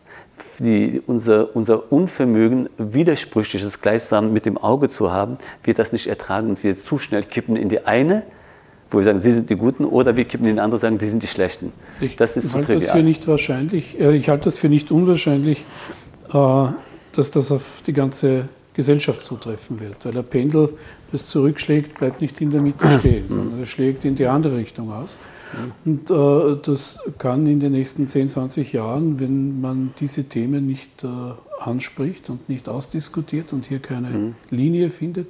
die, 0.59 1.01
unser, 1.05 1.55
unser 1.55 1.91
Unvermögen, 1.91 2.67
Widersprüchliches 2.77 3.81
gleichsam 3.81 4.33
mit 4.33 4.45
dem 4.45 4.57
Auge 4.57 4.89
zu 4.89 5.11
haben, 5.11 5.37
wir 5.63 5.75
das 5.75 5.91
nicht 5.91 6.07
ertragen 6.07 6.49
und 6.49 6.63
wir 6.63 6.75
zu 6.75 6.97
schnell 6.97 7.23
kippen 7.23 7.55
in 7.55 7.69
die 7.69 7.85
eine 7.85 8.23
wo 8.93 8.99
wir 8.99 9.03
sagen, 9.03 9.19
sie 9.19 9.31
sind 9.31 9.49
die 9.49 9.55
Guten, 9.55 9.85
oder 9.85 10.15
wir 10.15 10.25
kippen 10.25 10.45
den 10.45 10.59
anderen 10.59 10.81
sagen, 10.81 10.97
die 10.97 11.05
sind 11.05 11.23
die 11.23 11.27
Schlechten. 11.27 11.73
Ich 11.99 12.15
das 12.15 12.37
ist 12.37 12.49
so 12.49 12.55
halte 12.55 12.67
trivial. 12.67 12.81
das 12.81 12.91
für 12.91 13.03
nicht 13.03 13.27
wahrscheinlich. 13.27 13.99
Äh, 13.99 14.15
ich 14.15 14.29
halte 14.29 14.45
das 14.45 14.57
für 14.57 14.69
nicht 14.69 14.91
unwahrscheinlich, 14.91 15.63
äh, 16.31 16.65
dass 17.15 17.31
das 17.31 17.51
auf 17.51 17.81
die 17.85 17.93
ganze 17.93 18.49
Gesellschaft 18.73 19.21
zutreffen 19.21 19.79
wird. 19.79 19.97
Weil 20.03 20.13
der 20.13 20.23
Pendel, 20.23 20.69
das 21.11 21.25
zurückschlägt, 21.25 21.97
bleibt 21.97 22.21
nicht 22.21 22.39
in 22.41 22.49
der 22.49 22.61
Mitte 22.61 22.87
stehen, 22.99 23.29
sondern 23.29 23.61
es 23.61 23.69
schlägt 23.69 24.05
in 24.05 24.15
die 24.15 24.27
andere 24.27 24.57
Richtung 24.57 24.91
aus. 24.91 25.19
Und 25.85 26.09
äh, 26.09 26.57
das 26.63 26.99
kann 27.19 27.45
in 27.45 27.59
den 27.59 27.73
nächsten 27.73 28.07
10, 28.07 28.29
20 28.29 28.73
Jahren, 28.73 29.19
wenn 29.19 29.61
man 29.61 29.93
diese 29.99 30.23
Themen 30.23 30.65
nicht 30.65 31.03
äh, 31.03 31.07
anspricht 31.59 32.29
und 32.29 32.49
nicht 32.49 32.67
ausdiskutiert 32.67 33.53
und 33.53 33.67
hier 33.67 33.79
keine 33.79 34.09
mhm. 34.09 34.35
Linie 34.49 34.89
findet, 34.89 35.27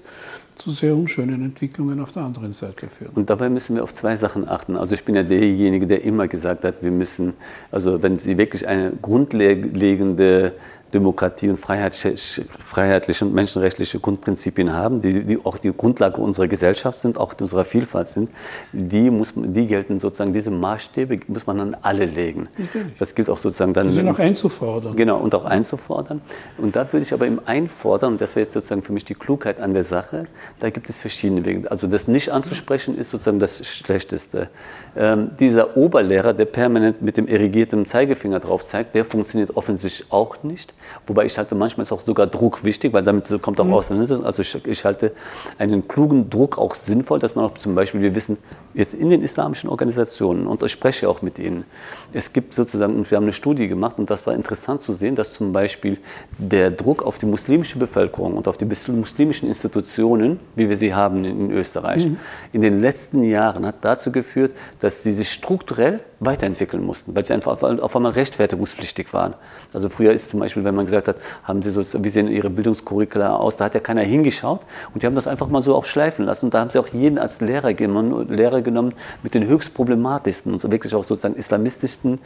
zu 0.55 0.71
sehr 0.71 0.95
unschönen 0.95 1.43
Entwicklungen 1.43 1.99
auf 1.99 2.11
der 2.11 2.23
anderen 2.23 2.53
Seite 2.53 2.87
führen. 2.87 3.11
Und 3.15 3.29
dabei 3.29 3.49
müssen 3.49 3.75
wir 3.75 3.83
auf 3.83 3.93
zwei 3.93 4.15
Sachen 4.15 4.47
achten. 4.47 4.75
Also 4.75 4.95
ich 4.95 5.03
bin 5.03 5.15
ja 5.15 5.23
derjenige, 5.23 5.87
der 5.87 6.03
immer 6.03 6.27
gesagt 6.27 6.63
hat, 6.63 6.83
wir 6.83 6.91
müssen, 6.91 7.33
also 7.71 8.01
wenn 8.03 8.17
Sie 8.17 8.37
wirklich 8.37 8.67
eine 8.67 8.91
grundlegende 9.01 10.53
Demokratie 10.93 11.49
und 11.49 11.57
freiheitliche 11.57 13.25
und 13.25 13.33
menschenrechtliche 13.33 13.99
Grundprinzipien 13.99 14.73
haben, 14.73 15.01
die, 15.01 15.23
die, 15.25 15.39
auch 15.43 15.57
die 15.57 15.71
Grundlage 15.75 16.21
unserer 16.21 16.47
Gesellschaft 16.47 16.99
sind, 16.99 17.17
auch 17.17 17.33
unserer 17.39 17.65
Vielfalt 17.65 18.09
sind, 18.09 18.29
die, 18.71 19.09
muss, 19.09 19.33
die 19.35 19.67
gelten 19.67 19.99
sozusagen, 19.99 20.33
diese 20.33 20.51
Maßstäbe 20.51 21.19
muss 21.27 21.47
man 21.47 21.59
an 21.59 21.77
alle 21.81 22.05
legen. 22.05 22.47
Natürlich. 22.57 22.97
Das 22.99 23.15
gilt 23.15 23.29
auch 23.29 23.37
sozusagen 23.37 23.73
dann. 23.73 23.87
Die 23.87 23.93
sind 23.93 24.07
auch 24.07 24.19
einzufordern. 24.19 24.95
Genau, 24.95 25.19
und 25.19 25.33
auch 25.35 25.45
einzufordern. 25.45 26.21
Und 26.57 26.75
da 26.75 26.91
würde 26.91 27.03
ich 27.03 27.13
aber 27.13 27.25
im 27.25 27.41
Einfordern, 27.45 28.13
und 28.13 28.21
das 28.21 28.35
wäre 28.35 28.43
jetzt 28.43 28.53
sozusagen 28.53 28.83
für 28.83 28.93
mich 28.93 29.05
die 29.05 29.15
Klugheit 29.15 29.59
an 29.59 29.73
der 29.73 29.83
Sache, 29.83 30.27
da 30.59 30.69
gibt 30.69 30.89
es 30.89 30.99
verschiedene 30.99 31.43
Wege. 31.45 31.71
Also 31.71 31.87
das 31.87 32.07
nicht 32.07 32.29
anzusprechen 32.29 32.97
ist 32.97 33.09
sozusagen 33.09 33.39
das 33.39 33.65
Schlechteste. 33.65 34.49
Ähm, 34.95 35.31
dieser 35.39 35.75
Oberlehrer, 35.75 36.33
der 36.33 36.45
permanent 36.45 37.01
mit 37.01 37.17
dem 37.17 37.27
irrigierten 37.27 37.85
Zeigefinger 37.85 38.39
drauf 38.39 38.63
zeigt, 38.63 38.95
der 38.95 39.05
funktioniert 39.05 39.55
offensichtlich 39.57 40.11
auch 40.11 40.43
nicht. 40.43 40.73
Wobei 41.07 41.25
ich 41.25 41.37
halte, 41.37 41.55
manchmal 41.55 41.83
ist 41.83 41.91
auch 41.91 42.01
sogar 42.01 42.27
Druck 42.27 42.63
wichtig, 42.63 42.93
weil 42.93 43.03
damit 43.03 43.29
kommt 43.41 43.59
auch 43.59 43.65
mhm. 43.65 43.73
aus. 43.73 43.91
Also 43.91 44.41
ich, 44.41 44.65
ich, 44.65 44.85
halte 44.85 45.11
einen 45.57 45.87
klugen 45.87 46.29
Druck 46.29 46.57
auch 46.57 46.75
sinnvoll, 46.75 47.19
dass 47.19 47.35
man 47.35 47.45
auch 47.45 47.57
zum 47.57 47.75
Beispiel, 47.75 48.01
wir 48.01 48.15
wissen 48.15 48.37
jetzt 48.73 48.93
in 48.93 49.09
den 49.09 49.21
islamischen 49.21 49.69
Organisationen, 49.69 50.47
und 50.47 50.63
ich 50.63 50.71
spreche 50.71 51.09
auch 51.09 51.21
mit 51.21 51.39
ihnen, 51.39 51.65
es 52.11 52.33
gibt 52.33 52.53
sozusagen, 52.53 52.95
und 52.95 53.09
wir 53.09 53.17
haben 53.17 53.25
eine 53.25 53.33
Studie 53.33 53.67
gemacht, 53.67 53.99
und 53.99 54.09
das 54.09 54.25
war 54.25 54.33
interessant 54.33 54.81
zu 54.81 54.93
sehen, 54.93 55.15
dass 55.15 55.33
zum 55.33 55.53
Beispiel 55.53 55.97
der 56.37 56.71
Druck 56.71 57.03
auf 57.03 57.17
die 57.17 57.25
muslimische 57.25 57.77
Bevölkerung 57.77 58.35
und 58.35 58.47
auf 58.47 58.57
die 58.57 58.65
muslimischen 58.65 59.47
Institutionen, 59.47 60.39
wie 60.55 60.69
wir 60.69 60.77
sie 60.77 60.93
haben 60.93 61.23
in, 61.25 61.49
in 61.49 61.51
Österreich, 61.51 62.05
mhm. 62.05 62.17
in 62.51 62.61
den 62.61 62.81
letzten 62.81 63.23
Jahren 63.23 63.65
hat 63.65 63.75
dazu 63.81 64.11
geführt, 64.11 64.53
dass 64.79 65.03
sie 65.03 65.11
sich 65.11 65.31
strukturell 65.31 65.99
weiterentwickeln 66.25 66.83
mussten, 66.85 67.15
weil 67.15 67.25
sie 67.25 67.33
einfach 67.33 67.61
auf 67.61 67.95
einmal 67.95 68.11
rechtfertigungspflichtig 68.11 69.13
waren. 69.13 69.33
Also 69.73 69.89
früher 69.89 70.11
ist 70.11 70.29
zum 70.29 70.39
Beispiel, 70.39 70.63
wenn 70.63 70.75
man 70.75 70.85
gesagt 70.85 71.07
hat, 71.07 71.17
haben 71.43 71.61
sie 71.61 71.71
so, 71.71 71.83
wie 72.03 72.09
sehen 72.09 72.27
ihre 72.27 72.49
Bildungskurricula 72.49 73.35
aus, 73.35 73.57
da 73.57 73.65
hat 73.65 73.73
ja 73.73 73.79
keiner 73.79 74.01
hingeschaut 74.01 74.61
und 74.93 75.03
die 75.03 75.07
haben 75.07 75.15
das 75.15 75.27
einfach 75.27 75.47
mal 75.47 75.61
so 75.61 75.75
auch 75.75 75.85
schleifen 75.85 76.25
lassen 76.25 76.45
und 76.45 76.53
da 76.53 76.59
haben 76.59 76.69
sie 76.69 76.79
auch 76.79 76.87
jeden 76.87 77.17
als 77.17 77.41
Lehrer 77.41 77.73
genommen, 77.73 78.29
Lehrer 78.29 78.61
genommen 78.61 78.93
mit 79.23 79.33
den 79.33 79.45
höchst 79.45 79.73
problematischsten 79.73 80.53
und 80.53 80.71
wirklich 80.71 80.93
auch 80.95 81.03
sozusagen 81.03 81.35
islamistischsten 81.35 82.19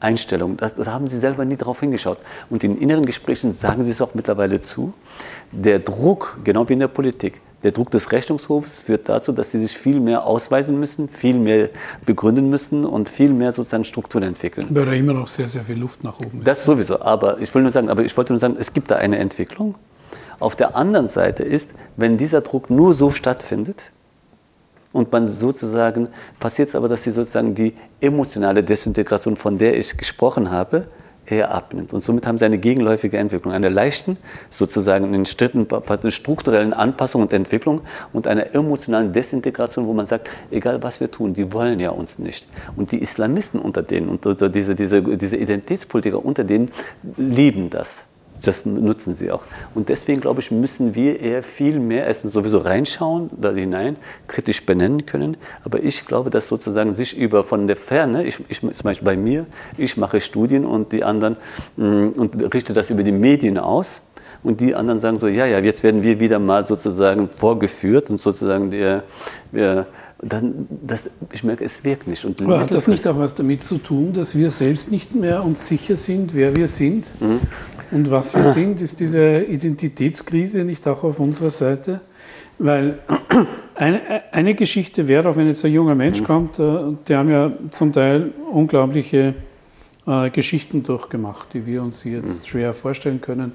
Einstellungen. 0.00 0.56
Da 0.56 0.92
haben 0.92 1.06
sie 1.06 1.18
selber 1.18 1.44
nie 1.44 1.56
darauf 1.56 1.80
hingeschaut. 1.80 2.18
Und 2.50 2.64
in 2.64 2.78
inneren 2.78 3.04
Gesprächen 3.04 3.52
sagen 3.52 3.82
sie 3.82 3.90
es 3.90 4.00
auch 4.00 4.14
mittlerweile 4.14 4.60
zu, 4.60 4.92
der 5.52 5.78
Druck, 5.78 6.38
genau 6.44 6.68
wie 6.68 6.74
in 6.74 6.80
der 6.80 6.88
Politik, 6.88 7.40
der 7.64 7.72
Druck 7.72 7.90
des 7.90 8.12
Rechnungshofs 8.12 8.80
führt 8.80 9.08
dazu, 9.08 9.32
dass 9.32 9.50
sie 9.50 9.58
sich 9.58 9.76
viel 9.76 9.98
mehr 9.98 10.24
ausweisen 10.26 10.78
müssen, 10.78 11.08
viel 11.08 11.38
mehr 11.38 11.70
begründen 12.06 12.50
müssen 12.50 12.84
und 12.84 13.08
viel 13.08 13.32
mehr 13.32 13.52
sozusagen 13.52 13.84
Strukturen 13.84 14.22
entwickeln. 14.22 14.68
Weil 14.70 14.84
da 14.84 14.92
immer 14.92 15.14
noch 15.14 15.26
sehr, 15.26 15.48
sehr 15.48 15.62
viel 15.62 15.78
Luft 15.78 16.04
nach 16.04 16.16
oben 16.20 16.38
ist. 16.38 16.46
Das 16.46 16.62
sowieso. 16.62 17.00
Aber 17.00 17.40
ich 17.40 17.52
will 17.54 17.62
nur 17.62 17.70
sagen, 17.72 17.88
aber 17.88 18.04
ich 18.04 18.16
wollte 18.16 18.34
nur 18.34 18.40
sagen, 18.40 18.56
es 18.58 18.72
gibt 18.72 18.90
da 18.90 18.96
eine 18.96 19.18
Entwicklung. 19.18 19.74
Auf 20.38 20.54
der 20.54 20.76
anderen 20.76 21.08
Seite 21.08 21.42
ist, 21.42 21.72
wenn 21.96 22.16
dieser 22.18 22.42
Druck 22.42 22.68
nur 22.70 22.92
so 22.94 23.10
stattfindet, 23.10 23.92
Und 24.92 25.10
man 25.10 25.34
sozusagen, 25.34 26.08
passiert 26.38 26.68
es 26.68 26.76
aber, 26.76 26.88
dass 26.88 27.02
sie 27.02 27.10
sozusagen 27.10 27.54
die 27.56 27.74
emotionale 28.00 28.62
Desintegration, 28.62 29.34
von 29.34 29.58
der 29.58 29.76
ich 29.76 29.96
gesprochen 29.96 30.52
habe, 30.52 30.86
eher 31.26 31.54
abnimmt. 31.54 31.92
Und 31.92 32.02
somit 32.02 32.26
haben 32.26 32.38
sie 32.38 32.44
eine 32.44 32.58
gegenläufige 32.58 33.18
Entwicklung, 33.18 33.52
eine 33.52 33.68
leichten, 33.68 34.16
sozusagen 34.50 35.12
in 35.14 35.24
Schritten, 35.26 35.66
eine 35.70 36.10
strukturellen 36.10 36.72
Anpassung 36.72 37.22
und 37.22 37.32
Entwicklung 37.32 37.82
und 38.12 38.26
einer 38.26 38.54
emotionalen 38.54 39.12
Desintegration, 39.12 39.86
wo 39.86 39.92
man 39.92 40.06
sagt, 40.06 40.28
egal 40.50 40.82
was 40.82 41.00
wir 41.00 41.10
tun, 41.10 41.34
die 41.34 41.52
wollen 41.52 41.80
ja 41.80 41.90
uns 41.90 42.18
nicht. 42.18 42.46
Und 42.76 42.92
die 42.92 42.98
Islamisten 42.98 43.60
unter 43.60 43.82
denen 43.82 44.08
und 44.08 44.24
diese, 44.54 44.74
diese, 44.74 45.02
diese 45.02 45.36
Identitätspolitiker 45.36 46.24
unter 46.24 46.44
denen 46.44 46.70
lieben 47.16 47.70
das. 47.70 48.06
Das 48.44 48.66
nutzen 48.66 49.14
sie 49.14 49.30
auch. 49.30 49.42
Und 49.74 49.88
deswegen, 49.88 50.20
glaube 50.20 50.40
ich, 50.40 50.50
müssen 50.50 50.94
wir 50.94 51.20
eher 51.20 51.42
viel 51.42 51.80
mehr 51.80 52.06
erstens 52.06 52.32
sowieso 52.32 52.58
reinschauen, 52.58 53.30
da 53.32 53.52
hinein, 53.52 53.96
kritisch 54.26 54.64
benennen 54.64 55.06
können. 55.06 55.36
Aber 55.64 55.82
ich 55.82 56.06
glaube, 56.06 56.30
dass 56.30 56.48
sozusagen 56.48 56.92
sich 56.92 57.16
über 57.16 57.44
von 57.44 57.66
der 57.66 57.76
Ferne, 57.76 58.24
ich, 58.24 58.38
ich 58.48 58.60
zum 58.60 58.70
Beispiel 58.82 59.04
bei 59.04 59.16
mir, 59.16 59.46
ich 59.78 59.96
mache 59.96 60.20
Studien 60.20 60.64
und 60.64 60.92
die 60.92 61.04
anderen 61.04 61.36
mm, 61.76 62.08
und 62.16 62.54
richte 62.54 62.72
das 62.72 62.90
über 62.90 63.02
die 63.02 63.12
Medien 63.12 63.58
aus. 63.58 64.02
Und 64.42 64.60
die 64.60 64.74
anderen 64.74 65.00
sagen 65.00 65.18
so, 65.18 65.26
ja, 65.26 65.46
ja, 65.46 65.58
jetzt 65.58 65.82
werden 65.82 66.02
wir 66.02 66.20
wieder 66.20 66.38
mal 66.38 66.66
sozusagen 66.66 67.30
vorgeführt 67.30 68.10
und 68.10 68.20
sozusagen 68.20 68.70
der, 68.70 69.04
wir, 69.52 69.86
dann, 70.28 70.66
das, 70.70 71.10
ich 71.32 71.44
merke, 71.44 71.64
es 71.64 71.84
wirkt 71.84 72.06
nicht. 72.06 72.24
Und 72.24 72.40
Aber 72.42 72.60
hat 72.60 72.72
das 72.72 72.88
nicht 72.88 73.06
auch 73.06 73.18
was 73.18 73.34
damit 73.34 73.62
zu 73.62 73.78
tun, 73.78 74.12
dass 74.12 74.36
wir 74.36 74.50
selbst 74.50 74.90
nicht 74.90 75.14
mehr 75.14 75.44
uns 75.44 75.66
sicher 75.68 75.96
sind, 75.96 76.34
wer 76.34 76.54
wir 76.56 76.68
sind? 76.68 77.10
Mhm. 77.20 77.40
Und 77.90 78.10
was 78.10 78.34
wir 78.34 78.44
sind, 78.44 78.80
ist 78.80 79.00
diese 79.00 79.42
Identitätskrise 79.42 80.64
nicht 80.64 80.86
auch 80.88 81.04
auf 81.04 81.20
unserer 81.20 81.50
Seite? 81.50 82.00
Weil 82.58 82.98
eine, 83.74 84.32
eine 84.32 84.54
Geschichte 84.54 85.08
wäre, 85.08 85.28
auch 85.28 85.36
wenn 85.36 85.46
jetzt 85.46 85.64
ein 85.64 85.72
junger 85.72 85.94
Mensch 85.94 86.20
mhm. 86.20 86.24
kommt, 86.24 86.58
äh, 86.58 86.78
die 87.08 87.14
haben 87.14 87.30
ja 87.30 87.52
zum 87.70 87.92
Teil 87.92 88.32
unglaubliche 88.50 89.34
äh, 90.06 90.30
Geschichten 90.30 90.82
durchgemacht, 90.82 91.48
die 91.54 91.66
wir 91.66 91.82
uns 91.82 92.04
jetzt 92.04 92.44
mhm. 92.44 92.46
schwer 92.46 92.74
vorstellen 92.74 93.20
können 93.20 93.52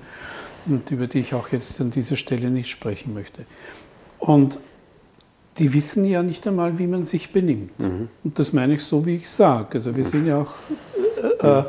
und 0.66 0.90
über 0.92 1.08
die 1.08 1.20
ich 1.20 1.34
auch 1.34 1.50
jetzt 1.50 1.80
an 1.82 1.92
dieser 1.92 2.18
Stelle 2.18 2.50
nicht 2.50 2.70
sprechen 2.70 3.14
möchte. 3.14 3.46
Und 4.20 4.60
die 5.60 5.74
wissen 5.74 6.06
ja 6.06 6.24
nicht 6.24 6.48
einmal, 6.48 6.80
wie 6.80 6.88
man 6.88 7.04
sich 7.04 7.32
benimmt. 7.32 7.78
Mhm. 7.80 8.08
Und 8.24 8.40
das 8.40 8.54
meine 8.54 8.76
ich 8.76 8.84
so, 8.84 9.06
wie 9.06 9.16
ich 9.18 9.30
sage. 9.30 9.74
Also 9.74 9.96
wir 9.96 10.06
sind 10.06 10.26
ja 10.26 10.42
auch 10.42 11.44
äh, 11.44 11.60
äh, 11.60 11.64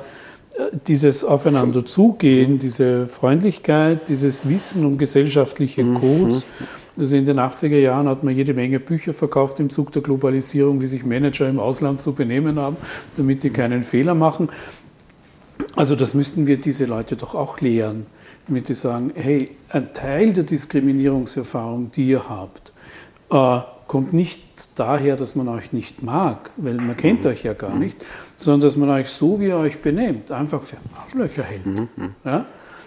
dieses 0.86 1.24
Aufeinander 1.24 1.84
zugehen, 1.84 2.58
diese 2.58 3.06
Freundlichkeit, 3.06 4.08
dieses 4.08 4.48
Wissen 4.48 4.84
um 4.84 4.96
gesellschaftliche 4.96 5.82
mhm. 5.82 5.94
Codes. 5.96 6.46
Also 6.96 7.16
in 7.16 7.24
den 7.24 7.38
80er 7.38 7.78
Jahren 7.78 8.08
hat 8.08 8.24
man 8.24 8.36
jede 8.36 8.52
Menge 8.54 8.78
Bücher 8.78 9.14
verkauft 9.14 9.58
im 9.60 9.70
Zug 9.70 9.92
der 9.92 10.02
Globalisierung, 10.02 10.80
wie 10.80 10.86
sich 10.86 11.04
Manager 11.04 11.48
im 11.48 11.58
Ausland 11.58 12.00
zu 12.00 12.12
benehmen 12.12 12.58
haben, 12.58 12.76
damit 13.16 13.42
die 13.42 13.50
keinen 13.50 13.82
Fehler 13.82 14.14
machen. 14.14 14.48
Also 15.76 15.96
das 15.96 16.14
müssten 16.14 16.46
wir 16.46 16.60
diese 16.60 16.86
Leute 16.86 17.16
doch 17.16 17.34
auch 17.34 17.60
lehren, 17.60 18.06
damit 18.46 18.68
die 18.68 18.74
sagen, 18.74 19.12
hey, 19.14 19.50
ein 19.68 19.92
Teil 19.92 20.32
der 20.32 20.44
Diskriminierungserfahrung, 20.44 21.90
die 21.92 22.08
ihr 22.08 22.28
habt, 22.28 22.72
äh, 23.30 23.60
kommt 23.90 24.12
nicht 24.12 24.40
daher, 24.76 25.16
dass 25.16 25.34
man 25.34 25.48
euch 25.48 25.72
nicht 25.72 26.00
mag, 26.00 26.52
weil 26.56 26.74
man 26.74 26.96
kennt 26.96 27.24
mhm. 27.24 27.30
euch 27.30 27.42
ja 27.42 27.54
gar 27.54 27.74
nicht, 27.74 27.96
sondern 28.36 28.60
dass 28.60 28.76
man 28.76 28.88
euch 28.88 29.08
so, 29.08 29.40
wie 29.40 29.48
ihr 29.48 29.56
euch 29.56 29.82
benehmt, 29.82 30.30
einfach 30.30 30.62
für 30.62 30.76
Arschlöcher 30.96 31.42
hält. 31.42 31.66
Mhm. 31.66 31.88
Ja? 32.24 32.44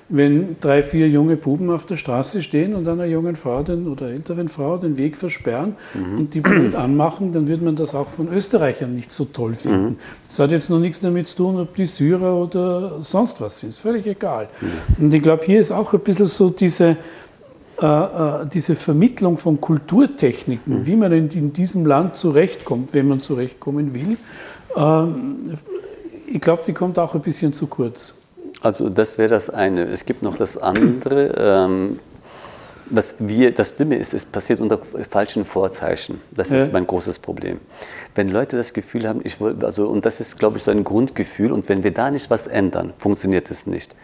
Wenn 0.07 0.55
drei, 0.61 0.81
vier 0.81 1.09
junge 1.09 1.35
Buben 1.35 1.69
auf 1.71 1.85
der 1.85 1.97
Straße 1.97 2.41
stehen 2.41 2.73
und 2.73 2.87
einer 2.87 3.03
jungen 3.03 3.35
Frau 3.35 3.63
den, 3.63 3.85
oder 3.89 4.11
älteren 4.11 4.47
Frau 4.47 4.77
den 4.77 4.97
Weg 4.97 5.17
versperren 5.17 5.75
mhm. 5.93 6.19
und 6.19 6.33
die 6.33 6.39
blöd 6.39 6.73
anmachen, 6.73 7.33
dann 7.33 7.49
wird 7.49 7.61
man 7.61 7.75
das 7.75 7.95
auch 7.95 8.07
von 8.07 8.29
Österreichern 8.29 8.95
nicht 8.95 9.11
so 9.11 9.25
toll 9.25 9.55
finden. 9.55 9.85
Mhm. 9.85 9.95
Das 10.29 10.39
hat 10.39 10.51
jetzt 10.51 10.69
noch 10.69 10.79
nichts 10.79 11.01
damit 11.01 11.27
zu 11.27 11.35
tun, 11.35 11.59
ob 11.59 11.75
die 11.75 11.85
Syrer 11.85 12.33
oder 12.33 13.01
sonst 13.01 13.41
was 13.41 13.59
sind. 13.59 13.71
Ist 13.71 13.79
völlig 13.79 14.07
egal. 14.07 14.47
Mhm. 14.61 15.05
Und 15.05 15.13
ich 15.13 15.21
glaube, 15.21 15.43
hier 15.43 15.59
ist 15.59 15.73
auch 15.73 15.91
ein 15.91 15.99
bisschen 15.99 16.27
so 16.27 16.49
diese, 16.49 16.95
diese 18.53 18.75
Vermittlung 18.75 19.37
von 19.37 19.59
Kulturtechniken, 19.59 20.79
mhm. 20.79 20.85
wie 20.85 20.95
man 20.95 21.11
in, 21.11 21.29
in, 21.29 21.53
diesem 21.53 21.85
Land 21.85 22.15
zurechtkommt, 22.15 22.93
wenn 22.93 23.07
man 23.07 23.19
zurechtkommen 23.19 23.93
will, 23.93 24.17
ähm, 24.75 25.37
ich 26.27 26.41
glaube, 26.41 26.63
die 26.65 26.73
kommt 26.73 26.97
auch 26.97 27.13
ein 27.13 27.21
bisschen 27.21 27.53
zu 27.53 27.67
kurz. 27.67 28.15
Also 28.61 28.89
das 28.89 29.17
wäre 29.17 29.29
das 29.29 29.49
eine. 29.49 29.83
Es 29.83 30.05
gibt 30.05 30.23
noch 30.23 30.37
das 30.37 30.57
andere. 30.57 31.35
Ähm, 31.37 31.99
was 32.89 33.15
wir, 33.19 33.53
das 33.53 33.75
Dumme 33.75 33.97
ist, 33.97 34.13
es 34.13 34.25
passiert 34.25 34.59
unter 34.59 34.77
falschen 34.77 35.45
Vorzeichen. 35.45 36.21
Das 36.31 36.49
ja. 36.51 36.59
ist 36.59 36.71
mein 36.71 36.85
großes 36.85 37.19
Problem. 37.19 37.59
Wenn 38.15 38.29
Leute 38.29 38.57
das 38.57 38.73
Gefühl 38.73 39.07
haben, 39.07 39.21
ich 39.23 39.39
will, 39.39 39.55
also, 39.61 39.87
und 39.87 40.05
das 40.05 40.19
ist, 40.19 40.37
glaube 40.37 40.57
ich, 40.57 40.63
so 40.63 40.71
ein 40.71 40.83
Grundgefühl, 40.83 41.51
und 41.51 41.69
wenn 41.69 41.83
wir 41.83 41.91
da 41.91 42.11
nicht 42.11 42.29
was 42.29 42.47
ändern, 42.47 42.93
funktioniert 42.97 43.49
es 43.51 43.67
nicht 43.67 43.95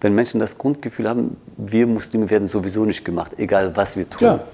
wenn 0.00 0.14
Menschen 0.14 0.40
das 0.40 0.58
Grundgefühl 0.58 1.08
haben, 1.08 1.36
wir 1.56 1.86
Muslime 1.86 2.28
werden 2.30 2.48
sowieso 2.48 2.84
nicht 2.84 3.04
gemacht, 3.04 3.32
egal 3.38 3.76
was 3.76 3.96
wir 3.96 4.08
tun. 4.08 4.18
Klar. 4.18 4.44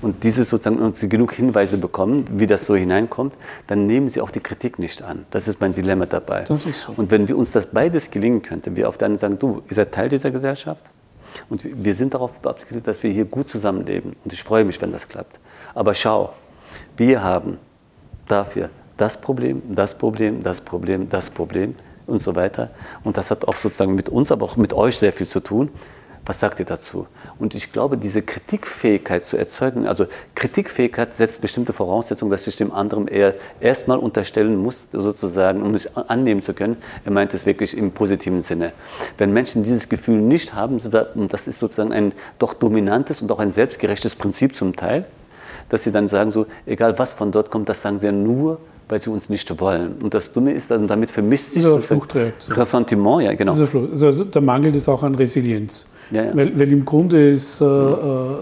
Und 0.00 0.22
diese 0.24 0.44
sozusagen 0.44 0.78
und 0.80 0.96
sie 0.96 1.08
genug 1.08 1.32
Hinweise 1.32 1.78
bekommen, 1.78 2.24
wie 2.32 2.46
das 2.46 2.66
so 2.66 2.76
hineinkommt, 2.76 3.34
dann 3.66 3.86
nehmen 3.86 4.08
sie 4.08 4.20
auch 4.20 4.30
die 4.30 4.40
Kritik 4.40 4.78
nicht 4.78 5.02
an. 5.02 5.24
Das 5.30 5.48
ist 5.48 5.60
mein 5.60 5.72
Dilemma 5.72 6.06
dabei. 6.06 6.44
So. 6.44 6.92
Und 6.96 7.10
wenn 7.10 7.28
wir 7.28 7.36
uns 7.36 7.52
das 7.52 7.66
beides 7.66 8.10
gelingen 8.10 8.42
könnte, 8.42 8.76
wir 8.76 8.88
auf 8.88 8.98
der 8.98 9.06
einen 9.06 9.16
sagen, 9.16 9.38
du, 9.38 9.62
ihr 9.68 9.74
seid 9.74 9.92
Teil 9.92 10.08
dieser 10.08 10.30
Gesellschaft 10.30 10.92
und 11.48 11.64
wir 11.64 11.94
sind 11.94 12.14
darauf 12.14 12.32
abgesichert, 12.44 12.86
dass 12.86 13.02
wir 13.02 13.10
hier 13.10 13.24
gut 13.24 13.48
zusammenleben. 13.48 14.14
Und 14.24 14.32
ich 14.32 14.42
freue 14.42 14.64
mich, 14.64 14.80
wenn 14.82 14.92
das 14.92 15.08
klappt. 15.08 15.40
Aber 15.74 15.94
schau, 15.94 16.32
wir 16.96 17.22
haben 17.22 17.58
dafür 18.26 18.70
das 18.96 19.16
Problem, 19.16 19.62
das 19.74 19.96
Problem, 19.96 20.42
das 20.42 20.60
Problem, 20.60 21.08
das 21.08 21.30
Problem 21.30 21.74
und 22.12 22.20
so 22.20 22.36
weiter. 22.36 22.70
Und 23.02 23.16
das 23.16 23.30
hat 23.30 23.48
auch 23.48 23.56
sozusagen 23.56 23.94
mit 23.94 24.08
uns, 24.08 24.30
aber 24.30 24.44
auch 24.44 24.56
mit 24.56 24.72
euch 24.72 24.96
sehr 24.98 25.12
viel 25.12 25.26
zu 25.26 25.40
tun. 25.40 25.70
Was 26.24 26.38
sagt 26.38 26.60
ihr 26.60 26.64
dazu? 26.66 27.08
Und 27.40 27.56
ich 27.56 27.72
glaube, 27.72 27.98
diese 27.98 28.22
Kritikfähigkeit 28.22 29.24
zu 29.24 29.36
erzeugen, 29.36 29.88
also 29.88 30.06
Kritikfähigkeit 30.36 31.12
setzt 31.14 31.40
bestimmte 31.40 31.72
Voraussetzungen, 31.72 32.30
dass 32.30 32.46
ich 32.46 32.54
dem 32.54 32.70
anderen 32.70 33.08
eher 33.08 33.34
erstmal 33.60 33.98
unterstellen 33.98 34.56
muss, 34.56 34.86
sozusagen, 34.92 35.62
um 35.62 35.74
es 35.74 35.96
annehmen 35.96 36.40
zu 36.40 36.54
können. 36.54 36.76
Er 37.04 37.10
meint 37.10 37.34
es 37.34 37.44
wirklich 37.44 37.76
im 37.76 37.90
positiven 37.90 38.40
Sinne. 38.40 38.72
Wenn 39.18 39.32
Menschen 39.32 39.64
dieses 39.64 39.88
Gefühl 39.88 40.20
nicht 40.20 40.54
haben, 40.54 40.78
das 41.28 41.48
ist 41.48 41.58
sozusagen 41.58 41.92
ein 41.92 42.12
doch 42.38 42.54
dominantes 42.54 43.20
und 43.20 43.32
auch 43.32 43.40
ein 43.40 43.50
selbstgerechtes 43.50 44.14
Prinzip 44.14 44.54
zum 44.54 44.76
Teil, 44.76 45.06
dass 45.70 45.82
sie 45.82 45.90
dann 45.90 46.08
sagen 46.08 46.30
so, 46.30 46.46
egal 46.66 47.00
was 47.00 47.14
von 47.14 47.32
dort 47.32 47.50
kommt, 47.50 47.68
das 47.68 47.82
sagen 47.82 47.98
sie 47.98 48.06
ja 48.06 48.12
nur, 48.12 48.60
weil 48.92 49.00
sie 49.00 49.10
uns 49.10 49.30
nicht 49.30 49.58
wollen. 49.58 49.94
Und 50.02 50.12
das 50.12 50.30
Dumme 50.32 50.52
ist, 50.52 50.70
also 50.70 50.86
damit 50.86 51.10
vermisst 51.10 51.52
sich 51.52 51.62
so 51.62 51.78
Fluchtreaktion. 51.78 52.56
Ressentiment, 52.56 53.22
ja 53.22 53.34
genau. 53.34 53.52
Also 53.52 54.24
der 54.24 54.42
Mangel 54.42 54.74
ist 54.74 54.86
auch 54.86 55.02
an 55.02 55.14
Resilienz. 55.14 55.86
Ja, 56.10 56.24
ja. 56.24 56.36
Weil, 56.36 56.58
weil, 56.58 56.70
im 56.70 56.84
Grunde 56.84 57.32
ist 57.32 57.62
äh, 57.62 57.64
äh, 57.64 58.36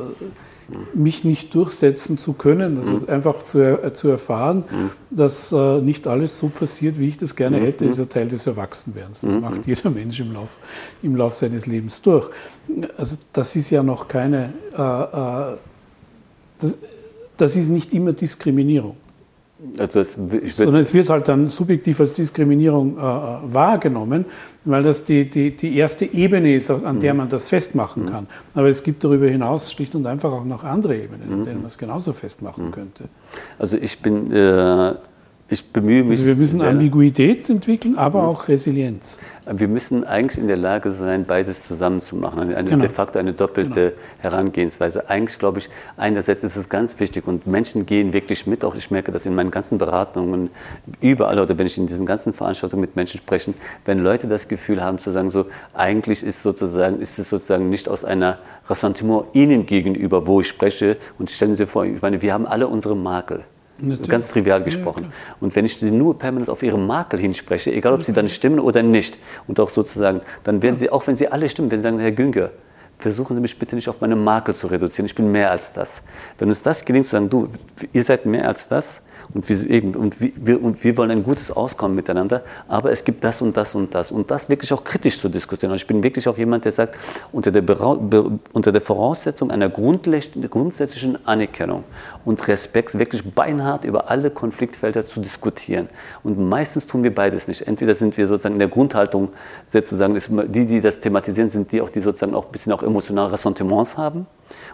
mich 0.93 1.23
nicht 1.23 1.55
durchsetzen 1.55 2.19
zu 2.19 2.33
können, 2.33 2.79
also 2.79 2.95
mhm. 2.95 3.09
einfach 3.09 3.45
zu, 3.45 3.61
äh, 3.61 3.93
zu 3.93 4.09
erfahren, 4.09 4.65
mhm. 4.69 4.91
dass 5.11 5.53
äh, 5.53 5.81
nicht 5.81 6.09
alles 6.09 6.37
so 6.37 6.49
passiert, 6.49 6.99
wie 6.99 7.07
ich 7.07 7.17
das 7.17 7.37
gerne 7.37 7.61
mhm. 7.61 7.65
hätte, 7.67 7.85
ist 7.85 8.01
ein 8.01 8.09
Teil 8.09 8.27
des 8.27 8.45
Erwachsenwerdens. 8.49 9.21
Das 9.21 9.33
mhm. 9.33 9.41
macht 9.43 9.67
jeder 9.69 9.89
Mensch 9.91 10.19
im 10.19 10.33
Lauf, 10.33 10.59
im 11.01 11.15
Lauf 11.15 11.35
seines 11.35 11.67
Lebens 11.67 12.03
durch. 12.03 12.29
Also 12.97 13.17
das 13.33 13.55
ist 13.55 13.71
ja 13.71 13.85
noch 13.85 14.09
keine, 14.09 14.53
äh, 14.77 14.83
äh, 14.83 15.57
das, 16.61 16.77
das 17.37 17.55
ist 17.55 17.69
nicht 17.69 17.95
immer 17.95 18.13
Diskriminierung. 18.13 18.97
Also 19.79 20.01
es, 20.01 20.15
Sondern 20.57 20.81
es 20.81 20.95
wird 20.95 21.09
halt 21.11 21.29
dann 21.29 21.49
subjektiv 21.49 22.01
als 22.01 22.15
Diskriminierung 22.15 22.97
äh, 22.97 23.01
wahrgenommen, 23.01 24.25
weil 24.65 24.83
das 24.83 25.05
die, 25.05 25.29
die, 25.29 25.55
die 25.55 25.77
erste 25.77 26.07
Ebene 26.07 26.55
ist, 26.55 26.71
an 26.71 27.01
der 27.01 27.13
mhm. 27.13 27.19
man 27.19 27.29
das 27.29 27.49
festmachen 27.49 28.07
kann. 28.07 28.27
Aber 28.55 28.69
es 28.69 28.83
gibt 28.83 29.05
darüber 29.05 29.27
hinaus 29.27 29.73
schlicht 29.73 29.95
und 29.95 30.07
einfach 30.07 30.33
auch 30.33 30.45
noch 30.45 30.65
andere 30.65 30.97
Ebenen, 30.97 31.33
an 31.33 31.45
denen 31.45 31.59
man 31.59 31.67
es 31.67 31.79
genauso 31.79 32.13
festmachen 32.13 32.67
mhm. 32.67 32.73
könnte. 32.73 33.05
Also 33.59 33.77
ich 33.77 33.99
bin 34.01 34.33
äh, 34.33 34.95
ich 35.51 35.73
bemühe 35.73 36.05
mich. 36.05 36.19
Also 36.19 36.29
wir 36.29 36.37
müssen 36.37 36.61
sehr. 36.61 36.69
Ambiguität 36.69 37.51
entwickeln, 37.51 37.99
aber 37.99 38.23
auch 38.23 38.47
Resilienz. 38.47 39.19
Wir 39.51 39.67
müssen 39.67 40.05
eigentlich 40.05 40.39
in 40.39 40.47
der 40.47 40.57
Lage 40.57 40.93
sein, 40.93 41.25
beides 41.25 41.65
zusammen 41.65 42.01
zu 42.01 42.15
machen. 42.15 42.39
Eine, 42.39 42.71
genau. 42.71 42.77
De 42.77 42.89
facto 42.89 43.19
eine 43.19 43.33
doppelte 43.33 43.91
genau. 43.91 44.03
Herangehensweise. 44.21 45.11
Eigentlich 45.11 45.41
glaube 45.41 45.59
ich, 45.59 45.69
einerseits 45.97 46.45
ist 46.45 46.55
es 46.55 46.69
ganz 46.69 47.01
wichtig 47.01 47.27
und 47.27 47.49
Menschen 47.49 47.85
gehen 47.85 48.13
wirklich 48.13 48.47
mit. 48.47 48.65
Auch 48.65 48.77
ich 48.77 48.93
merke 48.93 49.11
das 49.11 49.27
in 49.27 49.35
meinen 49.35 49.51
ganzen 49.51 49.77
Beratungen, 49.77 50.51
überall 51.01 51.41
oder 51.41 51.59
wenn 51.59 51.67
ich 51.67 51.77
in 51.79 51.87
diesen 51.87 52.07
ganzen 52.07 52.33
Veranstaltungen 52.33 52.83
mit 52.83 52.95
Menschen 52.95 53.19
spreche, 53.19 53.53
wenn 53.85 53.99
Leute 53.99 54.29
das 54.29 54.47
Gefühl 54.47 54.85
haben 54.85 54.99
zu 54.99 55.11
sagen, 55.11 55.31
so 55.31 55.47
eigentlich 55.75 56.23
ist 56.23 56.43
sozusagen, 56.43 57.01
ist 57.01 57.19
es 57.19 57.29
sozusagen 57.29 57.69
nicht 57.69 57.89
aus 57.89 58.05
einer 58.05 58.39
Ressentiment 58.69 59.25
ihnen 59.33 59.67
gegenüber, 59.67 60.29
wo 60.29 60.41
ich 60.43 60.47
spreche. 60.47 60.97
Und 61.19 61.29
stellen 61.29 61.55
Sie 61.55 61.67
vor, 61.67 61.85
ich 61.85 62.01
meine, 62.01 62.23
wir 62.23 62.33
haben 62.33 62.47
alle 62.47 62.69
unsere 62.69 62.95
Makel. 62.95 63.43
Natürlich. 63.81 64.09
Ganz 64.09 64.29
trivial 64.29 64.63
gesprochen. 64.63 65.05
Ja, 65.05 65.35
und 65.41 65.57
wenn 65.57 65.65
ich 65.65 65.77
sie 65.79 65.91
nur 65.91 66.19
permanent 66.19 66.51
auf 66.51 66.63
ihre 66.63 66.79
Makel 66.79 67.19
hinspreche, 67.19 67.73
egal 67.73 67.95
ob 67.95 68.03
sie 68.03 68.13
dann 68.13 68.29
stimmen 68.29 68.61
oder 68.61 68.83
nicht, 68.83 69.19
und 69.47 69.59
auch 69.61 69.69
sozusagen, 69.69 70.21
dann 70.45 70.63
werden 70.63 70.77
sie, 70.77 70.91
auch 70.91 71.07
wenn 71.07 71.17
sie 71.17 71.29
alle 71.29 71.49
stimmen, 71.49 71.71
wenn 71.71 71.81
sie 71.81 71.85
sagen, 71.85 71.99
Herr 71.99 72.13
Günger, 72.13 72.51
versuchen 72.99 73.35
Sie 73.35 73.41
mich 73.41 73.59
bitte 73.59 73.75
nicht 73.75 73.89
auf 73.89 74.01
meine 74.01 74.17
Makel 74.17 74.55
zu 74.55 74.67
reduzieren. 74.67 75.07
Ich 75.07 75.15
bin 75.15 75.33
mehr 75.33 75.51
als 75.51 75.73
das. 75.73 76.03
Wenn 76.39 76.49
uns 76.49 76.63
das 76.63 76.85
gelingt, 76.85 77.07
zu 77.07 77.13
sagen, 77.13 77.31
du, 77.31 77.49
ihr 77.93 78.05
seid 78.05 78.27
mehr 78.27 78.47
als 78.47 78.69
das, 78.69 79.01
und 79.33 79.49
wir, 79.49 79.71
eben, 79.71 79.95
und, 79.95 80.17
wir, 80.21 80.63
und 80.63 80.83
wir 80.83 80.97
wollen 80.97 81.11
ein 81.11 81.23
gutes 81.23 81.51
Auskommen 81.53 81.95
miteinander, 81.95 82.43
aber 82.67 82.91
es 82.91 83.05
gibt 83.05 83.23
das 83.23 83.43
und 83.43 83.57
das 83.57 83.75
und 83.75 83.95
das. 83.95 84.11
Und 84.11 84.31
das 84.31 84.49
wirklich 84.49 84.73
auch 84.73 84.83
kritisch 84.83 85.21
zu 85.21 85.29
diskutieren. 85.29 85.71
Und 85.71 85.77
ich 85.77 85.87
bin 85.87 86.03
wirklich 86.03 86.29
auch 86.29 86.37
jemand, 86.37 86.65
der 86.65 86.73
sagt, 86.73 86.97
unter 87.31 87.53
der, 87.53 87.63
unter 88.53 88.73
der 88.73 88.81
Voraussetzung 88.81 89.51
einer 89.51 89.69
grundsätzlichen 89.69 91.27
Anerkennung 91.27 91.85
und 92.25 92.47
Respekt 92.49 92.99
wirklich 92.99 93.25
beinhart 93.25 93.85
über 93.85 94.11
alle 94.11 94.31
Konfliktfelder 94.31 95.07
zu 95.07 95.21
diskutieren. 95.21 95.89
Und 96.25 96.39
meistens 96.39 96.87
tun 96.87 97.05
wir 97.05 97.15
beides 97.15 97.47
nicht. 97.47 97.67
Entweder 97.67 97.95
sind 97.95 98.17
wir 98.17 98.27
sozusagen 98.27 98.57
in 98.57 98.59
der 98.59 98.69
Grundhaltung, 98.69 99.29
sozusagen, 99.67 100.19
die, 100.53 100.67
die 100.67 100.81
das 100.81 100.99
thematisieren, 100.99 101.49
sind 101.49 101.71
die 101.71 101.81
auch, 101.81 101.91
die 101.91 102.01
sozusagen 102.01 102.35
auch 102.35 102.47
ein 102.47 102.53
bisschen 102.53 102.73
auch 102.73 102.83
emotionale 102.83 103.31
Ressentiments 103.33 103.97
haben. 103.97 104.27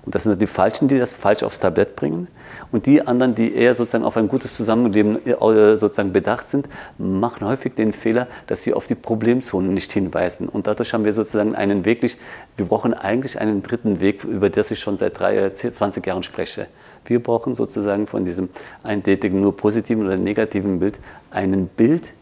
Und 0.04 0.14
das 0.14 0.22
sind 0.22 0.40
die 0.40 0.46
Falschen, 0.46 0.88
die 0.88 0.98
das 0.98 1.14
falsch 1.14 1.42
aufs 1.42 1.58
Tablett 1.58 1.96
bringen. 1.96 2.28
Und 2.72 2.86
die 2.86 3.06
anderen, 3.06 3.34
die 3.34 3.54
eher 3.54 3.74
sozusagen 3.74 4.04
auf 4.04 4.16
ein 4.16 4.28
gutes 4.28 4.45
Zusammenleben 4.54 5.24
äh, 5.26 5.76
sozusagen 5.76 6.12
bedacht 6.12 6.46
sind, 6.46 6.68
machen 6.98 7.46
häufig 7.46 7.74
den 7.74 7.92
Fehler, 7.92 8.28
dass 8.46 8.62
sie 8.62 8.74
auf 8.74 8.86
die 8.86 8.94
Problemzonen 8.94 9.72
nicht 9.72 9.92
hinweisen. 9.92 10.48
Und 10.48 10.66
dadurch 10.66 10.92
haben 10.92 11.04
wir 11.04 11.12
sozusagen 11.12 11.54
einen 11.54 11.84
wirklich, 11.84 12.18
wir 12.56 12.66
brauchen 12.66 12.94
eigentlich 12.94 13.40
einen 13.40 13.62
dritten 13.62 14.00
Weg, 14.00 14.24
über 14.24 14.50
das 14.50 14.70
ich 14.70 14.78
schon 14.78 14.96
seit 14.96 15.18
drei, 15.18 15.50
20 15.50 16.06
Jahren 16.06 16.22
spreche. 16.22 16.66
Wir 17.04 17.22
brauchen 17.22 17.54
sozusagen 17.54 18.06
von 18.06 18.24
diesem 18.24 18.48
eindeutigen, 18.82 19.40
nur 19.40 19.56
positiven 19.56 20.04
oder 20.04 20.16
negativen 20.16 20.78
Bild 20.78 20.98
einen 21.30 21.68
Bild, 21.68 22.12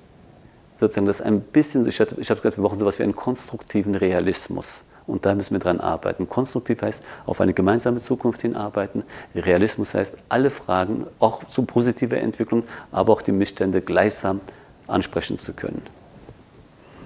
sozusagen 0.79 1.07
das 1.07 1.21
ein 1.21 1.41
bisschen, 1.41 1.87
ich 1.87 2.01
habe 2.01 2.15
gesagt, 2.17 2.57
wir 2.57 2.63
brauchen 2.63 2.79
sowas 2.79 2.99
wie 2.99 3.03
einen 3.03 3.17
konstruktiven 3.17 3.95
Realismus. 3.95 4.83
Und 5.07 5.27
da 5.27 5.35
müssen 5.35 5.55
wir 5.55 5.59
dran 5.59 5.81
arbeiten. 5.81 6.29
Konstruktiv 6.29 6.83
heißt 6.83 7.03
auf 7.27 7.41
eine 7.41 7.53
gemeinsame 7.53 8.01
Zukunft 8.01 8.43
hinarbeiten. 8.43 9.05
Realismus 9.35 9.95
heißt 9.95 10.17
alle 10.29 10.51
Fragen, 10.51 11.07
auch 11.19 11.45
zu 11.45 11.63
positiver 11.65 12.17
Entwicklung, 12.17 12.65
aber 12.91 13.13
auch 13.13 13.23
die 13.23 13.33
Missstände 13.33 13.81
gleichsam 13.81 14.41
ansprechen 14.87 15.39
zu 15.39 15.53
können. 15.53 15.83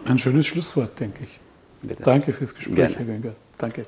Ein 0.04 0.18
schönes 0.18 0.46
Schlusswort, 0.46 0.98
denke 1.00 1.24
ich. 1.24 1.40
Bitte. 1.82 2.02
Danke 2.02 2.32
fürs 2.32 2.54
Gespräch, 2.54 2.76
Gerne. 2.76 2.96
Herr 2.96 3.04
Günger. 3.04 3.34
Danke. 3.58 3.86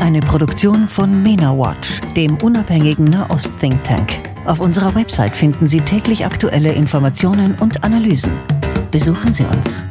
Eine 0.00 0.20
Produktion 0.20 0.88
von 0.88 1.22
MENA 1.22 1.56
Watch, 1.58 2.00
dem 2.16 2.36
unabhängigen 2.38 3.04
Nahost-Think 3.04 3.84
Tank. 3.84 4.18
Auf 4.46 4.60
unserer 4.60 4.94
Website 4.94 5.36
finden 5.36 5.66
Sie 5.66 5.80
täglich 5.80 6.24
aktuelle 6.24 6.72
Informationen 6.72 7.54
und 7.60 7.84
Analysen. 7.84 8.32
Besuchen 8.90 9.34
Sie 9.34 9.44
uns. 9.44 9.84